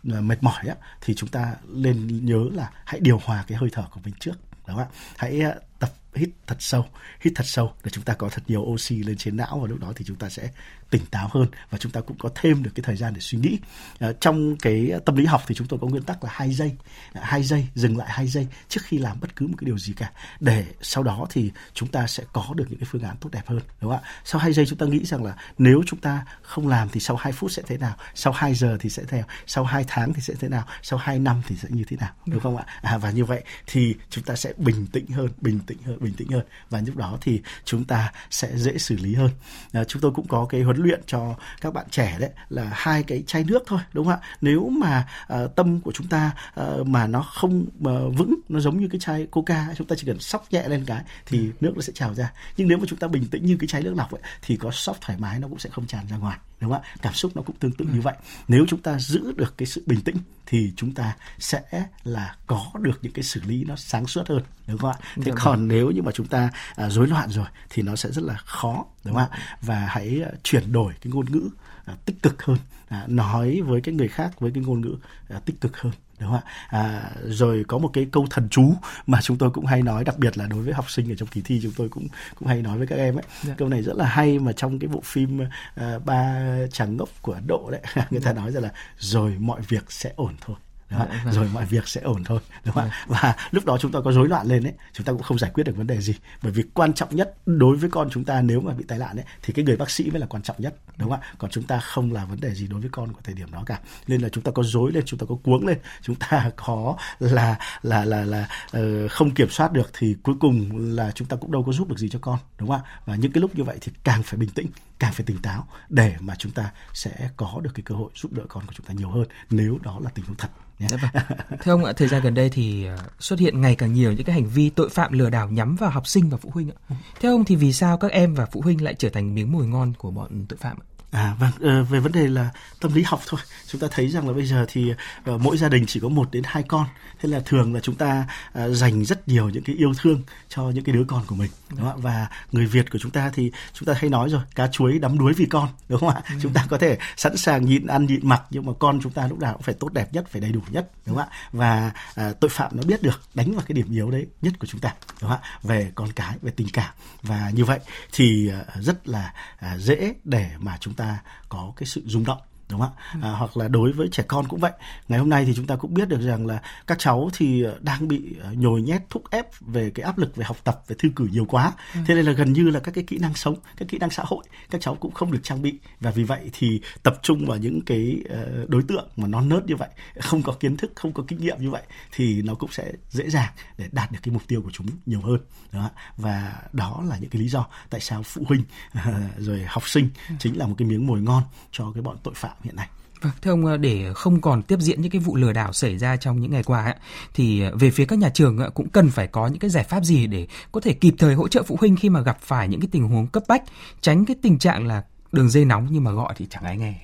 mệt 0.02 0.42
mỏi 0.42 0.64
á, 0.68 0.74
thì 1.00 1.14
chúng 1.14 1.28
ta 1.28 1.54
nên 1.68 2.24
nhớ 2.26 2.44
là 2.52 2.70
hãy 2.84 3.00
điều 3.00 3.20
hòa 3.24 3.44
cái 3.48 3.58
hơi 3.58 3.70
thở 3.72 3.84
của 3.90 4.00
mình 4.04 4.14
trước 4.20 4.34
đúng 4.66 4.76
không 4.76 4.86
ạ? 4.86 4.88
Hãy 5.16 5.42
tập 5.78 5.90
hít 6.14 6.30
thật 6.46 6.56
sâu 6.58 6.86
hít 7.20 7.32
thật 7.36 7.46
sâu 7.46 7.72
để 7.84 7.90
chúng 7.90 8.04
ta 8.04 8.14
có 8.14 8.28
thật 8.28 8.42
nhiều 8.46 8.60
oxy 8.60 8.96
lên 8.96 9.16
trên 9.16 9.36
não 9.36 9.58
và 9.62 9.68
lúc 9.68 9.80
đó 9.80 9.92
thì 9.96 10.04
chúng 10.04 10.16
ta 10.16 10.28
sẽ 10.28 10.50
tỉnh 10.90 11.06
táo 11.10 11.30
hơn 11.32 11.46
và 11.70 11.78
chúng 11.78 11.92
ta 11.92 12.00
cũng 12.00 12.18
có 12.18 12.28
thêm 12.34 12.62
được 12.62 12.70
cái 12.74 12.82
thời 12.82 12.96
gian 12.96 13.14
để 13.14 13.20
suy 13.20 13.38
nghĩ. 13.38 13.58
À, 13.98 14.12
trong 14.20 14.56
cái 14.56 14.92
tâm 15.04 15.16
lý 15.16 15.24
học 15.24 15.42
thì 15.46 15.54
chúng 15.54 15.66
tôi 15.66 15.78
có 15.82 15.86
nguyên 15.86 16.02
tắc 16.02 16.24
là 16.24 16.30
hai 16.32 16.54
giây 16.54 16.72
à, 17.12 17.20
hai 17.24 17.42
giây 17.42 17.66
dừng 17.74 17.98
lại 17.98 18.08
hai 18.10 18.26
giây 18.26 18.46
trước 18.68 18.80
khi 18.84 18.98
làm 18.98 19.20
bất 19.20 19.36
cứ 19.36 19.46
một 19.46 19.54
cái 19.58 19.66
điều 19.66 19.78
gì 19.78 19.92
cả. 19.92 20.10
Để 20.40 20.64
sau 20.80 21.02
đó 21.02 21.26
thì 21.30 21.50
chúng 21.74 21.88
ta 21.88 22.06
sẽ 22.06 22.24
có 22.32 22.46
được 22.54 22.64
những 22.68 22.78
cái 22.78 22.88
phương 22.90 23.02
án 23.02 23.16
tốt 23.16 23.30
đẹp 23.32 23.42
hơn 23.46 23.60
đúng 23.80 23.90
không 23.90 24.00
ạ? 24.02 24.08
Sau 24.24 24.40
hai 24.40 24.52
giây 24.52 24.66
chúng 24.66 24.78
ta 24.78 24.86
nghĩ 24.86 25.04
rằng 25.04 25.24
là 25.24 25.36
nếu 25.58 25.82
chúng 25.86 26.00
ta 26.00 26.24
không 26.42 26.68
làm 26.68 26.88
thì 26.88 27.00
sau 27.00 27.16
hai 27.16 27.32
phút 27.32 27.52
sẽ 27.52 27.62
thế 27.66 27.78
nào? 27.78 27.96
Sau 28.14 28.32
hai 28.32 28.54
giờ 28.54 28.76
thì 28.80 28.90
sẽ 28.90 29.02
thế 29.08 29.18
nào 29.18 29.26
sau 29.46 29.64
hai 29.64 29.84
tháng 29.88 30.12
thì 30.12 30.20
sẽ 30.20 30.34
thế 30.40 30.48
nào? 30.48 30.64
Sau 30.82 30.98
hai 30.98 31.18
năm 31.18 31.42
thì 31.46 31.56
sẽ 31.56 31.68
như 31.70 31.84
thế 31.84 31.96
nào? 31.96 32.10
Đúng 32.26 32.40
không 32.40 32.56
ạ? 32.56 32.64
À, 32.82 32.98
và 32.98 33.10
như 33.10 33.24
vậy 33.24 33.42
thì 33.66 33.94
chúng 34.10 34.24
ta 34.24 34.36
sẽ 34.36 34.52
bình 34.56 34.86
tĩnh 34.86 35.06
hơn 35.06 35.28
bình 35.40 35.60
tĩnh 35.66 35.78
hơn 35.84 35.97
bình 36.00 36.14
tĩnh 36.14 36.28
hơn 36.28 36.44
và 36.70 36.82
lúc 36.86 36.96
đó 36.96 37.18
thì 37.20 37.42
chúng 37.64 37.84
ta 37.84 38.12
sẽ 38.30 38.56
dễ 38.56 38.78
xử 38.78 38.96
lý 38.96 39.14
hơn. 39.14 39.30
À, 39.72 39.84
chúng 39.84 40.02
tôi 40.02 40.12
cũng 40.14 40.28
có 40.28 40.46
cái 40.48 40.62
huấn 40.62 40.76
luyện 40.76 41.00
cho 41.06 41.34
các 41.60 41.74
bạn 41.74 41.86
trẻ 41.90 42.16
đấy 42.20 42.30
là 42.48 42.70
hai 42.72 43.02
cái 43.02 43.24
chai 43.26 43.44
nước 43.44 43.62
thôi 43.66 43.80
đúng 43.92 44.06
không 44.06 44.14
ạ? 44.14 44.26
Nếu 44.40 44.68
mà 44.68 45.08
uh, 45.32 45.56
tâm 45.56 45.80
của 45.80 45.92
chúng 45.92 46.06
ta 46.06 46.30
uh, 46.60 46.86
mà 46.86 47.06
nó 47.06 47.22
không 47.22 47.66
uh, 47.78 48.16
vững 48.16 48.34
nó 48.48 48.60
giống 48.60 48.80
như 48.80 48.88
cái 48.88 49.00
chai 49.00 49.26
coca 49.26 49.66
chúng 49.76 49.86
ta 49.86 49.96
chỉ 49.98 50.06
cần 50.06 50.20
sóc 50.20 50.46
nhẹ 50.50 50.68
lên 50.68 50.84
cái 50.84 51.02
thì 51.26 51.38
ừ. 51.38 51.52
nước 51.60 51.72
nó 51.74 51.80
sẽ 51.82 51.92
trào 51.92 52.14
ra. 52.14 52.32
Nhưng 52.56 52.68
nếu 52.68 52.78
mà 52.78 52.84
chúng 52.88 52.98
ta 52.98 53.08
bình 53.08 53.26
tĩnh 53.26 53.46
như 53.46 53.56
cái 53.60 53.68
chai 53.68 53.82
nước 53.82 53.94
lọc 53.96 54.10
ấy 54.10 54.22
thì 54.42 54.56
có 54.56 54.70
sóc 54.70 54.96
thoải 55.00 55.18
mái 55.18 55.38
nó 55.38 55.48
cũng 55.48 55.58
sẽ 55.58 55.70
không 55.70 55.86
tràn 55.86 56.06
ra 56.10 56.16
ngoài 56.16 56.38
đúng 56.60 56.70
không 56.70 56.82
ạ? 56.82 56.88
Cảm 57.02 57.14
xúc 57.14 57.32
nó 57.34 57.42
cũng 57.42 57.56
tương 57.56 57.72
tự 57.72 57.84
như 57.84 57.98
ừ. 57.98 58.00
vậy. 58.00 58.14
Nếu 58.48 58.64
chúng 58.68 58.80
ta 58.80 58.98
giữ 58.98 59.32
được 59.36 59.58
cái 59.58 59.66
sự 59.66 59.82
bình 59.86 60.00
tĩnh 60.00 60.16
thì 60.46 60.72
chúng 60.76 60.94
ta 60.94 61.16
sẽ 61.38 61.62
là 62.04 62.36
có 62.46 62.70
được 62.80 62.98
những 63.02 63.12
cái 63.12 63.22
xử 63.22 63.40
lý 63.46 63.64
nó 63.64 63.76
sáng 63.76 64.06
suốt 64.06 64.28
hơn 64.28 64.42
đúng 64.66 64.78
không 64.78 64.90
ạ? 64.90 64.98
Thế 65.22 65.32
còn 65.36 65.68
nếu 65.68 65.87
như 65.90 66.02
mà 66.02 66.12
chúng 66.12 66.26
ta 66.26 66.50
à, 66.74 66.90
rối 66.90 67.06
loạn 67.06 67.30
rồi 67.30 67.46
thì 67.70 67.82
nó 67.82 67.96
sẽ 67.96 68.10
rất 68.10 68.24
là 68.24 68.36
khó 68.36 68.84
đúng 69.04 69.14
không 69.14 69.28
ạ 69.30 69.38
và 69.62 69.86
hãy 69.88 70.22
à, 70.24 70.30
chuyển 70.42 70.72
đổi 70.72 70.92
cái 71.00 71.12
ngôn 71.12 71.26
ngữ 71.32 71.48
à, 71.84 71.94
tích 72.04 72.22
cực 72.22 72.42
hơn 72.42 72.58
à, 72.88 73.04
nói 73.06 73.60
với 73.60 73.80
cái 73.80 73.94
người 73.94 74.08
khác 74.08 74.40
với 74.40 74.50
cái 74.54 74.64
ngôn 74.66 74.80
ngữ 74.80 74.96
à, 75.28 75.40
tích 75.44 75.60
cực 75.60 75.80
hơn 75.80 75.92
đúng 76.20 76.30
không 76.30 76.40
ạ 76.40 76.78
à, 76.80 77.10
rồi 77.24 77.64
có 77.68 77.78
một 77.78 77.90
cái 77.92 78.06
câu 78.12 78.26
thần 78.30 78.48
chú 78.50 78.74
mà 79.06 79.20
chúng 79.22 79.38
tôi 79.38 79.50
cũng 79.50 79.66
hay 79.66 79.82
nói 79.82 80.04
đặc 80.04 80.18
biệt 80.18 80.38
là 80.38 80.46
đối 80.46 80.62
với 80.62 80.74
học 80.74 80.90
sinh 80.90 81.12
ở 81.12 81.14
trong 81.14 81.28
kỳ 81.28 81.40
thi 81.40 81.60
chúng 81.62 81.72
tôi 81.76 81.88
cũng 81.88 82.08
cũng 82.38 82.48
hay 82.48 82.62
nói 82.62 82.78
với 82.78 82.86
các 82.86 82.96
em 82.96 83.16
ấy 83.16 83.24
dạ. 83.42 83.54
câu 83.58 83.68
này 83.68 83.82
rất 83.82 83.96
là 83.96 84.06
hay 84.06 84.38
mà 84.38 84.52
trong 84.52 84.78
cái 84.78 84.88
bộ 84.88 85.00
phim 85.04 85.40
uh, 85.40 86.04
ba 86.04 86.36
chàng 86.72 86.96
ngốc 86.96 87.08
của 87.22 87.32
ấn 87.32 87.46
độ 87.46 87.68
đấy 87.70 87.80
người 88.10 88.20
ta 88.20 88.32
dạ. 88.34 88.40
nói 88.40 88.52
rằng 88.52 88.62
là 88.62 88.72
rồi 88.98 89.36
mọi 89.38 89.60
việc 89.68 89.92
sẽ 89.92 90.12
ổn 90.16 90.34
thôi 90.40 90.56
đó, 90.90 90.98
vâng, 90.98 91.08
vâng. 91.24 91.34
rồi 91.34 91.48
mọi 91.52 91.64
việc 91.64 91.88
sẽ 91.88 92.00
ổn 92.00 92.24
thôi 92.24 92.40
đúng 92.64 92.74
không 92.74 92.84
ạ 92.84 93.04
vâng. 93.06 93.18
và 93.22 93.36
lúc 93.50 93.64
đó 93.64 93.78
chúng 93.80 93.92
ta 93.92 93.98
có 94.04 94.12
rối 94.12 94.28
loạn 94.28 94.46
lên 94.46 94.66
ấy 94.66 94.72
chúng 94.92 95.06
ta 95.06 95.12
cũng 95.12 95.22
không 95.22 95.38
giải 95.38 95.50
quyết 95.54 95.64
được 95.64 95.76
vấn 95.76 95.86
đề 95.86 96.00
gì 96.00 96.14
bởi 96.42 96.52
vì 96.52 96.62
quan 96.74 96.92
trọng 96.92 97.16
nhất 97.16 97.34
đối 97.46 97.76
với 97.76 97.90
con 97.90 98.10
chúng 98.10 98.24
ta 98.24 98.40
nếu 98.40 98.60
mà 98.60 98.72
bị 98.72 98.84
tai 98.88 98.98
nạn 98.98 99.16
ấy 99.16 99.24
thì 99.42 99.52
cái 99.52 99.64
người 99.64 99.76
bác 99.76 99.90
sĩ 99.90 100.10
mới 100.10 100.20
là 100.20 100.26
quan 100.26 100.42
trọng 100.42 100.56
nhất 100.58 100.74
đúng 100.96 101.10
không 101.10 101.20
ạ 101.20 101.28
còn 101.38 101.50
chúng 101.50 101.64
ta 101.64 101.78
không 101.78 102.12
là 102.12 102.24
vấn 102.24 102.40
đề 102.40 102.54
gì 102.54 102.66
đối 102.66 102.80
với 102.80 102.90
con 102.92 103.12
của 103.12 103.20
thời 103.24 103.34
điểm 103.34 103.50
đó 103.52 103.62
cả 103.66 103.80
nên 104.06 104.20
là 104.20 104.28
chúng 104.28 104.44
ta 104.44 104.50
có 104.50 104.62
rối 104.62 104.92
lên 104.92 105.04
chúng 105.06 105.18
ta 105.18 105.26
có 105.28 105.34
cuống 105.34 105.66
lên 105.66 105.78
chúng 106.02 106.16
ta 106.16 106.50
có 106.56 106.96
là 107.18 107.58
là 107.82 108.04
là 108.04 108.24
là 108.24 108.48
uh, 108.76 109.10
không 109.10 109.30
kiểm 109.30 109.50
soát 109.50 109.72
được 109.72 109.90
thì 109.98 110.16
cuối 110.22 110.34
cùng 110.40 110.68
là 110.96 111.10
chúng 111.14 111.28
ta 111.28 111.36
cũng 111.36 111.52
đâu 111.52 111.62
có 111.66 111.72
giúp 111.72 111.88
được 111.88 111.98
gì 111.98 112.08
cho 112.08 112.18
con 112.22 112.38
đúng 112.58 112.68
không 112.68 112.80
ạ 112.84 113.00
và 113.04 113.16
những 113.16 113.32
cái 113.32 113.40
lúc 113.40 113.56
như 113.56 113.64
vậy 113.64 113.78
thì 113.80 113.92
càng 114.04 114.22
phải 114.22 114.38
bình 114.38 114.50
tĩnh 114.50 114.66
càng 114.98 115.12
phải 115.12 115.26
tỉnh 115.26 115.38
táo 115.42 115.68
để 115.88 116.14
mà 116.20 116.34
chúng 116.38 116.52
ta 116.52 116.70
sẽ 116.92 117.30
có 117.36 117.60
được 117.62 117.70
cái 117.74 117.82
cơ 117.82 117.94
hội 117.94 118.10
giúp 118.14 118.32
đỡ 118.32 118.42
con 118.48 118.66
của 118.66 118.72
chúng 118.76 118.86
ta 118.86 118.94
nhiều 118.94 119.10
hơn 119.10 119.24
nếu 119.50 119.78
đó 119.82 119.98
là 120.02 120.10
tình 120.14 120.24
huống 120.24 120.36
thật 120.36 120.48
Dạ 120.78 120.96
vâng. 120.96 121.24
Thưa 121.62 121.72
ông 121.72 121.84
ạ, 121.84 121.92
thời 121.92 122.08
gian 122.08 122.22
gần 122.22 122.34
đây 122.34 122.50
thì 122.50 122.84
ờ, 122.84 122.96
xuất 123.18 123.38
hiện 123.38 123.60
ngày 123.60 123.74
càng 123.74 123.92
nhiều 123.92 124.12
những 124.12 124.24
cái 124.24 124.34
hành 124.34 124.46
vi 124.46 124.70
tội 124.70 124.88
phạm 124.88 125.12
lừa 125.12 125.30
đảo 125.30 125.48
nhắm 125.48 125.76
vào 125.76 125.90
học 125.90 126.06
sinh 126.06 126.28
và 126.30 126.36
phụ 126.36 126.50
huynh 126.54 126.70
ạ. 126.70 126.78
Ừ. 126.88 126.94
Theo 127.20 127.32
ông 127.32 127.44
thì 127.44 127.56
vì 127.56 127.72
sao 127.72 127.98
các 127.98 128.10
em 128.10 128.34
và 128.34 128.46
phụ 128.46 128.60
huynh 128.60 128.84
lại 128.84 128.94
trở 128.94 129.08
thành 129.08 129.34
miếng 129.34 129.52
mồi 129.52 129.66
ngon 129.66 129.92
của 129.98 130.10
bọn 130.10 130.46
tội 130.48 130.56
phạm 130.56 130.76
ạ? 130.80 130.86
À 131.10 131.34
vâng, 131.38 131.50
ờ, 131.60 131.82
về 131.84 132.00
vấn 132.00 132.12
đề 132.12 132.28
là 132.28 132.50
tâm 132.80 132.94
lý 132.94 133.02
học 133.02 133.20
thôi. 133.26 133.40
Chúng 133.66 133.80
ta 133.80 133.88
thấy 133.90 134.08
rằng 134.08 134.28
là 134.28 134.34
bây 134.34 134.46
giờ 134.46 134.66
thì 134.68 134.92
uh, 135.30 135.40
mỗi 135.40 135.56
gia 135.56 135.68
đình 135.68 135.84
chỉ 135.86 136.00
có 136.00 136.08
một 136.08 136.28
đến 136.32 136.42
hai 136.46 136.62
con. 136.62 136.86
Thế 137.20 137.28
là 137.28 137.40
thường 137.44 137.74
là 137.74 137.80
chúng 137.80 137.94
ta 137.94 138.26
uh, 138.58 138.76
dành 138.76 139.04
rất 139.04 139.28
nhiều 139.28 139.48
những 139.48 139.62
cái 139.62 139.76
yêu 139.76 139.92
thương 139.98 140.22
cho 140.48 140.62
những 140.62 140.84
cái 140.84 140.94
đứa 140.94 141.04
con 141.08 141.22
của 141.26 141.34
mình. 141.34 141.50
Đúng 141.70 141.80
không? 141.80 142.00
Và 142.00 142.26
người 142.52 142.66
Việt 142.66 142.90
của 142.90 142.98
chúng 142.98 143.10
ta 143.10 143.30
thì 143.34 143.52
chúng 143.72 143.86
ta 143.86 143.94
hay 144.00 144.10
nói 144.10 144.28
rồi, 144.28 144.42
cá 144.54 144.66
chuối 144.66 144.98
đắm 144.98 145.18
đuối 145.18 145.32
vì 145.32 145.46
con, 145.46 145.68
đúng 145.88 146.00
không 146.00 146.08
ạ? 146.08 146.22
Ừ. 146.28 146.34
Chúng 146.42 146.52
ta 146.52 146.66
có 146.68 146.78
thể 146.78 146.98
sẵn 147.16 147.36
sàng 147.36 147.64
nhịn 147.64 147.86
ăn 147.86 148.06
nhịn 148.06 148.28
mặc 148.28 148.42
nhưng 148.50 148.66
mà 148.66 148.72
con 148.78 149.00
chúng 149.02 149.12
ta 149.12 149.26
lúc 149.26 149.38
nào 149.38 149.52
cũng 149.52 149.62
phải 149.62 149.74
tốt 149.74 149.92
đẹp 149.92 150.12
nhất, 150.12 150.24
phải 150.30 150.40
đầy 150.40 150.52
đủ 150.52 150.60
nhất, 150.70 150.90
đúng 151.06 151.16
không 151.16 151.28
ạ? 151.28 151.36
Và 151.52 151.92
uh, 152.20 152.40
tội 152.40 152.50
phạm 152.50 152.76
nó 152.76 152.82
biết 152.82 153.02
được 153.02 153.20
đánh 153.34 153.52
vào 153.52 153.64
cái 153.68 153.74
điểm 153.74 153.90
yếu 153.90 154.10
đấy 154.10 154.26
nhất 154.42 154.52
của 154.58 154.66
chúng 154.66 154.80
ta, 154.80 154.94
đúng 155.20 155.30
không 155.30 155.40
ạ? 155.42 155.48
Về 155.62 155.92
con 155.94 156.12
cái, 156.12 156.36
về 156.42 156.52
tình 156.56 156.68
cảm. 156.72 156.94
Và 157.22 157.50
như 157.54 157.64
vậy 157.64 157.78
thì 158.12 158.50
rất 158.80 159.08
là 159.08 159.32
dễ 159.78 160.14
để 160.24 160.50
mà 160.58 160.76
chúng 160.80 160.94
ta 160.98 161.22
có 161.48 161.72
cái 161.76 161.86
sự 161.86 162.02
rung 162.06 162.24
động 162.24 162.40
đúng 162.70 162.80
không 162.80 162.90
ạ? 162.96 163.02
Ừ. 163.14 163.20
À, 163.22 163.30
hoặc 163.30 163.56
là 163.56 163.68
đối 163.68 163.92
với 163.92 164.08
trẻ 164.08 164.24
con 164.28 164.48
cũng 164.48 164.60
vậy. 164.60 164.72
Ngày 165.08 165.18
hôm 165.18 165.28
nay 165.28 165.44
thì 165.44 165.52
chúng 165.56 165.66
ta 165.66 165.76
cũng 165.76 165.94
biết 165.94 166.08
được 166.08 166.20
rằng 166.20 166.46
là 166.46 166.62
các 166.86 166.98
cháu 166.98 167.30
thì 167.36 167.62
ờ, 167.62 167.78
đang 167.80 168.08
bị 168.08 168.36
ờ, 168.42 168.52
nhồi 168.52 168.82
nhét 168.82 169.02
thúc 169.10 169.22
ép 169.30 169.46
về 169.60 169.90
cái 169.90 170.04
áp 170.04 170.18
lực 170.18 170.36
về 170.36 170.44
học 170.44 170.56
tập 170.64 170.82
về 170.88 170.96
thư 170.98 171.08
cử 171.16 171.28
nhiều 171.32 171.44
quá. 171.44 171.72
Ừ. 171.94 172.00
Thế 172.06 172.14
nên 172.14 172.26
là 172.26 172.32
gần 172.32 172.52
như 172.52 172.70
là 172.70 172.80
các 172.80 172.94
cái 172.94 173.04
kỹ 173.06 173.18
năng 173.18 173.34
sống, 173.34 173.56
các 173.76 173.88
kỹ 173.88 173.98
năng 173.98 174.10
xã 174.10 174.22
hội 174.26 174.44
các 174.70 174.80
cháu 174.80 174.94
cũng 174.94 175.12
không 175.12 175.32
được 175.32 175.40
trang 175.42 175.62
bị 175.62 175.78
và 176.00 176.10
vì 176.10 176.24
vậy 176.24 176.50
thì 176.52 176.80
tập 177.02 177.18
trung 177.22 177.46
vào 177.46 177.56
những 177.56 177.80
cái 177.80 178.22
ờ, 178.28 178.66
đối 178.68 178.82
tượng 178.82 179.08
mà 179.16 179.28
non 179.28 179.48
nớt 179.48 179.66
như 179.66 179.76
vậy, 179.76 179.88
không 180.20 180.42
có 180.42 180.52
kiến 180.52 180.76
thức, 180.76 180.92
không 180.96 181.12
có 181.12 181.22
kinh 181.28 181.40
nghiệm 181.40 181.56
như 181.60 181.70
vậy 181.70 181.82
thì 182.12 182.42
nó 182.42 182.54
cũng 182.54 182.70
sẽ 182.72 182.92
dễ 183.10 183.30
dàng 183.30 183.52
để 183.78 183.88
đạt 183.92 184.12
được 184.12 184.18
cái 184.22 184.32
mục 184.32 184.42
tiêu 184.46 184.62
của 184.62 184.70
chúng 184.72 184.86
nhiều 185.06 185.20
hơn. 185.20 185.38
Đó. 185.72 185.90
Và 186.16 186.52
đó 186.72 187.02
là 187.08 187.18
những 187.20 187.30
cái 187.30 187.42
lý 187.42 187.48
do 187.48 187.66
tại 187.90 188.00
sao 188.00 188.22
phụ 188.22 188.42
huynh 188.46 188.62
rồi 189.38 189.64
học 189.66 189.88
sinh 189.88 190.10
ừ. 190.28 190.34
chính 190.38 190.58
là 190.58 190.66
một 190.66 190.74
cái 190.78 190.88
miếng 190.88 191.06
mồi 191.06 191.20
ngon 191.20 191.42
cho 191.72 191.92
cái 191.94 192.02
bọn 192.02 192.16
tội 192.22 192.34
phạm 192.34 192.56
hiện 192.62 192.76
nay. 192.76 192.88
Vâng, 193.22 193.32
thưa 193.42 193.50
ông 193.50 193.66
ờ, 193.66 193.76
để 193.76 194.12
không 194.14 194.40
còn 194.40 194.62
tiếp 194.62 194.78
diễn 194.80 195.00
những 195.00 195.10
cái 195.10 195.20
vụ 195.20 195.36
lừa 195.36 195.52
đảo 195.52 195.72
xảy 195.72 195.98
ra 195.98 196.16
trong 196.16 196.40
những 196.40 196.50
ngày 196.50 196.62
qua 196.62 196.84
ấy, 196.84 196.94
thì 197.34 197.62
ờ, 197.62 197.76
về 197.76 197.90
phía 197.90 198.04
các 198.04 198.18
nhà 198.18 198.30
trường 198.34 198.58
ờ, 198.58 198.70
cũng 198.70 198.88
cần 198.88 199.10
phải 199.10 199.26
có 199.26 199.46
những 199.46 199.58
cái 199.58 199.70
giải 199.70 199.84
pháp 199.84 200.04
gì 200.04 200.26
để 200.26 200.46
có 200.72 200.80
thể 200.80 200.92
kịp 200.92 201.14
thời 201.18 201.34
hỗ 201.34 201.48
trợ 201.48 201.62
phụ 201.62 201.76
huynh 201.80 201.96
khi 201.96 202.10
mà 202.10 202.20
gặp 202.20 202.38
phải 202.40 202.68
những 202.68 202.80
cái 202.80 202.88
tình 202.92 203.08
huống 203.08 203.26
cấp 203.26 203.42
bách, 203.48 203.62
tránh 204.00 204.24
cái 204.24 204.36
tình 204.42 204.58
trạng 204.58 204.86
là 204.86 205.02
đường 205.32 205.50
dây 205.50 205.64
nóng 205.64 205.88
nhưng 205.90 206.04
mà 206.04 206.10
gọi 206.10 206.34
thì 206.36 206.46
chẳng 206.50 206.64
ai 206.64 206.76
nghe. 206.76 206.94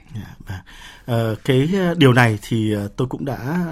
Uh, 1.10 1.38
cái 1.44 1.70
điều 1.96 2.12
này 2.12 2.38
thì 2.42 2.74
tôi 2.96 3.08
cũng 3.08 3.24
đã 3.24 3.66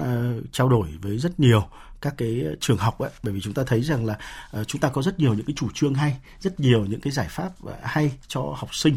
trao 0.51 0.69
đổi 0.69 0.87
với 1.01 1.17
rất 1.17 1.39
nhiều 1.39 1.67
các 2.01 2.13
cái 2.17 2.43
trường 2.59 2.77
học 2.77 2.99
ấy. 2.99 3.09
Bởi 3.23 3.33
vì 3.33 3.41
chúng 3.41 3.53
ta 3.53 3.63
thấy 3.67 3.81
rằng 3.81 4.05
là 4.05 4.17
uh, 4.59 4.67
chúng 4.67 4.81
ta 4.81 4.89
có 4.89 5.01
rất 5.01 5.19
nhiều 5.19 5.33
những 5.33 5.45
cái 5.45 5.53
chủ 5.57 5.67
trương 5.73 5.93
hay 5.93 6.17
rất 6.39 6.59
nhiều 6.59 6.85
những 6.85 7.01
cái 7.01 7.13
giải 7.13 7.27
pháp 7.29 7.51
uh, 7.63 7.71
hay 7.83 8.11
cho 8.27 8.41
học 8.41 8.75
sinh. 8.75 8.93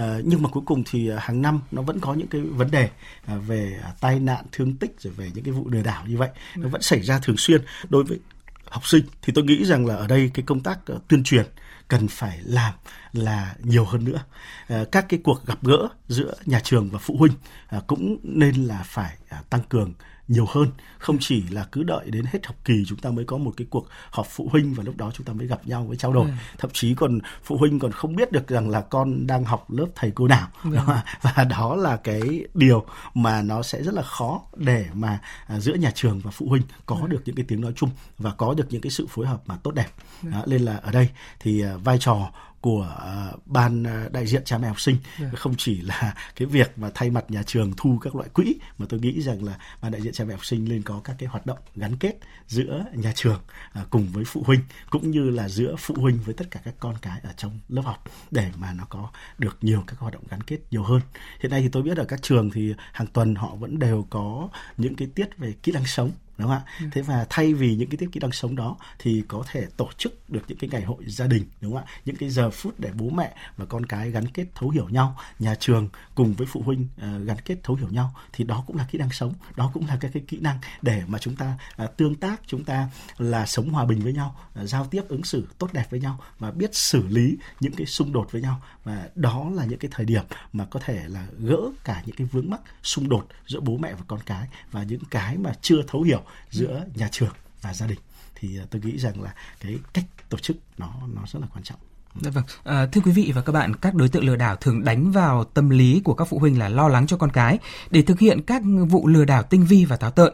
Uh, 0.00 0.04
nhưng 0.24 0.42
mà 0.42 0.48
cuối 0.48 0.62
cùng 0.66 0.82
thì 0.90 1.12
uh, 1.12 1.18
hàng 1.20 1.42
năm 1.42 1.60
nó 1.70 1.82
vẫn 1.82 2.00
có 2.00 2.14
những 2.14 2.28
cái 2.28 2.40
vấn 2.40 2.70
đề 2.70 2.90
uh, 3.34 3.46
về 3.46 3.80
uh, 3.90 4.00
tai 4.00 4.20
nạn 4.20 4.44
thương 4.52 4.76
tích 4.76 4.96
rồi 4.98 5.12
về 5.12 5.30
những 5.34 5.44
cái 5.44 5.52
vụ 5.52 5.68
lừa 5.68 5.82
đảo 5.82 6.04
như 6.06 6.18
vậy. 6.18 6.28
Nó 6.56 6.68
vẫn 6.68 6.82
xảy 6.82 7.02
ra 7.02 7.18
thường 7.18 7.36
xuyên 7.36 7.60
đối 7.88 8.04
với 8.04 8.18
học 8.64 8.86
sinh. 8.86 9.04
Thì 9.22 9.32
tôi 9.32 9.44
nghĩ 9.44 9.64
rằng 9.64 9.86
là 9.86 9.96
ở 9.96 10.06
đây 10.06 10.30
cái 10.34 10.44
công 10.46 10.60
tác 10.60 10.78
uh, 10.92 11.08
tuyên 11.08 11.24
truyền 11.24 11.46
cần 11.90 12.08
phải 12.08 12.38
làm 12.42 12.74
là 13.12 13.54
nhiều 13.62 13.84
hơn 13.84 14.04
nữa. 14.04 14.24
Ờ, 14.68 14.84
các 14.84 15.06
cái 15.08 15.20
cuộc 15.24 15.46
gặp 15.46 15.58
gỡ 15.62 15.88
giữa 16.08 16.34
nhà 16.46 16.60
trường 16.64 16.90
và 16.90 16.98
phụ 16.98 17.16
huynh 17.18 17.32
ờ, 17.68 17.80
cũng 17.86 18.16
nên 18.22 18.54
là 18.54 18.82
phải 18.84 19.16
à, 19.28 19.42
tăng 19.50 19.62
cường 19.68 19.94
nhiều 20.30 20.46
hơn 20.48 20.68
không 20.98 21.16
chỉ 21.20 21.42
là 21.50 21.66
cứ 21.72 21.82
đợi 21.82 22.10
đến 22.10 22.24
hết 22.32 22.46
học 22.46 22.56
kỳ 22.64 22.84
chúng 22.86 22.98
ta 22.98 23.10
mới 23.10 23.24
có 23.24 23.38
một 23.38 23.52
cái 23.56 23.66
cuộc 23.70 23.86
họp 24.10 24.26
phụ 24.26 24.48
huynh 24.52 24.74
và 24.74 24.84
lúc 24.84 24.96
đó 24.96 25.10
chúng 25.14 25.26
ta 25.26 25.32
mới 25.32 25.46
gặp 25.46 25.66
nhau 25.66 25.84
với 25.84 25.96
trao 25.96 26.12
đổi 26.12 26.26
ừ. 26.26 26.32
thậm 26.58 26.70
chí 26.74 26.94
còn 26.94 27.18
phụ 27.44 27.56
huynh 27.56 27.78
còn 27.78 27.92
không 27.92 28.16
biết 28.16 28.32
được 28.32 28.48
rằng 28.48 28.70
là 28.70 28.80
con 28.80 29.26
đang 29.26 29.44
học 29.44 29.70
lớp 29.70 29.86
thầy 29.94 30.12
cô 30.14 30.28
nào 30.28 30.48
ừ. 30.64 30.70
và 31.22 31.44
đó 31.44 31.76
là 31.76 31.96
cái 31.96 32.20
điều 32.54 32.84
mà 33.14 33.42
nó 33.42 33.62
sẽ 33.62 33.82
rất 33.82 33.94
là 33.94 34.02
khó 34.02 34.42
để 34.56 34.86
mà 34.94 35.18
à, 35.46 35.60
giữa 35.60 35.74
nhà 35.74 35.90
trường 35.94 36.20
và 36.20 36.30
phụ 36.30 36.48
huynh 36.48 36.62
có 36.86 36.98
ừ. 37.02 37.06
được 37.06 37.22
những 37.24 37.36
cái 37.36 37.44
tiếng 37.48 37.60
nói 37.60 37.72
chung 37.76 37.90
và 38.18 38.30
có 38.30 38.54
được 38.54 38.66
những 38.70 38.80
cái 38.80 38.90
sự 38.90 39.06
phối 39.06 39.26
hợp 39.26 39.42
mà 39.46 39.56
tốt 39.62 39.74
đẹp 39.74 39.88
ừ. 40.22 40.30
đó, 40.30 40.42
nên 40.46 40.62
là 40.62 40.76
ở 40.76 40.92
đây 40.92 41.08
thì 41.40 41.62
à, 41.62 41.76
vai 41.76 41.98
trò 41.98 42.30
của 42.60 42.96
uh, 43.34 43.46
ban 43.46 43.82
uh, 43.82 44.12
đại 44.12 44.26
diện 44.26 44.42
cha 44.44 44.58
mẹ 44.58 44.68
học 44.68 44.80
sinh 44.80 44.96
yeah. 45.18 45.32
Dạ. 45.32 45.38
không 45.38 45.54
chỉ 45.58 45.80
là 45.80 46.14
cái 46.36 46.46
việc 46.46 46.78
mà 46.78 46.90
thay 46.94 47.10
mặt 47.10 47.24
nhà 47.30 47.42
trường 47.42 47.72
thu 47.76 47.98
các 48.02 48.14
loại 48.14 48.28
quỹ 48.28 48.54
mà 48.78 48.86
tôi 48.88 49.00
nghĩ 49.00 49.22
rằng 49.22 49.44
là 49.44 49.58
ban 49.82 49.92
đại 49.92 50.02
diện 50.02 50.12
cha 50.12 50.24
mẹ 50.24 50.34
học 50.34 50.44
sinh 50.44 50.68
nên 50.68 50.82
có 50.82 51.00
các 51.04 51.16
cái 51.18 51.28
hoạt 51.28 51.46
động 51.46 51.58
gắn 51.76 51.96
kết 51.96 52.18
giữa 52.46 52.84
nhà 52.94 53.12
trường 53.14 53.40
uh, 53.80 53.90
cùng 53.90 54.06
với 54.12 54.24
phụ 54.24 54.42
huynh 54.46 54.60
cũng 54.90 55.10
như 55.10 55.30
là 55.30 55.48
giữa 55.48 55.76
phụ 55.78 55.94
huynh 55.98 56.18
với 56.24 56.34
tất 56.34 56.50
cả 56.50 56.60
các 56.64 56.74
con 56.80 56.94
cái 57.02 57.20
ở 57.22 57.32
trong 57.36 57.58
lớp 57.68 57.82
học 57.84 58.04
để 58.30 58.50
mà 58.56 58.72
nó 58.72 58.84
có 58.88 59.10
được 59.38 59.58
nhiều 59.60 59.84
các 59.86 59.98
hoạt 59.98 60.14
động 60.14 60.24
gắn 60.30 60.42
kết 60.42 60.58
nhiều 60.70 60.82
hơn 60.82 61.00
hiện 61.40 61.50
nay 61.50 61.62
thì 61.62 61.68
tôi 61.68 61.82
biết 61.82 61.96
ở 61.96 62.04
các 62.04 62.22
trường 62.22 62.50
thì 62.50 62.74
hàng 62.92 63.06
tuần 63.06 63.34
họ 63.34 63.54
vẫn 63.54 63.78
đều 63.78 64.06
có 64.10 64.48
những 64.76 64.96
cái 64.96 65.08
tiết 65.14 65.38
về 65.38 65.54
kỹ 65.62 65.72
năng 65.72 65.86
sống 65.86 66.10
đúng 66.40 66.48
không 66.48 66.62
ạ? 66.66 66.72
Ừ. 66.80 66.86
thế 66.92 67.02
và 67.02 67.26
thay 67.30 67.54
vì 67.54 67.76
những 67.76 67.88
cái 67.88 67.96
tiếp 67.96 68.08
kỹ 68.12 68.20
năng 68.20 68.32
sống 68.32 68.56
đó 68.56 68.76
thì 68.98 69.22
có 69.28 69.44
thể 69.52 69.66
tổ 69.76 69.88
chức 69.98 70.30
được 70.30 70.42
những 70.48 70.58
cái 70.58 70.70
ngày 70.70 70.82
hội 70.82 71.04
gia 71.06 71.26
đình 71.26 71.44
đúng 71.60 71.72
không 71.72 71.82
ạ? 71.82 71.92
Những 72.04 72.16
cái 72.16 72.30
giờ 72.30 72.50
phút 72.50 72.74
để 72.80 72.90
bố 72.94 73.10
mẹ 73.10 73.34
và 73.56 73.64
con 73.64 73.86
cái 73.86 74.10
gắn 74.10 74.28
kết 74.28 74.46
thấu 74.54 74.70
hiểu 74.70 74.88
nhau 74.88 75.16
nhà 75.38 75.54
trường 75.54 75.88
cùng 76.14 76.34
với 76.34 76.46
phụ 76.46 76.62
huynh 76.62 76.88
uh, 76.96 77.26
gắn 77.26 77.36
kết 77.44 77.56
thấu 77.62 77.76
hiểu 77.76 77.88
nhau 77.90 78.14
thì 78.32 78.44
đó 78.44 78.64
cũng 78.66 78.76
là 78.76 78.86
kỹ 78.90 78.98
năng 78.98 79.10
sống 79.10 79.34
đó 79.56 79.70
cũng 79.74 79.86
là 79.86 79.96
các 80.00 80.10
cái 80.14 80.22
kỹ 80.28 80.38
năng 80.40 80.58
để 80.82 81.02
mà 81.06 81.18
chúng 81.18 81.36
ta 81.36 81.58
uh, 81.84 81.96
tương 81.96 82.14
tác 82.14 82.40
chúng 82.46 82.64
ta 82.64 82.88
là 83.18 83.46
sống 83.46 83.70
hòa 83.70 83.84
bình 83.84 84.00
với 84.00 84.12
nhau 84.12 84.36
uh, 84.62 84.68
giao 84.68 84.86
tiếp 84.86 85.02
ứng 85.08 85.24
xử 85.24 85.46
tốt 85.58 85.72
đẹp 85.72 85.86
với 85.90 86.00
nhau 86.00 86.20
và 86.38 86.50
biết 86.50 86.74
xử 86.74 87.06
lý 87.06 87.36
những 87.60 87.72
cái 87.72 87.86
xung 87.86 88.12
đột 88.12 88.32
với 88.32 88.42
nhau. 88.42 88.60
Và 88.84 89.08
đó 89.14 89.50
là 89.54 89.64
những 89.64 89.78
cái 89.78 89.90
thời 89.94 90.06
điểm 90.06 90.24
mà 90.52 90.64
có 90.64 90.80
thể 90.84 91.02
là 91.06 91.26
gỡ 91.38 91.58
cả 91.84 92.02
những 92.06 92.16
cái 92.16 92.26
vướng 92.26 92.50
mắc 92.50 92.60
xung 92.82 93.08
đột 93.08 93.26
giữa 93.46 93.60
bố 93.60 93.76
mẹ 93.76 93.92
và 93.92 94.04
con 94.06 94.20
cái 94.26 94.48
và 94.70 94.82
những 94.82 95.02
cái 95.10 95.36
mà 95.36 95.52
chưa 95.62 95.82
thấu 95.88 96.02
hiểu 96.02 96.22
giữa 96.50 96.84
nhà 96.94 97.08
trường 97.12 97.32
và 97.62 97.74
gia 97.74 97.86
đình 97.86 97.98
thì 98.34 98.58
à, 98.58 98.64
tôi 98.70 98.82
nghĩ 98.84 98.98
rằng 98.98 99.22
là 99.22 99.34
cái 99.60 99.78
cách 99.92 100.04
tổ 100.28 100.38
chức 100.38 100.56
nó 100.78 100.94
nó 101.14 101.22
rất 101.26 101.40
là 101.40 101.46
quan 101.54 101.64
trọng. 101.64 101.78
Dạ 102.20 102.30
vâng. 102.30 102.44
À, 102.64 102.86
thưa 102.92 103.00
quý 103.00 103.12
vị 103.12 103.32
và 103.34 103.42
các 103.42 103.52
bạn, 103.52 103.76
các 103.76 103.94
đối 103.94 104.08
tượng 104.08 104.24
lừa 104.24 104.36
đảo 104.36 104.56
thường 104.56 104.84
đánh 104.84 105.12
vào 105.12 105.44
tâm 105.44 105.70
lý 105.70 106.00
của 106.04 106.14
các 106.14 106.24
phụ 106.24 106.38
huynh 106.38 106.58
là 106.58 106.68
lo 106.68 106.88
lắng 106.88 107.06
cho 107.06 107.16
con 107.16 107.30
cái 107.30 107.58
để 107.90 108.02
thực 108.02 108.18
hiện 108.18 108.42
các 108.42 108.62
vụ 108.88 109.06
lừa 109.06 109.24
đảo 109.24 109.42
tinh 109.42 109.64
vi 109.64 109.84
và 109.84 109.96
táo 109.96 110.10
tợn. 110.10 110.32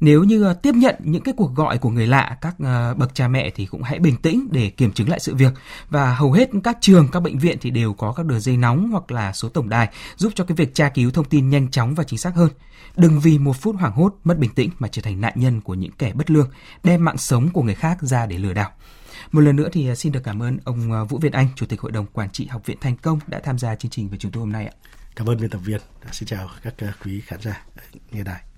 Nếu 0.00 0.24
như 0.24 0.44
à, 0.44 0.54
tiếp 0.54 0.74
nhận 0.74 0.96
những 0.98 1.22
cái 1.22 1.34
cuộc 1.36 1.54
gọi 1.54 1.78
của 1.78 1.90
người 1.90 2.06
lạ, 2.06 2.38
các 2.40 2.54
à, 2.64 2.94
bậc 2.94 3.14
cha 3.14 3.28
mẹ 3.28 3.50
thì 3.54 3.66
cũng 3.66 3.82
hãy 3.82 3.98
bình 3.98 4.16
tĩnh 4.16 4.48
để 4.50 4.70
kiểm 4.70 4.92
chứng 4.92 5.08
lại 5.08 5.20
sự 5.20 5.34
việc 5.34 5.52
và 5.90 6.14
hầu 6.14 6.32
hết 6.32 6.50
các 6.64 6.78
trường, 6.80 7.08
các 7.08 7.20
bệnh 7.20 7.38
viện 7.38 7.58
thì 7.60 7.70
đều 7.70 7.92
có 7.92 8.12
các 8.12 8.26
đường 8.26 8.40
dây 8.40 8.56
nóng 8.56 8.90
hoặc 8.90 9.10
là 9.10 9.32
số 9.32 9.48
tổng 9.48 9.68
đài 9.68 9.88
giúp 10.16 10.32
cho 10.34 10.44
cái 10.44 10.56
việc 10.56 10.74
tra 10.74 10.88
cứu 10.88 11.10
thông 11.10 11.24
tin 11.24 11.50
nhanh 11.50 11.70
chóng 11.70 11.94
và 11.94 12.04
chính 12.04 12.18
xác 12.18 12.34
hơn. 12.34 12.48
Đừng 12.96 13.20
vì 13.20 13.38
một 13.38 13.56
phút 13.56 13.76
hoảng 13.76 13.92
hốt, 13.92 14.14
mất 14.24 14.38
bình 14.38 14.50
tĩnh 14.54 14.70
mà 14.78 14.88
trở 14.88 15.02
thành 15.02 15.20
nạn 15.20 15.32
nhân 15.36 15.60
của 15.60 15.74
những 15.74 15.92
kẻ 15.98 16.12
bất 16.12 16.30
lương, 16.30 16.50
đem 16.84 17.04
mạng 17.04 17.18
sống 17.18 17.48
của 17.52 17.62
người 17.62 17.74
khác 17.74 17.98
ra 18.00 18.26
để 18.26 18.38
lừa 18.38 18.52
đảo. 18.52 18.70
Một 19.32 19.40
lần 19.40 19.56
nữa 19.56 19.68
thì 19.72 19.88
à, 19.88 19.94
xin 19.94 20.12
được 20.12 20.20
cảm 20.24 20.42
ơn 20.42 20.58
ông 20.64 20.92
à, 20.92 21.04
Vũ 21.04 21.18
Việt 21.18 21.32
Anh, 21.32 21.48
Chủ 21.56 21.66
tịch 21.66 21.80
Hội 21.80 21.92
đồng 21.92 22.06
Quản 22.06 22.30
trị 22.30 22.46
Học 22.46 22.66
viện 22.66 22.78
Thành 22.80 22.96
Công 22.96 23.18
đã 23.26 23.40
tham 23.44 23.58
gia 23.58 23.74
chương 23.74 23.90
trình 23.90 24.08
với 24.08 24.18
chúng 24.18 24.32
tôi 24.32 24.40
hôm 24.40 24.52
nay 24.52 24.66
ạ. 24.66 24.72
Cảm 25.16 25.28
ơn 25.28 25.40
biên 25.40 25.50
tập 25.50 25.60
viên. 25.64 25.80
Xin 26.12 26.26
chào 26.26 26.50
các 26.62 26.74
à, 26.78 26.92
quý 27.04 27.20
khán 27.20 27.40
giả 27.40 27.64
nghe 28.10 28.22
đài. 28.22 28.51